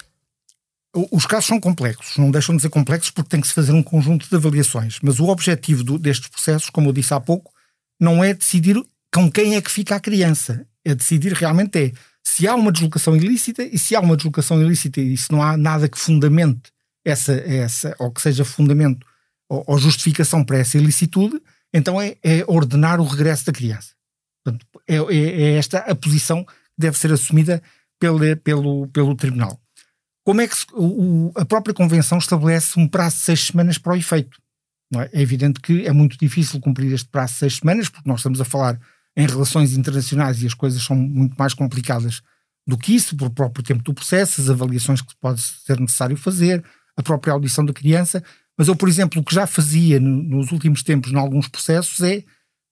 Os 1.10 1.26
casos 1.26 1.46
são 1.46 1.58
complexos, 1.58 2.16
não 2.16 2.30
deixam 2.30 2.54
de 2.54 2.62
ser 2.62 2.68
complexos 2.68 3.10
porque 3.10 3.30
tem 3.30 3.40
que 3.40 3.48
se 3.48 3.54
fazer 3.54 3.72
um 3.72 3.82
conjunto 3.82 4.28
de 4.28 4.36
avaliações. 4.36 4.98
Mas 5.02 5.18
o 5.18 5.26
objetivo 5.26 5.82
do, 5.82 5.98
destes 5.98 6.28
processos, 6.28 6.70
como 6.70 6.88
eu 6.88 6.92
disse 6.92 7.12
há 7.12 7.18
pouco, 7.18 7.52
não 8.00 8.22
é 8.22 8.32
decidir 8.32 8.80
com 9.14 9.30
quem 9.30 9.54
é 9.54 9.62
que 9.62 9.70
fica 9.70 9.94
a 9.94 10.00
criança. 10.00 10.66
É 10.84 10.94
decidir 10.94 11.32
realmente 11.32 11.78
é 11.78 11.92
se 12.22 12.48
há 12.48 12.54
uma 12.54 12.72
deslocação 12.72 13.16
ilícita 13.16 13.62
e 13.62 13.78
se 13.78 13.94
há 13.94 14.00
uma 14.00 14.16
deslocação 14.16 14.60
ilícita 14.60 15.00
e 15.00 15.16
se 15.16 15.30
não 15.30 15.40
há 15.40 15.56
nada 15.56 15.88
que 15.88 15.98
fundamente 15.98 16.72
essa, 17.04 17.32
essa 17.32 17.94
ou 17.98 18.10
que 18.10 18.20
seja 18.20 18.44
fundamento 18.44 19.06
ou, 19.48 19.62
ou 19.66 19.78
justificação 19.78 20.44
para 20.44 20.58
essa 20.58 20.76
ilicitude, 20.76 21.40
então 21.72 22.00
é, 22.00 22.16
é, 22.22 22.44
ordenar 22.46 23.00
o 23.00 23.04
regresso 23.04 23.46
da 23.46 23.52
criança. 23.52 23.94
Portanto, 24.42 24.66
é, 24.88 24.96
é, 24.96 25.42
é 25.42 25.58
esta 25.58 25.78
a 25.78 25.94
posição 25.94 26.44
que 26.44 26.52
deve 26.76 26.98
ser 26.98 27.12
assumida 27.12 27.62
pelo, 28.00 28.36
pelo, 28.38 28.88
pelo 28.88 29.14
tribunal. 29.14 29.60
Como 30.24 30.40
é 30.40 30.48
que 30.48 30.56
se, 30.56 30.66
o, 30.72 31.30
a 31.36 31.44
própria 31.44 31.74
Convenção 31.74 32.18
estabelece 32.18 32.80
um 32.80 32.88
prazo 32.88 33.16
de 33.16 33.22
seis 33.22 33.46
semanas 33.46 33.78
para 33.78 33.92
o 33.92 33.96
efeito? 33.96 34.38
É? 34.94 35.10
é? 35.12 35.22
evidente 35.22 35.60
que 35.60 35.86
é 35.86 35.92
muito 35.92 36.18
difícil 36.18 36.60
cumprir 36.60 36.92
este 36.92 37.08
prazo 37.08 37.34
de 37.34 37.38
seis 37.40 37.56
semanas, 37.56 37.88
porque 37.88 38.08
nós 38.08 38.20
estamos 38.20 38.40
a 38.40 38.44
falar 38.44 38.80
em 39.16 39.26
relações 39.26 39.76
internacionais 39.76 40.42
e 40.42 40.46
as 40.46 40.54
coisas 40.54 40.82
são 40.82 40.96
muito 40.96 41.36
mais 41.38 41.54
complicadas 41.54 42.20
do 42.66 42.78
que 42.78 42.94
isso, 42.94 43.16
por 43.16 43.30
próprio 43.30 43.62
tempo 43.62 43.82
do 43.82 43.94
processo, 43.94 44.40
as 44.40 44.48
avaliações 44.48 45.00
que 45.00 45.14
pode 45.20 45.40
ser 45.40 45.78
necessário 45.78 46.16
fazer, 46.16 46.64
a 46.96 47.02
própria 47.02 47.32
audição 47.32 47.64
da 47.64 47.72
criança, 47.72 48.22
Mas 48.56 48.68
eu, 48.68 48.76
por 48.76 48.88
exemplo, 48.88 49.20
o 49.20 49.24
que 49.24 49.34
já 49.34 49.46
fazia 49.48 49.98
no, 49.98 50.22
nos 50.22 50.52
últimos 50.52 50.82
tempos 50.82 51.10
em 51.10 51.16
alguns 51.16 51.48
processos 51.48 52.00
é, 52.00 52.22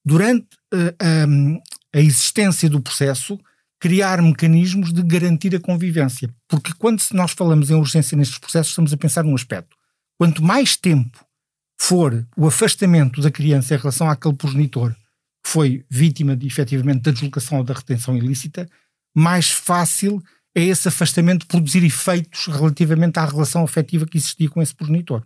durante 0.04 0.46
uh, 0.72 1.60
a 1.92 2.00
existência 2.00 2.70
do 2.70 2.80
processo, 2.80 3.38
criar 3.80 4.22
mecanismos 4.22 4.92
de 4.92 5.02
garantir 5.02 5.54
a 5.56 5.60
convivência. 5.60 6.32
Porque 6.48 6.72
quando 6.72 7.02
nós 7.12 7.32
falamos 7.32 7.68
em 7.68 7.74
urgência 7.74 8.16
nestes 8.16 8.38
processos, 8.38 8.70
estamos 8.70 8.92
a 8.92 8.96
pensar 8.96 9.24
num 9.24 9.34
aspecto. 9.34 9.76
Quanto 10.16 10.42
mais 10.42 10.76
tempo 10.76 11.26
for 11.80 12.24
o 12.36 12.46
afastamento 12.46 13.20
da 13.20 13.30
criança 13.30 13.74
em 13.74 13.78
relação 13.78 14.08
àquele 14.08 14.36
progenitor 14.36 14.94
foi 15.52 15.84
vítima 15.90 16.34
de, 16.34 16.46
efetivamente 16.46 17.02
da 17.02 17.10
deslocação 17.10 17.58
ou 17.58 17.64
da 17.64 17.74
retenção 17.74 18.16
ilícita, 18.16 18.66
mais 19.14 19.50
fácil 19.50 20.22
é 20.54 20.62
esse 20.62 20.88
afastamento 20.88 21.46
produzir 21.46 21.84
efeitos 21.84 22.46
relativamente 22.46 23.18
à 23.18 23.26
relação 23.26 23.62
afetiva 23.62 24.06
que 24.06 24.16
existia 24.16 24.48
com 24.48 24.62
esse 24.62 24.74
progenitor. 24.74 25.22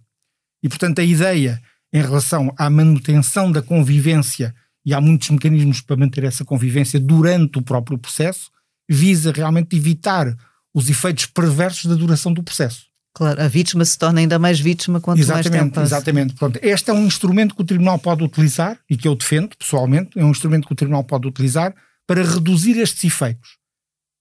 E, 0.64 0.68
portanto, 0.68 0.98
a 0.98 1.04
ideia 1.04 1.62
em 1.92 2.00
relação 2.00 2.52
à 2.58 2.68
manutenção 2.68 3.52
da 3.52 3.62
convivência, 3.62 4.52
e 4.84 4.92
há 4.92 5.00
muitos 5.00 5.30
mecanismos 5.30 5.80
para 5.80 5.96
manter 5.96 6.24
essa 6.24 6.44
convivência 6.44 6.98
durante 6.98 7.58
o 7.58 7.62
próprio 7.62 7.96
processo, 7.96 8.50
visa 8.88 9.30
realmente 9.30 9.76
evitar 9.76 10.36
os 10.74 10.90
efeitos 10.90 11.26
perversos 11.26 11.86
da 11.86 11.94
duração 11.94 12.32
do 12.32 12.42
processo. 12.42 12.86
Claro, 13.16 13.40
a 13.40 13.48
vítima 13.48 13.82
se 13.82 13.98
torna 13.98 14.20
ainda 14.20 14.38
mais 14.38 14.60
vítima 14.60 15.00
quanto 15.00 15.18
exatamente, 15.18 15.48
mais 15.48 15.62
tempo 15.62 15.74
passa. 15.74 15.86
Exatamente. 15.86 16.34
Pronto, 16.34 16.58
este 16.62 16.90
é 16.90 16.92
um 16.92 17.06
instrumento 17.06 17.54
que 17.54 17.62
o 17.62 17.64
Tribunal 17.64 17.98
pode 17.98 18.22
utilizar 18.22 18.78
e 18.90 18.94
que 18.94 19.08
eu 19.08 19.14
defendo 19.14 19.56
pessoalmente, 19.56 20.18
é 20.18 20.22
um 20.22 20.30
instrumento 20.30 20.66
que 20.66 20.74
o 20.74 20.76
Tribunal 20.76 21.02
pode 21.02 21.26
utilizar 21.26 21.74
para 22.06 22.22
reduzir 22.22 22.78
estes 22.78 23.04
efeitos. 23.04 23.56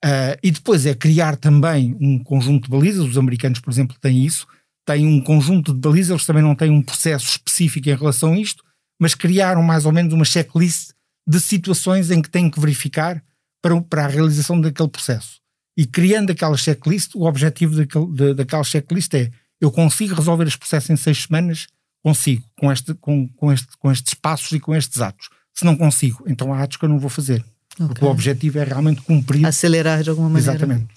Uh, 0.02 0.40
e 0.42 0.50
depois 0.50 0.86
é 0.86 0.96
criar 0.96 1.36
também 1.36 1.98
um 2.00 2.24
conjunto 2.24 2.64
de 2.64 2.70
balizas, 2.70 3.06
os 3.06 3.18
americanos, 3.18 3.60
por 3.60 3.70
exemplo, 3.70 3.98
têm 4.00 4.26
isso, 4.26 4.48
têm 4.86 5.06
um 5.06 5.20
conjunto 5.20 5.74
de 5.74 5.80
balizas, 5.82 6.12
eles 6.12 6.26
também 6.26 6.44
não 6.44 6.56
têm 6.56 6.72
um 6.72 6.82
processo 6.82 7.28
específico 7.28 7.90
em 7.90 7.96
relação 7.98 8.32
a 8.32 8.40
isto, 8.40 8.64
mas 8.98 9.14
criaram 9.14 9.62
mais 9.62 9.86
ou 9.86 9.92
menos 9.92 10.14
uma 10.14 10.24
checklist 10.24 10.92
de 11.28 11.42
situações 11.42 12.12
em 12.12 12.22
que 12.22 12.30
têm 12.30 12.50
que 12.50 12.62
verificar 12.62 13.22
para, 13.62 13.82
para 13.82 14.06
a 14.06 14.08
realização 14.08 14.62
daquele 14.62 14.88
processo. 14.88 15.42
E 15.78 15.86
criando 15.86 16.32
aquela 16.32 16.56
checklist, 16.56 17.16
o 17.16 17.26
objetivo 17.26 17.76
daquele, 17.76 18.08
de, 18.08 18.34
daquela 18.34 18.64
checklist 18.64 19.14
é 19.14 19.32
eu 19.60 19.72
consigo 19.72 20.16
resolver 20.16 20.46
este 20.46 20.60
processo 20.60 20.92
em 20.92 20.96
seis 20.96 21.24
semanas? 21.24 21.68
Consigo, 22.04 22.44
com, 22.60 22.72
este, 22.72 22.94
com, 22.94 23.28
com, 23.30 23.52
este, 23.52 23.68
com 23.78 23.92
estes 23.92 24.14
passos 24.14 24.52
e 24.52 24.60
com 24.60 24.76
estes 24.76 25.02
atos. 25.02 25.30
Se 25.54 25.66
não 25.66 25.76
consigo, 25.76 26.24
então 26.28 26.54
há 26.54 26.62
atos 26.62 26.78
que 26.78 26.86
eu 26.86 26.90
não 26.90 27.00
vou 27.00 27.10
fazer. 27.10 27.44
Okay. 27.74 27.88
Porque 27.88 28.06
o 28.06 28.08
objetivo 28.08 28.60
é 28.60 28.64
realmente 28.64 29.02
cumprir. 29.02 29.46
Acelerar 29.46 30.04
de 30.04 30.10
alguma 30.10 30.30
maneira. 30.30 30.52
Exatamente. 30.52 30.88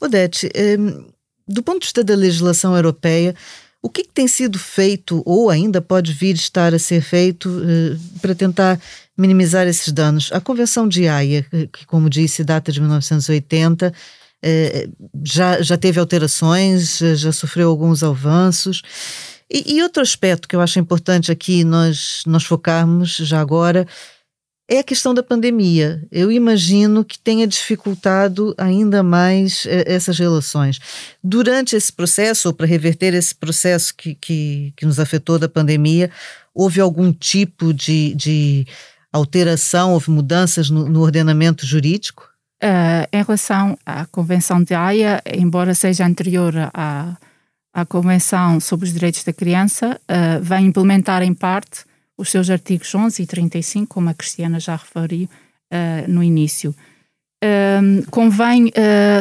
Odete, 0.00 0.50
um, 0.78 1.06
do 1.46 1.62
ponto 1.62 1.80
de 1.80 1.86
vista 1.86 2.02
da 2.02 2.14
legislação 2.14 2.74
europeia, 2.74 3.34
o 3.80 3.88
que, 3.88 4.02
que, 4.02 4.12
tem 4.12 4.26
sido 4.26 4.58
feito 4.58 5.22
ou 5.24 5.48
ainda 5.48 5.80
pode 5.80 6.12
vir 6.12 6.34
estar 6.34 6.74
a 6.74 6.78
ser 6.78 7.00
feito 7.00 7.48
uh, 7.48 8.18
para 8.20 8.34
tentar 8.34 8.80
minimizar 9.16 9.66
esses 9.66 9.92
danos? 9.92 10.30
A 10.32 10.40
Convenção 10.40 10.88
de 10.88 11.06
Haia, 11.06 11.46
que, 11.72 11.86
como 11.86 12.10
disse, 12.10 12.42
data 12.42 12.72
de 12.72 12.80
1980, 12.80 13.86
eh, 13.86 13.92
já, 15.24 15.60
já 15.62 15.76
teve 15.76 15.98
alterações, 15.98 16.98
já 16.98 17.32
sofreu 17.32 17.68
alguns 17.68 18.02
avanços. 18.02 18.82
E, 19.50 19.76
e, 19.76 19.82
outro 19.82 20.02
aspecto 20.02 20.48
que 20.48 20.56
eu 20.56 20.60
acho 20.60 20.78
importante 20.78 21.30
aqui 21.30 21.62
nós, 21.62 22.22
nós 22.26 22.44
focarmos 22.44 23.16
já 23.16 23.40
agora 23.40 23.86
é 24.68 24.80
a 24.80 24.84
questão 24.84 25.14
da 25.14 25.22
pandemia. 25.22 26.02
Eu 26.10 26.32
imagino 26.32 27.04
que 27.04 27.18
tenha 27.18 27.46
dificultado 27.46 28.54
ainda 28.58 29.02
mais 29.02 29.64
eh, 29.66 29.84
essas 29.86 30.18
relações. 30.18 30.80
Durante 31.22 31.76
esse 31.76 31.92
processo, 31.92 32.48
ou 32.48 32.54
para 32.54 32.66
reverter 32.66 33.14
esse 33.14 33.34
processo 33.34 33.94
que, 33.94 34.14
que, 34.16 34.72
que 34.76 34.84
nos 34.84 34.98
afetou 34.98 35.38
da 35.38 35.48
pandemia, 35.48 36.10
houve 36.52 36.80
algum 36.80 37.12
tipo 37.12 37.72
de, 37.72 38.14
de 38.14 38.66
alteração, 39.12 39.92
houve 39.92 40.10
mudanças 40.10 40.68
no, 40.68 40.88
no 40.88 41.00
ordenamento 41.00 41.64
jurídico? 41.64 42.28
Uh, 42.62 43.04
em 43.12 43.22
relação 43.22 43.78
à 43.84 44.06
Convenção 44.06 44.62
de 44.62 44.74
Haia, 44.74 45.22
embora 45.26 45.74
seja 45.74 46.06
anterior 46.06 46.54
à, 46.72 47.14
à 47.70 47.84
Convenção 47.84 48.58
sobre 48.60 48.86
os 48.86 48.94
Direitos 48.94 49.22
da 49.24 49.32
Criança, 49.32 50.00
uh, 50.10 50.42
vai 50.42 50.62
implementar 50.62 51.22
em 51.22 51.34
parte 51.34 51.84
os 52.16 52.30
seus 52.30 52.48
artigos 52.48 52.94
11 52.94 53.22
e 53.22 53.26
35, 53.26 53.94
como 53.94 54.08
a 54.08 54.14
Cristiana 54.14 54.58
já 54.58 54.74
referiu 54.74 55.28
uh, 55.28 56.10
no 56.10 56.22
início. 56.22 56.74
convém 58.10 58.72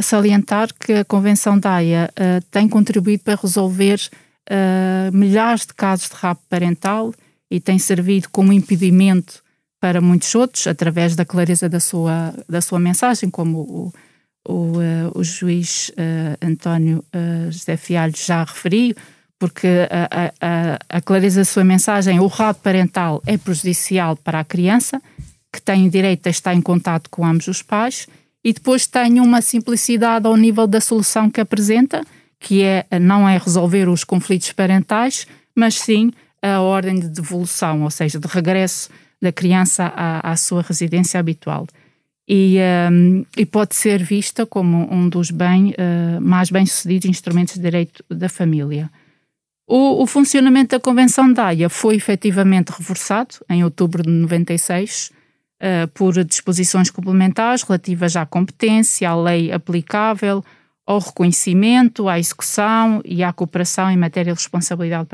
salientar 0.01 0.69
que 0.73 0.93
a 0.93 1.05
Convenção 1.05 1.59
de 1.59 1.67
Haia 1.67 2.09
tem 2.49 2.67
contribuído 2.67 3.23
para 3.23 3.39
resolver 3.39 3.99
milhares 5.11 5.65
de 5.65 5.73
casos 5.73 6.09
de 6.09 6.15
rapto 6.15 6.45
parental 6.49 7.13
e 7.51 7.59
tem 7.59 7.77
servido 7.77 8.29
como 8.31 8.53
impedimento 8.53 9.43
para 9.79 10.01
muitos 10.01 10.33
outros, 10.35 10.67
através 10.67 11.15
da 11.15 11.25
clareza 11.25 11.69
da 11.69 11.79
sua, 11.79 12.33
da 12.47 12.61
sua 12.61 12.79
mensagem, 12.79 13.29
como 13.29 13.59
o, 13.59 13.93
o, 14.47 14.53
uh, 14.77 15.11
o 15.13 15.23
juiz 15.23 15.89
uh, 15.89 16.45
António 16.45 17.03
uh, 17.13 17.51
José 17.51 17.77
Fialho 17.77 18.13
já 18.15 18.43
referiu, 18.43 18.95
porque 19.37 19.67
a, 19.91 20.31
a, 20.41 20.97
a, 20.97 21.01
clareza 21.01 21.41
da 21.41 21.45
sua 21.45 21.63
mensagem, 21.63 22.19
o 22.19 22.27
rato 22.27 22.61
parental 22.61 23.21
é 23.25 23.37
prejudicial 23.37 24.15
para 24.15 24.39
a 24.39 24.45
criança, 24.45 25.01
que 25.51 25.61
tem 25.61 25.89
direito 25.89 26.27
a 26.27 26.29
estar 26.29 26.53
em 26.53 26.61
contato 26.61 27.09
com 27.09 27.25
ambos 27.25 27.47
os 27.47 27.61
pais, 27.61 28.07
e 28.43 28.53
depois 28.53 28.87
tem 28.87 29.19
uma 29.19 29.41
simplicidade 29.41 30.25
ao 30.25 30.37
nível 30.37 30.67
da 30.67 30.79
solução 30.79 31.29
que 31.29 31.41
apresenta, 31.41 32.01
que 32.39 32.63
é 32.63 32.85
não 32.99 33.27
é 33.27 33.37
resolver 33.37 33.89
os 33.89 34.03
conflitos 34.03 34.51
parentais, 34.51 35.27
mas 35.55 35.75
sim 35.75 36.11
a 36.41 36.61
ordem 36.61 36.99
de 36.99 37.07
devolução, 37.09 37.83
ou 37.83 37.89
seja, 37.89 38.19
de 38.19 38.27
regresso 38.27 38.89
da 39.25 39.31
criança 39.31 39.91
à, 39.95 40.31
à 40.31 40.35
sua 40.37 40.61
residência 40.61 41.19
habitual. 41.19 41.67
E, 42.27 42.57
um, 42.91 43.23
e, 43.37 43.45
pode 43.45 43.75
ser 43.75 44.01
vista 44.01 44.45
como 44.45 44.91
um 44.91 45.07
dos 45.07 45.29
bem, 45.29 45.71
uh, 45.71 46.19
mais 46.21 46.49
bem-sucedidos 46.49 47.07
instrumentos 47.07 47.53
de 47.53 47.61
direito 47.61 48.03
da 48.09 48.27
família. 48.27 48.89
O, 49.67 50.01
o, 50.01 50.07
funcionamento 50.07 50.75
da 50.75 50.79
Convenção 50.79 51.31
da 51.31 51.47
Haia 51.47 51.69
foi 51.69 51.95
efetivamente 51.95 52.69
reforçado 52.69 53.35
em 53.49 53.63
outubro 53.63 54.01
de 54.01 54.09
96 54.09 55.11
uh, 55.61 55.87
por 55.93 56.23
disposições 56.23 56.89
complementares 56.89 57.61
relativas 57.61 58.15
à 58.15 58.25
competência, 58.25 59.07
à 59.07 59.15
lei 59.15 59.51
aplicável, 59.51 60.43
ao 60.83 60.99
reconhecimento, 60.99 62.09
à 62.09 62.17
execução 62.17 63.01
e 63.05 63.23
à 63.23 63.31
cooperação 63.33 63.89
em 63.89 63.97
matéria 63.97 64.33
de 64.33 64.39
responsabilidade 64.39 65.07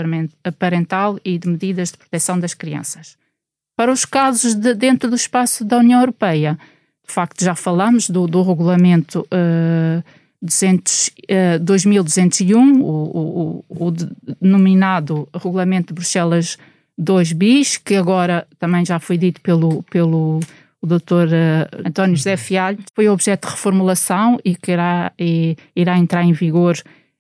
parental 0.58 1.20
e 1.26 1.38
de 1.38 1.48
medidas 1.48 1.92
de 1.92 1.98
proteção 1.98 2.40
das 2.40 2.54
crianças. 2.54 3.21
Para 3.76 3.92
os 3.92 4.06
casos 4.06 4.54
de, 4.54 4.74
dentro 4.74 5.10
do 5.10 5.16
espaço 5.16 5.66
da 5.66 5.78
União 5.78 6.00
Europeia, 6.00 6.58
de 7.08 7.14
facto 7.14 7.44
já 7.44 7.56
falamos 7.56 8.10
do, 8.10 8.28
do 8.28 8.42
regulamento 8.42 9.22
uh, 9.22 10.04
200, 10.42 11.08
uh, 11.08 11.60
2201, 11.60 12.82
o, 12.82 13.64
o, 13.70 13.88
o, 13.88 13.92
denominado 14.42 15.28
Regulamento 15.34 15.88
de 15.88 15.94
Bruxelas 15.94 16.58
2 16.98 17.34
bis, 17.34 17.78
que 17.78 17.96
agora 17.96 18.48
também 18.60 18.86
já 18.86 19.00
foi 19.00 19.18
dito 19.18 19.42
pelo, 19.42 19.84
pelo 19.84 20.40
o 20.82 20.88
Dr. 20.88 21.28
Uh, 21.28 21.88
António 21.88 22.16
José 22.16 22.36
Fialho, 22.36 22.80
foi 22.96 23.08
objeto 23.08 23.48
de 23.48 23.54
reformulação 23.54 24.40
e 24.44 24.56
que 24.56 24.72
irá, 24.72 25.12
e, 25.18 25.56
irá 25.76 25.98
entrar 25.98 26.24
em 26.24 26.34
vigor 26.34 26.76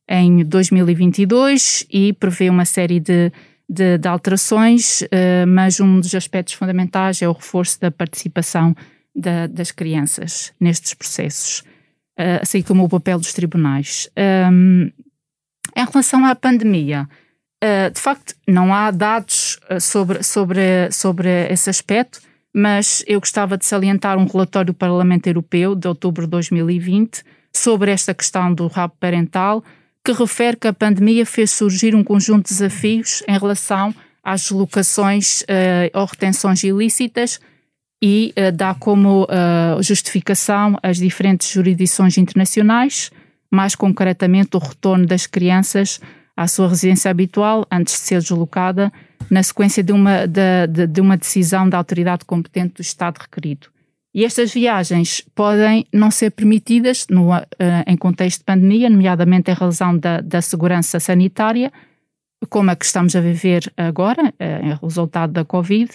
em 0.09 0.43
2022 0.43 1.85
e 1.89 2.11
prevê 2.13 2.49
uma 2.49 2.65
série 2.65 2.99
de 2.99 3.31
de, 3.71 3.97
de 3.97 4.07
alterações, 4.09 5.01
uh, 5.03 5.47
mas 5.47 5.79
um 5.79 6.01
dos 6.01 6.13
aspectos 6.13 6.55
fundamentais 6.55 7.21
é 7.21 7.29
o 7.29 7.31
reforço 7.31 7.79
da 7.79 7.89
participação 7.89 8.75
da, 9.15 9.47
das 9.47 9.71
crianças 9.71 10.51
nestes 10.59 10.93
processos, 10.93 11.61
uh, 12.19 12.41
assim 12.41 12.61
como 12.61 12.83
o 12.83 12.89
papel 12.89 13.17
dos 13.17 13.31
tribunais. 13.31 14.09
Um, 14.51 14.91
em 15.73 15.85
relação 15.85 16.25
à 16.25 16.35
pandemia, 16.35 17.07
uh, 17.63 17.89
de 17.89 17.99
facto, 17.99 18.35
não 18.45 18.73
há 18.73 18.91
dados 18.91 19.57
sobre, 19.79 20.21
sobre, 20.21 20.91
sobre 20.91 21.29
esse 21.49 21.69
aspecto, 21.69 22.19
mas 22.53 23.05
eu 23.07 23.21
gostava 23.21 23.57
de 23.57 23.65
salientar 23.65 24.17
um 24.17 24.25
relatório 24.25 24.73
do 24.73 24.77
Parlamento 24.77 25.27
Europeu 25.27 25.75
de 25.75 25.87
outubro 25.87 26.25
de 26.25 26.31
2020 26.31 27.23
sobre 27.53 27.89
esta 27.89 28.13
questão 28.13 28.53
do 28.53 28.67
rabo 28.67 28.95
parental, 28.99 29.63
que 30.03 30.11
refere 30.11 30.57
que 30.57 30.67
a 30.67 30.73
pandemia 30.73 31.25
fez 31.25 31.51
surgir 31.51 31.95
um 31.95 32.03
conjunto 32.03 32.47
de 32.47 32.53
desafios 32.53 33.23
em 33.27 33.37
relação 33.37 33.93
às 34.23 34.49
locações 34.49 35.41
uh, 35.41 35.97
ou 35.99 36.05
retenções 36.05 36.63
ilícitas 36.63 37.39
e 38.01 38.33
uh, 38.37 38.51
dá 38.51 38.73
como 38.73 39.23
uh, 39.23 39.81
justificação 39.81 40.77
as 40.81 40.97
diferentes 40.97 41.51
jurisdições 41.51 42.17
internacionais, 42.17 43.11
mais 43.49 43.75
concretamente 43.75 44.55
o 44.55 44.59
retorno 44.59 45.05
das 45.05 45.27
crianças 45.27 45.99
à 46.35 46.47
sua 46.47 46.69
residência 46.69 47.11
habitual 47.11 47.67
antes 47.69 47.93
de 47.95 47.99
ser 47.99 48.19
deslocada, 48.19 48.91
na 49.29 49.43
sequência 49.43 49.83
de 49.83 49.91
uma, 49.91 50.25
de, 50.25 50.67
de, 50.67 50.87
de 50.87 51.01
uma 51.01 51.15
decisão 51.15 51.69
da 51.69 51.77
autoridade 51.77 52.25
competente 52.25 52.75
do 52.75 52.81
Estado 52.81 53.19
requerido. 53.19 53.67
E 54.13 54.25
estas 54.25 54.53
viagens 54.53 55.23
podem 55.33 55.85
não 55.93 56.11
ser 56.11 56.31
permitidas 56.31 57.07
no, 57.09 57.31
uh, 57.31 57.45
em 57.87 57.95
contexto 57.95 58.39
de 58.39 58.45
pandemia, 58.45 58.89
nomeadamente 58.89 59.49
em 59.49 59.53
razão 59.53 59.97
da, 59.97 60.19
da 60.19 60.41
segurança 60.41 60.99
sanitária, 60.99 61.71
como 62.49 62.71
a 62.71 62.75
que 62.75 62.85
estamos 62.85 63.15
a 63.15 63.21
viver 63.21 63.71
agora, 63.77 64.33
em 64.39 64.73
resultado 64.81 65.31
da 65.31 65.45
Covid, 65.45 65.91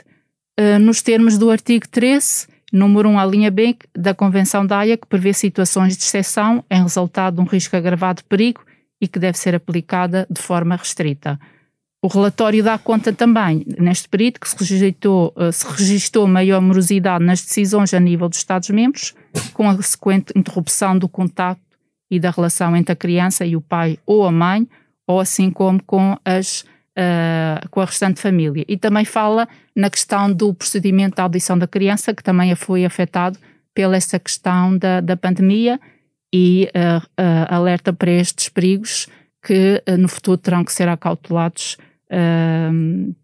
nos 0.80 1.02
termos 1.02 1.36
do 1.36 1.50
artigo 1.50 1.88
13, 1.88 2.46
número 2.72 3.08
1, 3.08 3.18
a 3.18 3.26
linha 3.26 3.50
B 3.50 3.76
da 3.94 4.14
Convenção 4.14 4.66
da 4.66 4.78
Haia, 4.78 4.96
que 4.96 5.06
prevê 5.06 5.32
situações 5.32 5.96
de 5.96 6.04
exceção 6.04 6.64
em 6.70 6.82
resultado 6.82 7.34
de 7.34 7.40
um 7.40 7.44
risco 7.44 7.76
agravado 7.76 8.18
de 8.18 8.24
perigo 8.28 8.64
e 9.00 9.08
que 9.08 9.18
deve 9.18 9.38
ser 9.38 9.54
aplicada 9.54 10.26
de 10.30 10.40
forma 10.40 10.76
restrita. 10.76 11.38
O 12.06 12.08
relatório 12.08 12.62
dá 12.62 12.78
conta 12.78 13.12
também, 13.12 13.66
neste 13.80 14.08
período, 14.08 14.38
que 14.38 14.48
se 14.48 14.56
registrou, 14.56 15.34
eh, 15.36 15.50
se 15.50 16.28
maior 16.28 16.62
morosidade 16.62 17.24
nas 17.24 17.42
decisões 17.42 17.92
a 17.92 17.98
nível 17.98 18.28
dos 18.28 18.38
Estados-membros, 18.38 19.12
com 19.52 19.68
a 19.68 19.82
sequente 19.82 20.32
interrupção 20.36 20.96
do 20.96 21.08
contacto 21.08 21.60
e 22.08 22.20
da 22.20 22.30
relação 22.30 22.76
entre 22.76 22.92
a 22.92 22.96
criança 22.96 23.44
e 23.44 23.56
o 23.56 23.60
pai 23.60 23.98
ou 24.06 24.24
a 24.24 24.30
mãe, 24.30 24.68
ou 25.04 25.18
assim 25.18 25.50
como 25.50 25.82
com, 25.82 26.16
as, 26.24 26.60
uh, 26.60 27.68
com 27.72 27.80
a 27.80 27.84
restante 27.84 28.20
família. 28.20 28.64
E 28.68 28.76
também 28.76 29.04
fala 29.04 29.48
na 29.74 29.90
questão 29.90 30.32
do 30.32 30.54
procedimento 30.54 31.16
da 31.16 31.24
audição 31.24 31.58
da 31.58 31.66
criança, 31.66 32.14
que 32.14 32.22
também 32.22 32.54
foi 32.54 32.84
afetado 32.84 33.36
pela 33.74 33.96
essa 33.96 34.16
questão 34.16 34.78
da, 34.78 35.00
da 35.00 35.16
pandemia 35.16 35.80
e 36.32 36.68
uh, 36.68 37.04
uh, 37.04 37.52
alerta 37.52 37.92
para 37.92 38.12
estes 38.12 38.48
perigos 38.48 39.08
que 39.44 39.82
no 39.98 40.08
futuro 40.08 40.38
terão 40.38 40.64
que 40.64 40.72
ser 40.72 40.88
acautelados 40.88 41.76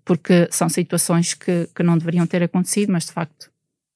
porque 0.05 0.49
são 0.51 0.69
situações 0.69 1.35
que, 1.35 1.69
que 1.75 1.83
não 1.83 1.97
deveriam 1.97 2.27
ter 2.27 2.43
acontecido, 2.43 2.93
mas 2.93 3.07
de 3.07 3.13
facto 3.13 3.51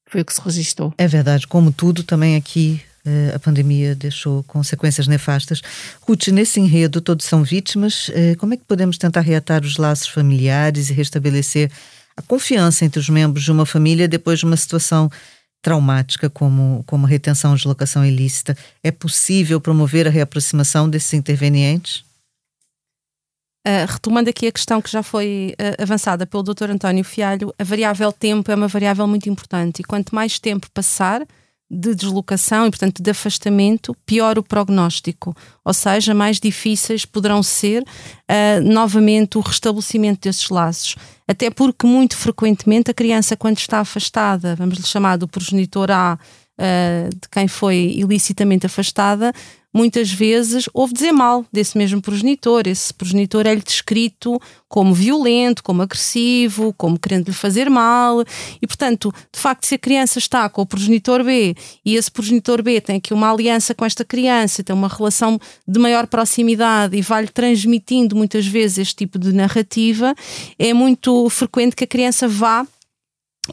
foi 0.09 0.21
o 0.21 0.25
que 0.25 0.33
se 0.33 0.41
registrou. 0.41 0.93
É 0.97 1.07
verdade, 1.07 1.45
como 1.45 1.71
tudo, 1.71 2.03
também 2.03 2.35
aqui 2.35 2.81
uh, 3.05 3.35
a 3.35 3.39
pandemia 3.39 3.93
deixou 3.93 4.43
consequências 4.43 5.07
nefastas. 5.07 5.61
Ruth, 6.01 6.27
nesse 6.27 6.59
enredo 6.59 7.01
todos 7.01 7.25
são 7.25 7.43
vítimas, 7.43 8.07
uh, 8.09 8.37
como 8.37 8.53
é 8.53 8.57
que 8.57 8.63
podemos 8.65 8.97
tentar 8.97 9.21
reatar 9.21 9.63
os 9.63 9.77
laços 9.77 10.07
familiares 10.07 10.89
e 10.89 10.93
restabelecer 10.93 11.71
a 12.15 12.21
confiança 12.21 12.85
entre 12.85 12.99
os 12.99 13.09
membros 13.09 13.43
de 13.43 13.51
uma 13.51 13.65
família 13.65 14.07
depois 14.07 14.39
de 14.39 14.45
uma 14.45 14.57
situação 14.57 15.11
traumática 15.61 16.29
como, 16.29 16.83
como 16.87 17.05
a 17.05 17.09
retenção 17.09 17.55
de 17.55 17.67
locação 17.67 18.05
ilícita? 18.05 18.57
É 18.81 18.91
possível 18.91 19.59
promover 19.59 20.07
a 20.07 20.09
reaproximação 20.09 20.89
desses 20.89 21.13
intervenientes? 21.13 22.06
Uh, 23.67 23.85
retomando 23.85 24.29
aqui 24.29 24.47
a 24.47 24.51
questão 24.53 24.81
que 24.81 24.89
já 24.89 25.03
foi 25.03 25.53
uh, 25.59 25.83
avançada 25.83 26.25
pelo 26.25 26.41
Dr. 26.41 26.71
António 26.71 27.03
Fialho, 27.03 27.53
a 27.59 27.65
variável 27.65 28.13
tempo 28.13 28.49
é 28.49 28.55
uma 28.55 28.69
variável 28.69 29.05
muito 29.05 29.27
importante 29.27 29.81
e 29.81 29.83
quanto 29.83 30.15
mais 30.15 30.39
tempo 30.39 30.71
passar 30.73 31.27
de 31.69 31.93
deslocação 31.93 32.65
e, 32.65 32.69
portanto, 32.69 33.03
de 33.03 33.11
afastamento, 33.11 33.93
pior 34.05 34.39
o 34.39 34.43
prognóstico, 34.43 35.35
ou 35.65 35.73
seja, 35.73 36.13
mais 36.13 36.39
difíceis 36.39 37.03
poderão 37.03 37.43
ser 37.43 37.81
uh, 37.83 38.61
novamente 38.63 39.37
o 39.37 39.41
restabelecimento 39.41 40.21
desses 40.21 40.47
laços. 40.49 40.95
Até 41.27 41.49
porque, 41.49 41.85
muito 41.85 42.15
frequentemente, 42.15 42.89
a 42.89 42.93
criança, 42.93 43.35
quando 43.35 43.57
está 43.57 43.81
afastada, 43.81 44.55
vamos 44.55 44.77
lhe 44.77 44.87
chamar 44.87 45.17
do 45.17 45.27
progenitor 45.27 45.91
A, 45.91 46.17
de 47.09 47.29
quem 47.29 47.47
foi 47.47 47.93
ilicitamente 47.97 48.65
afastada, 48.65 49.31
muitas 49.77 50.11
vezes 50.11 50.67
ouve 50.73 50.93
dizer 50.93 51.11
mal 51.11 51.45
desse 51.53 51.77
mesmo 51.77 52.01
progenitor. 52.01 52.63
Esse 52.65 52.91
progenitor 52.91 53.45
é-lhe 53.45 53.61
descrito 53.61 54.41
como 54.67 54.93
violento, 54.93 55.63
como 55.63 55.83
agressivo, 55.83 56.73
como 56.73 56.99
querendo 56.99 57.27
lhe 57.27 57.33
fazer 57.33 57.69
mal. 57.69 58.23
E, 58.61 58.65
portanto, 58.65 59.13
de 59.31 59.39
facto, 59.39 59.65
se 59.65 59.75
a 59.75 59.77
criança 59.77 60.17
está 60.17 60.49
com 60.49 60.63
o 60.63 60.65
progenitor 60.65 61.23
B 61.23 61.55
e 61.85 61.95
esse 61.95 62.09
progenitor 62.09 62.63
B 62.63 62.81
tem 62.81 62.97
aqui 62.97 63.13
uma 63.13 63.31
aliança 63.31 63.75
com 63.75 63.85
esta 63.85 64.03
criança, 64.03 64.63
tem 64.63 64.75
uma 64.75 64.87
relação 64.87 65.39
de 65.67 65.79
maior 65.79 66.07
proximidade 66.07 66.97
e 66.97 67.01
vai-lhe 67.01 67.29
transmitindo 67.29 68.15
muitas 68.15 68.47
vezes 68.47 68.79
este 68.79 68.95
tipo 68.95 69.19
de 69.19 69.31
narrativa, 69.31 70.15
é 70.57 70.73
muito 70.73 71.29
frequente 71.29 71.75
que 71.75 71.83
a 71.83 71.87
criança 71.87 72.27
vá 72.27 72.65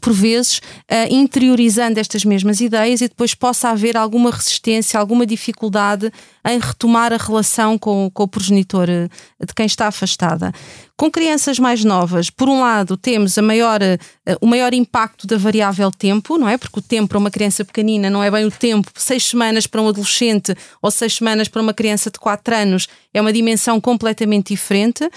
por 0.01 0.13
vezes, 0.13 0.59
uh, 0.59 1.11
interiorizando 1.11 1.99
estas 2.01 2.25
mesmas 2.25 2.61
ideias 2.61 3.01
e 3.01 3.09
depois 3.09 3.35
possa 3.35 3.71
haver 3.71 3.97
alguma 3.97 4.31
resistência, 4.31 4.99
alguma 4.99 5.27
dificuldade 5.27 6.13
em 6.47 6.59
retomar 6.59 7.13
a 7.13 7.17
relação 7.17 7.79
com, 7.79 8.11
com 8.13 8.23
o 8.25 8.29
progenitor 8.29 8.89
eh, 8.91 9.09
de 9.41 9.55
quem 9.55 9.65
está 9.65 9.87
afastada. 9.87 10.53
Com 10.95 11.11
crianças 11.11 11.59
mais 11.59 11.83
novas, 11.83 12.29
por 12.29 12.49
um 12.49 12.61
lado, 12.61 12.97
temos 12.97 13.39
a 13.39 13.43
maior, 13.43 13.81
uh, 13.81 14.37
o 14.41 14.47
maior 14.47 14.75
impacto 14.75 15.27
da 15.27 15.39
variável 15.39 15.91
tempo, 15.91 16.37
não 16.37 16.49
é? 16.49 16.59
Porque 16.59 16.79
o 16.79 16.83
tempo 16.83 17.09
para 17.09 17.19
uma 17.19 17.31
criança 17.31 17.65
pequenina 17.65 18.11
não 18.11 18.23
é 18.23 18.31
bem 18.31 18.45
o 18.45 18.51
tempo, 18.51 18.91
seis 18.95 19.25
semanas 19.25 19.67
para 19.67 19.81
um 19.81 19.89
adolescente 19.89 20.55
ou 20.83 20.91
seis 20.91 21.15
semanas 21.15 21.49
para 21.49 21.63
uma 21.63 21.75
criança 21.75 22.11
de 22.11 22.19
quatro 22.19 22.55
anos 22.55 22.89
é 23.13 23.21
uma 23.21 23.33
dimensão 23.33 23.81
completamente 23.81 24.49
diferente 24.49 25.09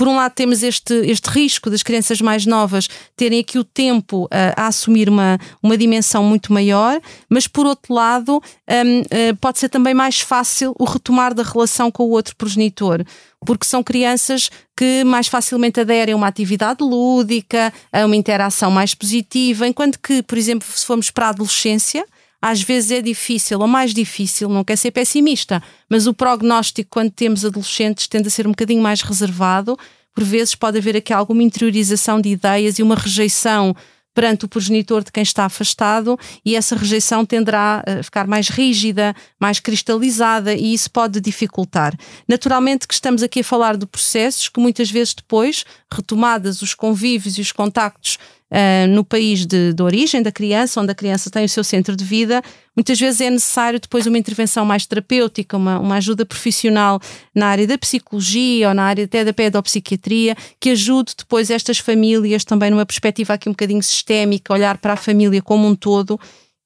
por 0.00 0.08
um 0.08 0.16
lado 0.16 0.32
temos 0.32 0.62
este, 0.62 0.94
este 0.94 1.28
risco 1.28 1.68
das 1.68 1.82
crianças 1.82 2.22
mais 2.22 2.46
novas 2.46 2.88
terem 3.14 3.38
aqui 3.38 3.58
o 3.58 3.64
tempo 3.64 4.24
uh, 4.24 4.28
a 4.56 4.68
assumir 4.68 5.10
uma, 5.10 5.38
uma 5.62 5.76
dimensão 5.76 6.24
muito 6.24 6.54
maior, 6.54 6.98
mas 7.28 7.46
por 7.46 7.66
outro 7.66 7.92
lado 7.92 8.36
um, 8.36 9.00
uh, 9.00 9.04
eh, 9.10 9.34
pode 9.34 9.58
ser 9.58 9.68
também 9.68 9.92
mais 9.92 10.18
fácil 10.18 10.74
o 10.78 10.84
retomar 10.84 11.34
da 11.34 11.42
relação 11.42 11.90
com 11.90 12.04
o 12.04 12.12
outro 12.12 12.34
progenitor 12.34 13.04
porque 13.44 13.66
são 13.66 13.82
crianças 13.82 14.50
que 14.74 15.04
mais 15.04 15.26
facilmente 15.26 15.80
aderem 15.80 16.14
a 16.14 16.16
uma 16.16 16.28
atividade 16.28 16.82
lúdica, 16.82 17.70
a 17.92 18.06
uma 18.06 18.16
interação 18.16 18.70
mais 18.70 18.94
positiva, 18.94 19.66
enquanto 19.66 19.98
que, 19.98 20.22
por 20.22 20.38
exemplo, 20.38 20.66
se 20.74 20.86
formos 20.86 21.10
para 21.10 21.26
a 21.26 21.30
adolescência, 21.30 22.06
às 22.40 22.62
vezes 22.62 22.90
é 22.90 23.02
difícil, 23.02 23.60
ou 23.60 23.66
mais 23.66 23.92
difícil, 23.92 24.48
não 24.48 24.64
quer 24.64 24.76
ser 24.76 24.90
pessimista, 24.90 25.62
mas 25.88 26.06
o 26.06 26.14
prognóstico 26.14 26.88
quando 26.90 27.10
temos 27.10 27.44
adolescentes 27.44 28.06
tende 28.06 28.28
a 28.28 28.30
ser 28.30 28.46
um 28.46 28.50
bocadinho 28.50 28.82
mais 28.82 29.02
reservado. 29.02 29.78
Por 30.14 30.24
vezes 30.24 30.54
pode 30.54 30.78
haver 30.78 30.96
aqui 30.96 31.12
alguma 31.12 31.42
interiorização 31.42 32.20
de 32.20 32.30
ideias 32.30 32.78
e 32.78 32.82
uma 32.82 32.94
rejeição 32.94 33.74
perante 34.14 34.44
o 34.44 34.48
progenitor 34.48 35.04
de 35.04 35.12
quem 35.12 35.22
está 35.22 35.44
afastado 35.44 36.18
e 36.44 36.56
essa 36.56 36.74
rejeição 36.74 37.24
tenderá 37.24 37.82
a 37.86 38.02
ficar 38.02 38.26
mais 38.26 38.48
rígida, 38.48 39.14
mais 39.38 39.60
cristalizada 39.60 40.52
e 40.52 40.74
isso 40.74 40.90
pode 40.90 41.20
dificultar. 41.20 41.96
Naturalmente 42.26 42.88
que 42.88 42.94
estamos 42.94 43.22
aqui 43.22 43.40
a 43.40 43.44
falar 43.44 43.76
de 43.76 43.86
processos 43.86 44.48
que 44.48 44.60
muitas 44.60 44.90
vezes 44.90 45.14
depois, 45.14 45.64
retomadas 45.92 46.60
os 46.60 46.74
convívios 46.74 47.38
e 47.38 47.40
os 47.40 47.52
contactos 47.52 48.18
uh, 48.50 48.88
no 48.88 49.04
país 49.04 49.46
de, 49.46 49.72
de, 49.72 49.82
origem 49.82 50.22
da 50.22 50.32
criança, 50.32 50.80
onde 50.80 50.90
a 50.90 50.94
criança 50.94 51.30
tem 51.30 51.44
o 51.44 51.48
seu 51.48 51.62
centro 51.62 51.94
de 51.96 52.04
vida, 52.04 52.42
muitas 52.76 52.98
vezes 52.98 53.20
é 53.20 53.30
necessário 53.30 53.78
depois 53.78 54.06
uma 54.06 54.18
intervenção 54.18 54.64
mais 54.64 54.86
terapêutica, 54.86 55.56
uma, 55.56 55.78
uma 55.78 55.96
ajuda 55.96 56.26
profissional 56.26 57.00
na 57.34 57.46
área 57.46 57.66
da 57.66 57.78
psicologia 57.78 58.68
ou 58.68 58.74
na 58.74 58.84
área 58.84 59.04
até 59.04 59.24
da 59.24 59.32
pedopsiquiatria, 59.32 60.36
que 60.58 60.70
ajude 60.70 61.14
depois 61.16 61.50
estas 61.50 61.78
famílias 61.78 62.44
também 62.44 62.70
numa 62.70 62.86
perspectiva 62.86 63.34
aqui 63.34 63.48
um 63.48 63.52
bocadinho 63.52 63.82
sistémica, 63.82 64.52
olhar 64.52 64.78
para 64.78 64.94
a 64.94 64.96
família 64.96 65.40
como 65.40 65.66
um 65.66 65.74
todo 65.74 66.18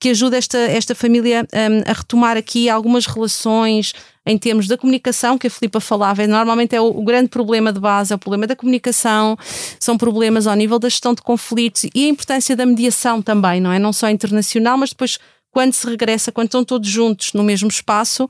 que 0.04 0.10
ajude 0.10 0.36
esta, 0.36 0.58
esta 0.58 0.94
família 0.94 1.48
um, 1.50 1.90
a 1.90 1.94
retomar 1.94 2.36
aqui 2.36 2.68
algumas 2.68 3.06
relações 3.06 3.94
em 4.26 4.38
termos 4.38 4.66
da 4.66 4.76
comunicação, 4.78 5.36
que 5.36 5.46
a 5.46 5.50
Filipa 5.50 5.80
falava, 5.80 6.26
normalmente 6.26 6.74
é 6.74 6.80
o, 6.80 6.86
o, 6.86 7.04
grande 7.04 7.28
problema 7.28 7.72
de 7.72 7.78
base, 7.78 8.12
é 8.12 8.16
o 8.16 8.18
problema 8.18 8.46
da 8.46 8.56
comunicação, 8.56 9.36
são 9.78 9.98
problemas 9.98 10.46
ao 10.46 10.54
nível 10.54 10.78
da 10.78 10.88
gestão 10.88 11.14
de 11.14 11.22
conflitos 11.22 11.84
e 11.94 12.06
a 12.06 12.08
importância 12.08 12.56
da 12.56 12.64
mediação 12.64 13.20
também, 13.20 13.60
não 13.60 13.70
é? 13.70 13.78
Não 13.78 13.92
só 13.92 14.08
internacional, 14.08 14.78
mas 14.78 14.90
depois 14.90 15.18
quando 15.50 15.72
se 15.72 15.86
regressa, 15.86 16.32
quando 16.32 16.48
estão 16.48 16.64
todos 16.64 16.88
juntos 16.88 17.32
no 17.32 17.44
mesmo 17.44 17.68
espaço, 17.68 18.28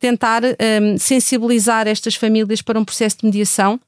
tentar 0.00 0.42
um, 0.42 0.98
sensibilizar 0.98 1.86
estas 1.86 2.16
famílias 2.16 2.60
para 2.60 2.80
um 2.80 2.84
processo 2.84 3.18
de 3.18 3.26
mediação, 3.26 3.80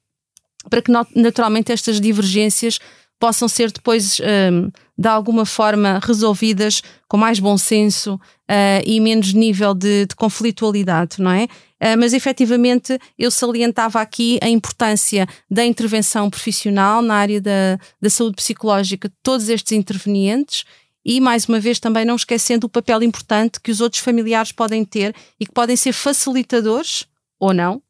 para 0.71 0.81
que 0.81 0.93
naturalmente 1.15 1.73
estas 1.73 2.01
divergências 2.01 2.79
possam 3.19 3.49
ser 3.49 3.73
depois, 3.73 4.21
um, 4.21 4.71
de 4.97 5.09
alguma 5.09 5.47
forma, 5.47 6.01
resolvidas 6.03 6.83
com 7.09 7.17
mais 7.17 7.39
bom 7.39 7.57
senso 7.57 8.15
uh, 8.15 8.83
e 8.85 9.01
menos 9.01 9.33
nível 9.33 9.75
de, 9.75 10.07
de 10.07 10.15
conflitualidade, 10.15 11.21
não 11.21 11.31
é? 11.31 11.45
Uh, 11.45 11.99
mas 11.99 12.13
efetivamente 12.13 12.99
eu 13.19 13.31
salientava 13.31 14.01
aqui 14.01 14.39
a 14.43 14.49
importância 14.49 15.27
da 15.51 15.65
intervenção 15.65 16.29
profissional 16.31 17.03
na 17.03 17.15
área 17.15 17.41
da, 17.41 17.79
da 18.01 18.11
saúde 18.11 18.37
psicológica 18.37 19.09
de 19.09 19.15
todos 19.23 19.49
estes 19.49 19.73
intervenientes 19.73 20.65
e, 21.05 21.21
mais 21.21 21.47
uma 21.47 21.61
vez, 21.61 21.79
também 21.79 22.05
não 22.05 22.17
esquecendo 22.17 22.67
o 22.67 22.71
papel 22.71 23.03
importante 23.03 23.61
que 23.61 23.71
os 23.71 23.81
outros 23.81 24.03
familiares 24.03 24.53
podem 24.53 24.85
ter 24.85 25.15
e 25.39 25.47
que 25.47 25.53
podem 25.53 25.77
ser 25.77 25.93
facilitadores 25.93 27.07
ou 27.39 27.55
não 27.55 27.81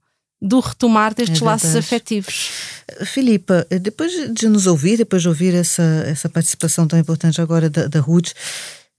do 0.41 0.61
retomar 0.61 1.15
destes 1.15 1.41
é 1.41 1.45
laços 1.45 1.77
afetivos. 1.77 2.51
Filipa, 3.05 3.67
depois 3.81 4.13
de 4.33 4.49
nos 4.49 4.67
ouvir, 4.67 4.99
depois 4.99 5.23
de 5.23 5.29
ouvir 5.29 5.55
essa, 5.55 5.83
essa 6.07 6.29
participação 6.29 6.87
tão 6.87 6.99
importante 6.99 7.41
agora 7.41 7.71
da, 7.71 7.89
da 7.89 8.01
Ruth, 8.01 8.33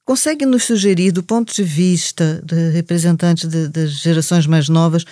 consegue 0.04 0.46
nos 0.46 0.64
sugerir, 0.64 1.12
do 1.12 1.22
ponto 1.22 1.54
de 1.54 1.64
vista 1.64 2.42
de 2.44 2.70
representante 2.72 3.48
de, 3.48 3.68
das 3.68 3.92
gerações 3.92 4.48
mais 4.48 4.70
novas, 4.70 5.06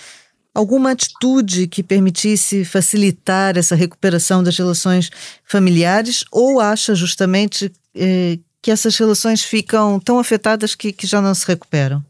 alguma 0.54 0.92
atitude 0.92 1.66
que 1.68 1.82
permitisse 1.82 2.64
facilitar 2.64 3.58
essa 3.58 3.74
recuperação 3.74 4.42
das 4.42 4.56
relações 4.56 5.10
familiares 5.44 6.24
ou 6.32 6.60
acha 6.60 6.94
justamente 6.94 7.70
eh, 7.94 8.38
que 8.62 8.70
essas 8.70 8.96
relações 8.96 9.42
ficam 9.42 10.00
tão 10.00 10.18
afetadas 10.18 10.74
que, 10.74 10.92
que 10.92 11.06
já 11.06 11.20
não 11.20 11.34
se 11.34 11.46
recuperam? 11.46 12.02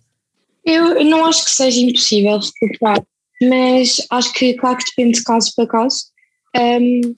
Eu 0.64 1.04
não 1.04 1.26
acho 1.26 1.44
que 1.44 1.50
seja 1.50 1.80
impossível 1.80 2.38
recuperar, 2.62 3.02
mas 3.42 4.04
acho 4.10 4.32
que, 4.32 4.54
claro 4.54 4.78
que 4.78 4.84
depende 4.84 5.18
de 5.18 5.24
caso 5.24 5.52
para 5.54 5.66
caso. 5.66 6.06
Um, 6.56 7.14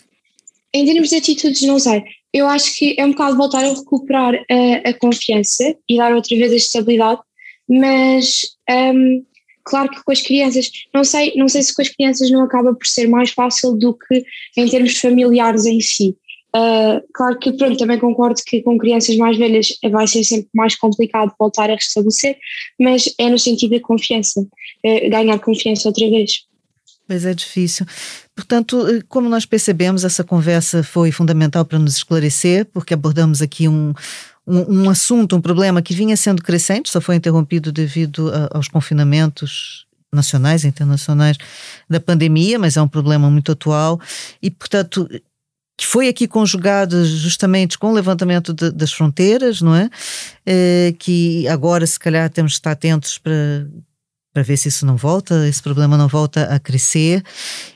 em 0.75 0.85
termos 0.85 1.09
de 1.09 1.17
atitudes, 1.17 1.63
não 1.63 1.79
sei. 1.79 2.03
Eu 2.33 2.47
acho 2.47 2.75
que 2.77 2.95
é 2.99 3.05
um 3.05 3.11
bocado 3.11 3.37
voltar 3.37 3.65
a 3.65 3.73
recuperar 3.73 4.35
a, 4.35 4.89
a 4.89 4.95
confiança 4.95 5.75
e 5.89 5.97
dar 5.97 6.15
outra 6.15 6.37
vez 6.37 6.53
a 6.53 6.57
estabilidade, 6.57 7.21
mas 7.69 8.43
um, 8.69 9.25
claro 9.65 9.91
que 9.91 10.03
com 10.03 10.13
as 10.13 10.21
crianças, 10.21 10.71
não 10.95 11.05
sei, 11.05 11.33
não 11.37 11.49
sei 11.49 11.63
se 11.63 11.75
com 11.75 11.83
as 11.83 11.89
crianças 11.89 12.31
não 12.31 12.43
acaba 12.43 12.75
por 12.75 12.87
ser 12.87 13.07
mais 13.09 13.31
fácil 13.31 13.77
do 13.77 13.95
que 13.95 14.25
em 14.57 14.69
termos 14.69 14.99
familiares 14.99 15.65
em 15.65 15.81
si. 15.81 16.17
Uh, 16.57 17.03
claro 17.13 17.39
que 17.39 17.53
pronto, 17.53 17.77
também 17.77 17.99
concordo 17.99 18.41
que 18.47 18.63
com 18.63 18.79
crianças 18.79 19.17
mais 19.17 19.37
velhas 19.37 19.69
vai 19.91 20.07
ser 20.07 20.25
sempre 20.25 20.49
mais 20.55 20.75
complicado 20.75 21.33
voltar 21.39 21.71
a 21.71 21.75
restabelecer, 21.75 22.39
mas 22.81 23.05
é 23.19 23.29
no 23.29 23.39
sentido 23.39 23.73
da 23.73 23.81
confiança, 23.81 24.41
uh, 24.41 25.11
ganhar 25.11 25.39
confiança 25.39 25.89
outra 25.89 26.09
vez. 26.09 26.49
Pois 27.07 27.25
é 27.25 27.33
difícil. 27.33 27.87
Portanto, 28.37 28.87
eh, 28.87 29.03
como 29.09 29.31
nós 29.31 29.47
percebemos, 29.47 30.05
essa 30.05 30.23
conversa 30.23 30.83
foi 30.83 31.11
fundamental 31.11 31.65
para 31.65 31.79
nos 31.79 31.97
esclarecer, 31.97 32.67
porque 32.67 32.93
abordamos 32.93 33.41
aqui 33.41 33.67
um, 33.67 33.95
um, 34.47 34.83
um 34.83 34.91
assunto, 34.91 35.35
um 35.35 35.41
problema 35.41 35.81
que 35.81 35.95
vinha 35.95 36.19
sendo 36.19 36.43
crescente, 36.43 36.91
só 36.91 37.01
foi 37.01 37.17
interrompido 37.17 37.73
devido 37.73 38.31
a, 38.31 38.57
aos 38.59 38.69
confinamentos 38.69 39.87
nacionais 40.13 40.65
e 40.65 40.69
internacionais 40.69 41.39
da 41.89 41.99
pandemia, 41.99 42.59
mas 42.59 42.77
é 42.77 42.83
um 42.83 42.89
problema 42.89 43.31
muito 43.31 43.53
atual 43.53 43.99
e, 44.43 44.51
portanto, 44.51 45.09
que 45.79 45.87
foi 45.87 46.09
aqui 46.09 46.27
conjugado 46.27 47.07
justamente 47.07 47.79
com 47.79 47.93
o 47.93 47.95
levantamento 47.95 48.53
de, 48.53 48.73
das 48.73 48.93
fronteiras, 48.93 49.63
não 49.63 49.77
é? 49.77 49.89
é? 50.45 50.93
Que 50.99 51.47
agora, 51.47 51.87
se 51.87 51.99
calhar, 51.99 52.29
temos 52.29 52.53
de 52.53 52.59
estar 52.59 52.73
atentos 52.73 53.17
para 53.17 53.67
para 54.31 54.43
ver 54.45 54.57
se 54.57 54.69
isso 54.69 54.87
não 54.87 54.97
volta, 54.97 55.49
esse 55.49 55.61
problema 55.61 55.97
não 55.97 56.07
volta 56.07 56.45
a 56.45 56.61
crescer. 56.61 57.25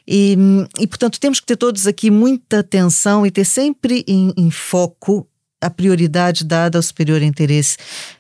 E, 0.07 0.37
e 0.79 0.87
portanto, 0.87 1.19
temos 1.19 1.41
que 1.41 1.47
ter 1.47 1.57
todos 1.57 1.89
aqui 1.89 2.09
muita 2.09 2.61
atenção 2.61 3.27
e 3.27 3.33
ter 3.33 3.45
sempre 3.45 4.05
em, 4.07 4.33
em 4.37 4.49
foco 4.49 5.27
a 5.63 5.71
prioridade 5.71 6.45
dada 6.45 6.77
ao 6.77 6.83
superior 6.83 7.23
interesse 7.23 7.77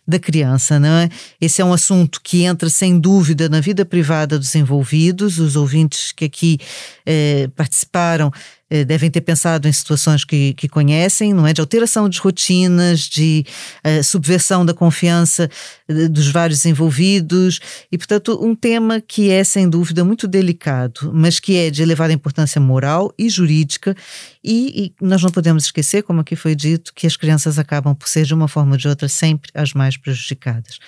da 0.07 0.19
criança, 0.19 0.79
não 0.79 0.89
é? 0.89 1.09
Esse 1.41 1.61
é 1.61 1.65
um 1.65 1.73
assunto 1.73 2.21
que 2.23 2.45
entra 2.45 2.71
sem 2.71 2.99
dúvida 2.99 3.49
na 3.49 3.61
vida 3.61 3.85
privada 3.85 4.39
dos 4.39 4.55
envolvidos, 4.55 5.41
os 5.41 5.57
ouvintes 5.57 6.13
que 6.13 6.25
aqui 6.25 6.59
eh, 7.05 7.51
participaram 7.57 8.31
eh, 8.31 8.62
devem 8.87 9.11
ter 9.11 9.21
pensado 9.21 9.69
em 9.69 9.73
situações 9.73 10.25
que, 10.25 10.55
que 10.55 10.69
conhecem, 10.69 11.33
não 11.35 11.47
é? 11.47 11.53
De 11.53 11.61
alteração 11.61 12.09
de 12.09 12.19
rotinas, 12.19 13.01
de 13.01 13.45
uh, 13.85 14.03
subversão 14.03 14.65
da 14.65 14.73
confiança 14.73 15.51
uh, 15.89 16.09
dos 16.09 16.29
vários 16.29 16.65
envolvidos 16.65 17.61
e, 17.91 17.99
portanto, 17.99 18.39
um 18.43 18.55
tema 18.55 19.01
que 19.01 19.31
é, 19.31 19.45
sem 19.45 19.69
dúvida, 19.69 20.05
muito 20.05 20.27
delicado, 20.27 21.11
mas 21.15 21.39
que 21.39 21.57
é 21.57 21.71
de 21.71 21.83
elevada 21.83 22.13
importância 22.13 22.61
moral 22.61 23.13
e 23.19 23.29
jurídica 23.29 23.95
e, 24.43 24.95
e 25.01 25.05
nós 25.05 25.23
não 25.23 25.31
podemos 25.31 25.65
esquecer, 25.65 26.03
como 26.03 26.21
aqui 26.21 26.35
foi 26.35 26.55
dito, 26.55 26.93
que 26.95 27.07
as 27.07 27.17
crianças 27.17 27.59
acabam 27.59 27.95
por 27.95 28.09
ser, 28.09 28.25
de 28.25 28.35
uma 28.35 28.49
forma 28.49 28.73
ou 28.73 28.79
de 28.79 28.89
outra, 28.89 29.09
sempre 29.09 29.51
as 29.55 29.73
mais 29.73 29.97
prejudicadas. 29.97 30.79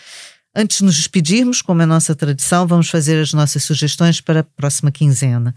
Antes 0.57 0.79
de 0.79 0.85
nos 0.85 0.95
despedirmos, 0.95 1.61
como 1.61 1.83
é 1.83 1.87
nossa 1.87 2.15
tradição, 2.15 2.65
vamos 2.65 2.89
fazer 2.89 3.21
as 3.21 3.33
nossas 3.33 3.65
sugestões 3.65 4.21
para 4.21 4.41
a 4.41 4.45
próxima 4.45 4.93
quinzena. 4.93 5.53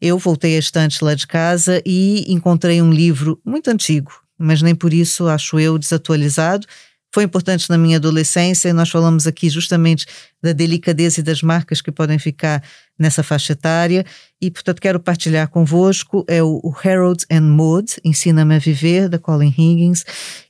Eu 0.00 0.18
voltei 0.18 0.56
a 0.56 0.58
estantes 0.58 1.00
lá 1.00 1.14
de 1.14 1.26
casa 1.26 1.82
e 1.84 2.24
encontrei 2.32 2.80
um 2.80 2.92
livro 2.92 3.40
muito 3.44 3.68
antigo, 3.68 4.12
mas 4.38 4.62
nem 4.62 4.74
por 4.74 4.94
isso 4.94 5.28
acho 5.28 5.60
eu 5.60 5.78
desatualizado. 5.78 6.66
Foi 7.12 7.24
importante 7.24 7.68
na 7.68 7.76
minha 7.76 7.96
adolescência 7.96 8.68
e 8.68 8.72
nós 8.72 8.88
falamos 8.88 9.26
aqui 9.26 9.50
justamente 9.50 10.06
da 10.40 10.52
delicadeza 10.52 11.18
e 11.20 11.22
das 11.24 11.42
marcas 11.42 11.82
que 11.82 11.90
podem 11.90 12.20
ficar 12.20 12.62
nessa 12.96 13.22
faixa 13.22 13.52
etária 13.52 14.06
e, 14.40 14.48
portanto, 14.48 14.80
quero 14.80 15.00
partilhar 15.00 15.48
convosco. 15.48 16.24
É 16.28 16.40
o, 16.40 16.72
Harold 16.84 17.26
and 17.28 17.42
Maud, 17.42 17.96
Ensina-me 18.04 18.54
a 18.54 18.58
Viver, 18.58 19.08
da 19.08 19.18
Colin 19.18 19.48
Higgins, 19.48 20.04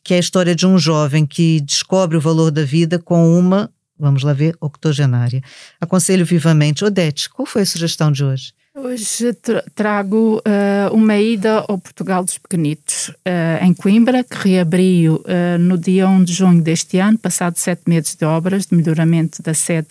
que 0.04 0.12
é 0.12 0.18
a 0.18 0.20
história 0.20 0.54
de 0.54 0.66
um 0.66 0.78
jovem 0.78 1.24
que 1.24 1.60
descobre 1.60 2.16
o 2.16 2.20
valor 2.20 2.50
da 2.50 2.62
vida 2.62 2.98
com 2.98 3.38
uma, 3.38 3.72
vamos 3.98 4.22
lá 4.22 4.34
ver, 4.34 4.54
octogenária. 4.60 5.40
Aconselho 5.80 6.26
vivamente. 6.26 6.84
Odete, 6.84 7.30
qual 7.30 7.46
foi 7.46 7.62
a 7.62 7.66
sugestão 7.66 8.12
de 8.12 8.22
hoje? 8.22 8.52
Hoje 8.72 9.32
trago 9.74 10.36
uh, 10.38 10.94
uma 10.94 11.16
ida 11.16 11.64
ao 11.68 11.76
Portugal 11.76 12.22
dos 12.22 12.38
Pequenitos, 12.38 13.08
uh, 13.08 13.64
em 13.64 13.74
Coimbra, 13.74 14.22
que 14.22 14.36
reabriu 14.36 15.16
uh, 15.16 15.58
no 15.58 15.76
dia 15.76 16.08
1 16.08 16.22
de 16.22 16.32
junho 16.32 16.62
deste 16.62 16.98
ano, 16.98 17.18
passado 17.18 17.56
sete 17.56 17.82
meses 17.88 18.14
de 18.14 18.24
obras 18.24 18.66
de 18.66 18.76
melhoramento 18.76 19.42
da 19.42 19.54
sede, 19.54 19.88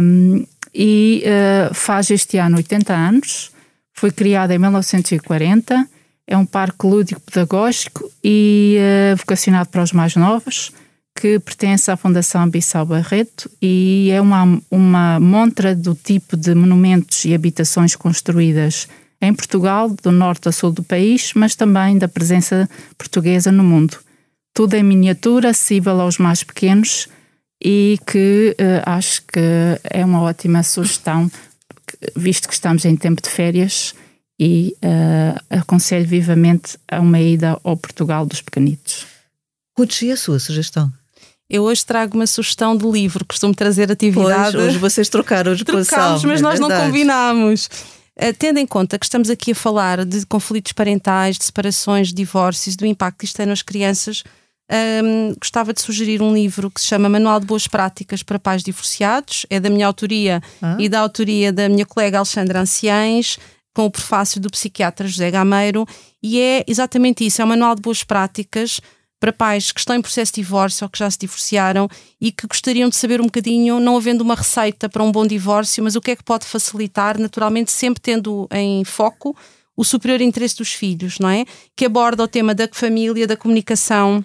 um, 0.00 0.46
e 0.72 1.24
faz 1.74 2.10
este 2.10 2.38
ano 2.38 2.58
80 2.58 2.94
anos. 2.94 3.50
Foi 3.92 4.12
criada 4.12 4.54
em 4.54 4.58
1940, 4.58 5.88
é 6.28 6.36
um 6.36 6.46
parque 6.46 6.86
lúdico-pedagógico 6.86 8.08
e 8.22 8.78
vocacionado 9.16 9.70
para 9.70 9.82
os 9.82 9.92
mais 9.92 10.14
novos 10.14 10.70
que 11.18 11.40
pertence 11.40 11.90
à 11.90 11.96
Fundação 11.96 12.48
Bissau 12.48 12.86
Barreto 12.86 13.50
e 13.60 14.08
é 14.12 14.20
uma, 14.20 14.62
uma 14.70 15.18
montra 15.18 15.74
do 15.74 15.92
tipo 15.92 16.36
de 16.36 16.54
monumentos 16.54 17.24
e 17.24 17.34
habitações 17.34 17.96
construídas 17.96 18.86
em 19.20 19.34
Portugal, 19.34 19.90
do 19.90 20.12
norte 20.12 20.48
a 20.48 20.52
sul 20.52 20.70
do 20.70 20.80
país, 20.80 21.32
mas 21.34 21.56
também 21.56 21.98
da 21.98 22.06
presença 22.06 22.70
portuguesa 22.96 23.50
no 23.50 23.64
mundo. 23.64 23.98
Tudo 24.54 24.74
em 24.74 24.84
miniatura, 24.84 25.50
acessível 25.50 26.00
aos 26.00 26.18
mais 26.18 26.44
pequenos 26.44 27.08
e 27.60 27.98
que 28.06 28.54
uh, 28.60 28.82
acho 28.86 29.22
que 29.22 29.40
é 29.82 30.04
uma 30.04 30.22
ótima 30.22 30.62
sugestão, 30.62 31.28
visto 32.14 32.46
que 32.46 32.54
estamos 32.54 32.84
em 32.84 32.94
tempo 32.94 33.20
de 33.20 33.28
férias 33.28 33.92
e 34.38 34.72
uh, 34.84 35.58
aconselho 35.58 36.06
vivamente 36.06 36.78
a 36.86 37.00
uma 37.00 37.18
ida 37.18 37.58
ao 37.64 37.76
Portugal 37.76 38.24
dos 38.24 38.40
Pequenitos. 38.40 39.04
Ruth, 39.76 40.02
e 40.02 40.12
a 40.12 40.16
sua 40.16 40.38
sugestão? 40.38 40.92
Eu 41.50 41.62
hoje 41.62 41.84
trago 41.84 42.14
uma 42.14 42.26
sugestão 42.26 42.76
de 42.76 42.86
livro, 42.86 43.24
costumo 43.24 43.54
trazer 43.54 43.90
atividade. 43.90 44.56
Pois, 44.56 44.68
hoje 44.68 44.78
vocês 44.78 45.08
trocaram 45.08 45.54
de 45.54 45.64
Trocámos, 45.66 46.22
mas 46.24 46.40
é 46.40 46.42
nós 46.42 46.58
verdade. 46.58 46.80
não 46.80 46.86
combinámos. 46.86 47.70
Uh, 48.16 48.34
tendo 48.38 48.58
em 48.58 48.66
conta 48.66 48.98
que 48.98 49.06
estamos 49.06 49.30
aqui 49.30 49.52
a 49.52 49.54
falar 49.54 50.04
de 50.04 50.26
conflitos 50.26 50.72
parentais, 50.72 51.38
de 51.38 51.44
separações, 51.44 52.08
de 52.08 52.14
divórcios, 52.14 52.76
do 52.76 52.84
impacto 52.84 53.18
que 53.18 53.24
isto 53.24 53.36
tem 53.36 53.46
nas 53.46 53.62
crianças, 53.62 54.24
um, 54.70 55.34
gostava 55.40 55.72
de 55.72 55.80
sugerir 55.80 56.20
um 56.20 56.34
livro 56.34 56.70
que 56.70 56.80
se 56.80 56.86
chama 56.86 57.08
Manual 57.08 57.40
de 57.40 57.46
Boas 57.46 57.66
Práticas 57.66 58.22
para 58.22 58.38
Pais 58.38 58.62
Divorciados. 58.62 59.46
É 59.48 59.58
da 59.58 59.70
minha 59.70 59.86
autoria 59.86 60.42
ah. 60.60 60.76
e 60.78 60.88
da 60.88 61.00
autoria 61.00 61.50
da 61.50 61.68
minha 61.68 61.86
colega 61.86 62.18
Alexandra 62.18 62.60
Anciães, 62.60 63.38
com 63.74 63.86
o 63.86 63.90
prefácio 63.90 64.38
do 64.38 64.50
psiquiatra 64.50 65.08
José 65.08 65.30
Gameiro. 65.30 65.86
E 66.22 66.38
é 66.38 66.64
exatamente 66.66 67.24
isso: 67.24 67.40
é 67.40 67.44
um 67.44 67.48
manual 67.48 67.74
de 67.74 67.80
boas 67.80 68.04
práticas 68.04 68.80
para 69.20 69.32
pais 69.32 69.72
que 69.72 69.80
estão 69.80 69.96
em 69.96 70.02
processo 70.02 70.32
de 70.32 70.42
divórcio 70.42 70.84
ou 70.84 70.88
que 70.88 70.98
já 70.98 71.10
se 71.10 71.18
divorciaram 71.18 71.88
e 72.20 72.30
que 72.30 72.46
gostariam 72.46 72.88
de 72.88 72.96
saber 72.96 73.20
um 73.20 73.24
bocadinho, 73.24 73.80
não 73.80 73.96
havendo 73.96 74.22
uma 74.22 74.34
receita 74.34 74.88
para 74.88 75.02
um 75.02 75.10
bom 75.10 75.26
divórcio, 75.26 75.82
mas 75.82 75.96
o 75.96 76.00
que 76.00 76.12
é 76.12 76.16
que 76.16 76.24
pode 76.24 76.46
facilitar, 76.46 77.18
naturalmente 77.18 77.72
sempre 77.72 78.00
tendo 78.00 78.48
em 78.52 78.84
foco 78.84 79.36
o 79.76 79.84
superior 79.84 80.20
interesse 80.20 80.56
dos 80.56 80.72
filhos, 80.72 81.18
não 81.18 81.28
é? 81.28 81.44
Que 81.76 81.86
aborda 81.86 82.24
o 82.24 82.28
tema 82.28 82.54
da 82.54 82.68
família, 82.70 83.26
da 83.26 83.36
comunicação, 83.36 84.22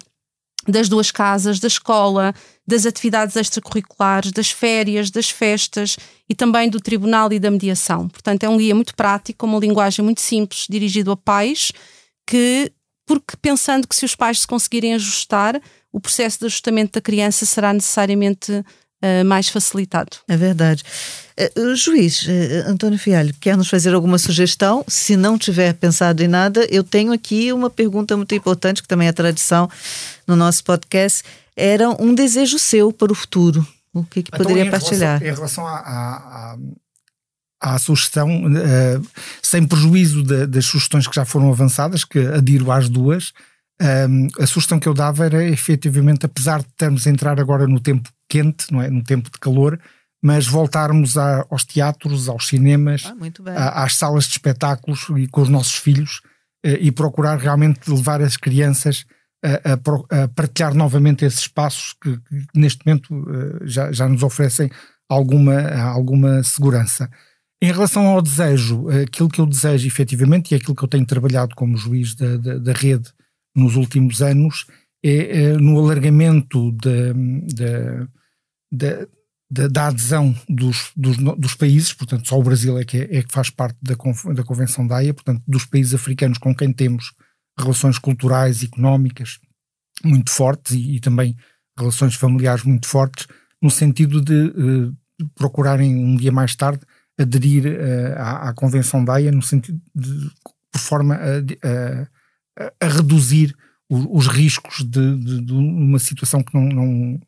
das 0.66 0.88
duas 0.88 1.10
casas, 1.10 1.60
da 1.60 1.68
escola, 1.68 2.34
das 2.66 2.86
atividades 2.86 3.36
extracurriculares, 3.36 4.32
das 4.32 4.50
férias, 4.50 5.10
das 5.10 5.30
festas 5.30 5.96
e 6.28 6.34
também 6.34 6.68
do 6.68 6.80
tribunal 6.80 7.32
e 7.32 7.38
da 7.38 7.50
mediação. 7.50 8.08
Portanto, 8.08 8.44
é 8.44 8.48
um 8.48 8.56
guia 8.56 8.74
muito 8.74 8.94
prático, 8.94 9.40
com 9.40 9.46
uma 9.46 9.58
linguagem 9.58 10.04
muito 10.04 10.20
simples, 10.20 10.66
dirigido 10.68 11.12
a 11.12 11.16
pais 11.16 11.70
que 12.26 12.72
porque 13.06 13.36
pensando 13.40 13.86
que 13.86 13.94
se 13.94 14.04
os 14.04 14.14
pais 14.14 14.40
se 14.40 14.46
conseguirem 14.46 14.94
ajustar, 14.94 15.60
o 15.92 16.00
processo 16.00 16.38
de 16.40 16.46
ajustamento 16.46 16.94
da 16.94 17.00
criança 17.00 17.46
será 17.46 17.72
necessariamente 17.72 18.52
uh, 18.52 19.24
mais 19.24 19.48
facilitado. 19.48 20.16
É 20.26 20.36
verdade. 20.36 20.82
Uh, 21.56 21.76
juiz 21.76 22.22
uh, 22.22 22.68
António 22.68 22.98
Fialho, 22.98 23.34
quer 23.40 23.56
nos 23.56 23.68
fazer 23.68 23.94
alguma 23.94 24.18
sugestão? 24.18 24.84
Se 24.88 25.16
não 25.16 25.38
tiver 25.38 25.74
pensado 25.74 26.22
em 26.22 26.28
nada, 26.28 26.66
eu 26.70 26.82
tenho 26.82 27.12
aqui 27.12 27.52
uma 27.52 27.70
pergunta 27.70 28.16
muito 28.16 28.34
importante, 28.34 28.82
que 28.82 28.88
também 28.88 29.08
é 29.08 29.12
tradição 29.12 29.68
no 30.26 30.34
nosso 30.34 30.64
podcast. 30.64 31.22
Era 31.56 31.90
um 31.90 32.14
desejo 32.14 32.58
seu 32.58 32.92
para 32.92 33.12
o 33.12 33.14
futuro. 33.14 33.66
O 33.92 34.02
que, 34.02 34.24
que 34.24 34.30
então, 34.34 34.38
poderia 34.38 34.64
em 34.64 34.70
partilhar? 34.70 35.20
Relação, 35.20 35.28
em 35.28 35.34
relação 35.34 35.66
a, 35.66 35.76
a 35.76 36.56
à 37.60 37.78
sugestão, 37.78 38.44
uh, 38.44 39.06
sem 39.42 39.66
prejuízo 39.66 40.22
de, 40.22 40.46
das 40.46 40.66
sugestões 40.66 41.06
que 41.06 41.14
já 41.14 41.24
foram 41.24 41.50
avançadas, 41.50 42.04
que 42.04 42.18
adiro 42.18 42.70
às 42.70 42.88
duas, 42.88 43.32
um, 43.80 44.26
eh, 44.26 44.42
a 44.42 44.46
sugestão 44.46 44.78
que 44.78 44.86
eu 44.86 44.94
dava 44.94 45.24
era 45.24 45.44
efetivamente, 45.44 46.26
apesar 46.26 46.60
de 46.60 46.68
termos 46.76 47.06
a 47.06 47.10
entrar 47.10 47.40
agora 47.40 47.66
no 47.66 47.80
tempo 47.80 48.08
quente, 48.28 48.72
não 48.72 48.80
é? 48.80 48.88
no 48.88 49.02
tempo 49.02 49.30
de 49.30 49.38
calor, 49.38 49.80
mas 50.22 50.46
voltarmos 50.46 51.18
a, 51.18 51.44
aos 51.50 51.64
teatros, 51.64 52.28
aos 52.28 52.46
cinemas, 52.48 53.12
ah, 53.46 53.80
a, 53.80 53.84
às 53.84 53.96
salas 53.96 54.24
de 54.24 54.30
espetáculos 54.30 55.06
e 55.16 55.26
com 55.26 55.42
os 55.42 55.48
nossos 55.48 55.74
filhos 55.74 56.20
uh, 56.64 56.78
e 56.80 56.90
procurar 56.92 57.36
realmente 57.38 57.90
levar 57.90 58.22
as 58.22 58.36
crianças 58.36 59.04
a, 59.44 59.72
a, 59.72 60.22
a 60.22 60.28
partilhar 60.28 60.74
novamente 60.74 61.24
esses 61.24 61.40
espaços 61.40 61.94
que, 62.00 62.16
que 62.16 62.46
neste 62.54 62.86
momento 62.86 63.14
uh, 63.14 63.66
já, 63.66 63.92
já 63.92 64.08
nos 64.08 64.22
oferecem 64.22 64.70
alguma, 65.08 65.60
alguma 65.82 66.42
segurança. 66.42 67.10
Em 67.64 67.72
relação 67.72 68.06
ao 68.08 68.20
desejo, 68.20 68.90
aquilo 68.90 69.30
que 69.30 69.40
eu 69.40 69.46
desejo 69.46 69.86
efetivamente 69.86 70.52
e 70.52 70.54
aquilo 70.54 70.76
que 70.76 70.84
eu 70.84 70.88
tenho 70.88 71.06
trabalhado 71.06 71.54
como 71.54 71.78
juiz 71.78 72.14
da, 72.14 72.36
da, 72.36 72.58
da 72.58 72.72
rede 72.74 73.10
nos 73.56 73.74
últimos 73.74 74.20
anos 74.20 74.66
é, 75.02 75.44
é 75.44 75.52
no 75.54 75.78
alargamento 75.78 76.70
da, 76.72 77.96
da, 78.70 79.68
da, 79.68 79.86
adesão 79.86 80.36
dos, 80.46 80.92
dos, 80.94 81.16
dos, 81.16 81.54
países, 81.54 81.94
portanto, 81.94 82.28
só 82.28 82.38
o 82.38 82.42
Brasil 82.42 82.78
é 82.78 82.84
que, 82.84 82.98
é, 82.98 83.16
é 83.16 83.22
que 83.22 83.32
faz 83.32 83.48
parte 83.48 83.78
da, 83.80 83.94
da 84.34 84.44
Convenção 84.44 84.86
da 84.86 84.96
AIA, 84.96 85.14
portanto, 85.14 85.42
dos 85.48 85.64
países 85.64 85.94
africanos 85.94 86.36
com 86.36 86.54
quem 86.54 86.70
temos 86.70 87.14
relações 87.58 87.98
culturais 87.98 88.62
económicas 88.62 89.38
muito 90.04 90.30
fortes 90.30 90.72
e, 90.72 90.96
e, 90.96 91.00
também 91.00 91.34
relações 91.78 92.14
familiares 92.14 92.62
muito 92.62 92.86
fortes, 92.86 93.26
no 93.62 93.70
sentido 93.70 94.20
de 94.20 94.34
uh, 94.34 94.94
procurarem 95.34 95.96
um 95.96 96.14
dia 96.14 96.30
mais 96.30 96.54
tarde 96.54 96.84
aderir 97.18 97.66
uh, 97.66 98.18
à, 98.18 98.48
à, 98.48 98.52
Convenção 98.52 99.04
da 99.04 99.14
AIA, 99.14 99.32
no 99.32 99.42
sentido 99.42 99.80
de, 99.94 100.30
por 100.72 100.80
forma 100.80 101.14
a, 101.14 102.64
a, 102.64 102.72
a 102.80 102.88
reduzir 102.88 103.54
os, 103.88 104.06
os 104.10 104.26
riscos 104.26 104.84
de, 104.84 105.16
de, 105.16 105.40
de, 105.42 105.52
uma 105.52 105.98
situação 105.98 106.42
que 106.42 106.54
não, 106.54 106.68
não 106.68 107.20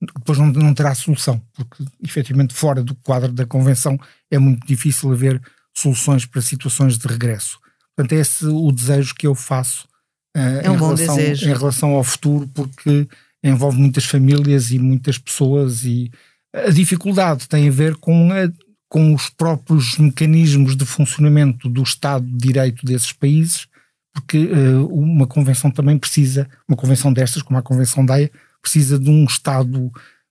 depois 0.00 0.38
não, 0.38 0.46
não 0.46 0.74
terá 0.74 0.94
solução, 0.94 1.40
porque 1.54 1.84
efetivamente 2.02 2.54
fora 2.54 2.82
do 2.82 2.94
quadro 2.94 3.32
da 3.32 3.46
Convenção 3.46 3.98
é 4.30 4.38
muito 4.38 4.66
difícil 4.66 5.10
haver 5.12 5.40
soluções 5.74 6.26
para 6.26 6.42
situações 6.42 6.98
de 6.98 7.06
regresso. 7.06 7.58
Portanto, 7.96 8.12
é 8.12 8.20
esse 8.20 8.44
o 8.46 8.70
desejo 8.72 9.14
que 9.14 9.26
eu 9.26 9.34
faço 9.34 9.86
uh, 10.36 10.60
é 10.62 10.70
um 10.70 10.74
em, 10.74 10.78
relação, 10.78 11.16
desejo. 11.16 11.48
em 11.48 11.52
relação 11.52 11.90
ao 11.94 12.04
futuro, 12.04 12.48
porque 12.48 13.08
envolve 13.42 13.78
muitas 13.78 14.04
famílias 14.04 14.70
e 14.70 14.78
muitas 14.78 15.18
pessoas 15.18 15.84
e 15.84 16.10
a 16.52 16.70
dificuldade 16.70 17.48
tem 17.48 17.68
a 17.68 17.72
ver 17.72 17.96
com, 17.96 18.30
a, 18.32 18.48
com 18.94 19.12
os 19.12 19.28
próprios 19.28 19.98
mecanismos 19.98 20.76
de 20.76 20.86
funcionamento 20.86 21.68
do 21.68 21.82
Estado 21.82 22.24
de 22.24 22.36
Direito 22.36 22.86
desses 22.86 23.12
países, 23.12 23.66
porque 24.12 24.38
uh, 24.38 24.86
uma 24.86 25.26
convenção 25.26 25.68
também 25.68 25.98
precisa, 25.98 26.48
uma 26.68 26.76
convenção 26.76 27.12
destas, 27.12 27.42
como 27.42 27.58
a 27.58 27.62
Convenção 27.62 28.06
da 28.06 28.14
AIA, 28.14 28.30
precisa 28.62 28.96
de 28.96 29.10
um 29.10 29.24
Estado 29.24 29.90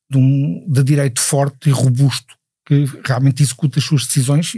de, 0.10 0.18
um, 0.18 0.66
de 0.66 0.82
direito 0.82 1.20
forte 1.20 1.68
e 1.68 1.74
robusto 1.74 2.38
que 2.66 2.86
realmente 3.04 3.44
executa 3.44 3.80
as 3.80 3.84
suas 3.84 4.08
decisões, 4.08 4.54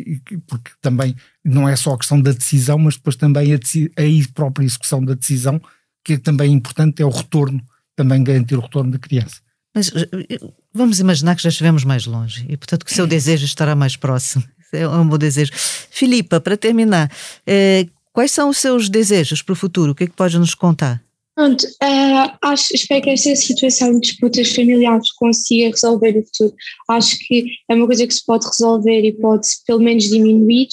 porque 0.45 0.69
também 0.79 1.15
não 1.43 1.67
é 1.67 1.75
só 1.75 1.95
a 1.95 1.97
questão 1.97 2.21
da 2.21 2.31
decisão, 2.31 2.77
mas 2.77 2.97
depois 2.97 3.15
também 3.15 3.55
a, 3.55 3.57
a 3.57 4.33
própria 4.35 4.65
execução 4.65 5.03
da 5.03 5.15
decisão, 5.15 5.59
que 6.03 6.13
é 6.13 6.17
também 6.19 6.53
importante, 6.53 7.01
é 7.01 7.05
o 7.07 7.09
retorno, 7.09 7.59
também 7.95 8.23
garantir 8.23 8.55
o 8.55 8.61
retorno 8.61 8.91
da 8.91 8.99
criança. 8.99 9.41
Mas 9.75 9.91
eh, 9.93 10.39
vamos 10.73 11.01
imaginar 11.01 11.35
que 11.35 11.43
já 11.43 11.49
estivemos 11.49 11.83
mais 11.83 12.05
longe 12.05 12.45
e, 12.47 12.55
portanto, 12.55 12.85
que 12.85 12.91
o 12.91 12.95
seu 12.95 13.05
desejo 13.05 13.45
estará 13.45 13.75
mais 13.75 13.95
próximo. 13.97 14.43
É 14.73 14.85
um 14.89 15.07
bom 15.07 15.17
desejo. 15.17 15.53
Filipa, 15.89 16.41
para 16.41 16.57
terminar, 16.57 17.09
eh, 17.47 17.87
quais 18.11 18.31
são 18.31 18.49
os 18.49 18.57
seus 18.57 18.89
desejos 18.89 19.41
para 19.41 19.53
o 19.53 19.55
futuro? 19.55 19.93
O 19.93 19.95
que 19.95 20.03
é 20.03 20.07
que 20.07 20.13
pode 20.13 20.37
nos 20.37 20.53
contar? 20.53 21.01
Pronto, 21.35 21.65
uh, 21.65 22.37
acho, 22.41 22.73
espero 22.73 23.03
que 23.03 23.09
esta 23.09 23.35
situação 23.35 23.93
de 23.93 24.07
disputas 24.07 24.53
familiares 24.53 25.11
consiga 25.13 25.69
resolver 25.69 26.13
no 26.13 26.25
futuro. 26.25 26.55
Acho 26.89 27.17
que 27.19 27.45
é 27.69 27.75
uma 27.75 27.85
coisa 27.85 28.07
que 28.07 28.13
se 28.13 28.25
pode 28.25 28.45
resolver 28.47 29.01
e 29.01 29.13
pode 29.13 29.47
pelo 29.65 29.79
menos 29.79 30.05
diminuir. 30.05 30.69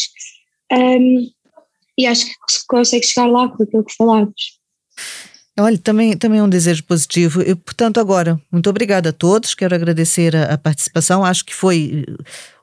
Um, 0.73 1.31
e 1.99 2.07
acho 2.07 2.27
que 2.27 2.33
se 2.49 2.67
consegue 2.67 3.07
chegar 3.07 3.27
lá 3.27 3.49
com 3.49 3.63
aquilo 3.63 3.85
que 3.85 3.95
falámos. 3.95 4.59
Olha, 5.59 5.77
também, 5.77 6.17
também 6.17 6.39
é 6.39 6.43
um 6.43 6.49
desejo 6.49 6.83
positivo. 6.85 7.43
Eu, 7.43 7.57
portanto, 7.57 8.01
agora, 8.01 8.41
muito 8.51 8.71
obrigada 8.71 9.11
a 9.11 9.13
todos. 9.13 9.55
Quero 9.55 9.75
agradecer 9.75 10.35
a, 10.35 10.55
a 10.55 10.59
participação. 10.59 11.23
Acho 11.25 11.45
que 11.45 11.55
foi 11.55 12.07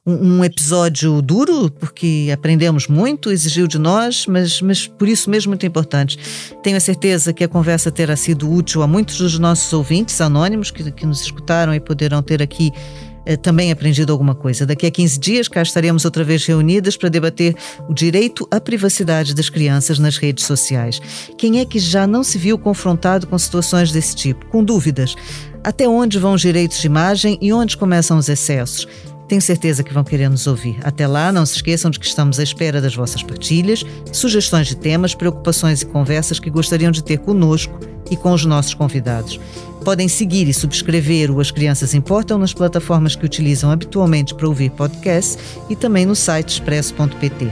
um, 0.06 0.44
episódio 0.44 1.22
duro, 1.22 1.70
porque 1.70 2.30
aprendemos 2.34 2.88
muito, 2.88 3.32
exigiu 3.32 3.68
de 3.68 3.78
nós, 3.78 4.26
mas, 4.26 4.62
mas 4.62 4.88
por 4.88 5.08
isso 5.08 5.30
mesmo 5.30 5.52
muito 5.52 5.66
importante. 5.66 6.18
Tenho 6.64 6.78
a 6.78 6.80
certeza 6.80 7.32
que 7.32 7.44
a 7.44 7.48
conversa 7.48 7.92
terá 7.92 8.16
sido 8.16 8.52
útil 8.52 8.82
a 8.82 8.88
muitos 8.88 9.18
dos 9.18 9.38
nossos 9.38 9.72
ouvintes 9.72 10.20
anônimos 10.20 10.72
que, 10.72 10.92
que 10.92 11.06
nos 11.06 11.22
escutaram 11.22 11.74
e 11.74 11.80
poderão 11.80 12.24
ter 12.24 12.42
aqui 12.42 12.72
eh, 12.74 13.09
também 13.42 13.72
aprendido 13.72 14.12
alguma 14.12 14.36
coisa. 14.36 14.66
Daqui 14.66 14.86
a 14.86 14.92
15 14.92 15.20
dias 15.20 15.48
cá 15.48 15.62
estaremos 15.62 16.06
outra 16.06 16.24
vez 16.24 16.46
reunidas 16.46 16.98
para 16.98 17.10
debater 17.10 17.56
o 17.88 17.94
direito 17.94 18.48
à 18.52 18.60
privacidade 18.60 19.34
das 19.34 19.50
crianças 19.50 20.00
nas 20.00 20.18
redes 20.18 20.46
sociais. 20.46 21.02
Quem 21.38 21.60
é 21.60 21.66
que 21.66 21.80
já 21.80 22.08
não 22.08 22.24
se 22.24 22.38
viu 22.38 22.58
confrontado 22.58 23.28
com 23.28 23.38
situações 23.38 23.92
desse 23.92 24.16
tipo, 24.16 24.46
com 24.48 24.64
dúvidas? 24.64 25.16
Até 25.64 25.88
onde 25.88 26.18
vão 26.18 26.34
os 26.34 26.42
direitos 26.42 26.80
de 26.80 26.88
imagem 26.88 27.38
e 27.42 27.52
onde 27.52 27.76
começam 27.76 28.18
os 28.18 28.30
excessos? 28.30 28.88
Tenho 29.30 29.42
certeza 29.42 29.84
que 29.84 29.94
vão 29.94 30.04
querer 30.04 30.28
nos 30.28 30.48
ouvir. 30.48 30.80
Até 30.82 31.06
lá, 31.06 31.32
não 31.32 31.46
se 31.46 31.58
esqueçam 31.58 31.92
de 31.92 32.00
que 32.00 32.06
estamos 32.08 32.40
à 32.40 32.44
espera 32.44 32.82
das 32.82 32.96
vossas 32.96 33.22
partilhas, 33.22 33.86
sugestões 34.12 34.68
de 34.68 34.76
temas, 34.76 35.14
preocupações 35.14 35.84
e 35.84 35.86
conversas 35.86 36.40
que 36.40 36.50
gostariam 36.50 36.92
de 36.92 37.04
ter 37.04 37.20
conosco 37.20 37.80
e 38.10 38.18
com 38.18 38.32
os 38.32 38.44
nossos 38.44 38.74
convidados. 38.74 39.40
Podem 39.84 40.08
seguir 40.08 40.48
e 40.48 40.54
subscrever 40.54 41.32
o 41.32 41.40
As 41.40 41.52
Crianças 41.52 41.94
Importam 41.94 42.38
nas 42.38 42.54
plataformas 42.54 43.16
que 43.16 43.26
utilizam 43.26 43.72
habitualmente 43.72 44.36
para 44.36 44.48
ouvir 44.48 44.72
podcasts 44.72 45.38
e 45.70 45.76
também 45.76 46.06
no 46.06 46.16
site 46.16 46.50
expresso.pt. 46.50 47.52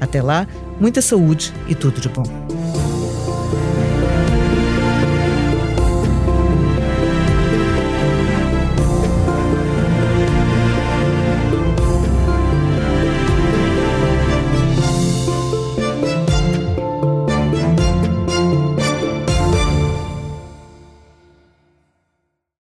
Até 0.00 0.22
lá, 0.22 0.46
muita 0.80 1.00
saúde 1.00 1.52
e 1.68 1.74
tudo 1.74 2.00
de 2.00 2.08
bom. 2.08 2.24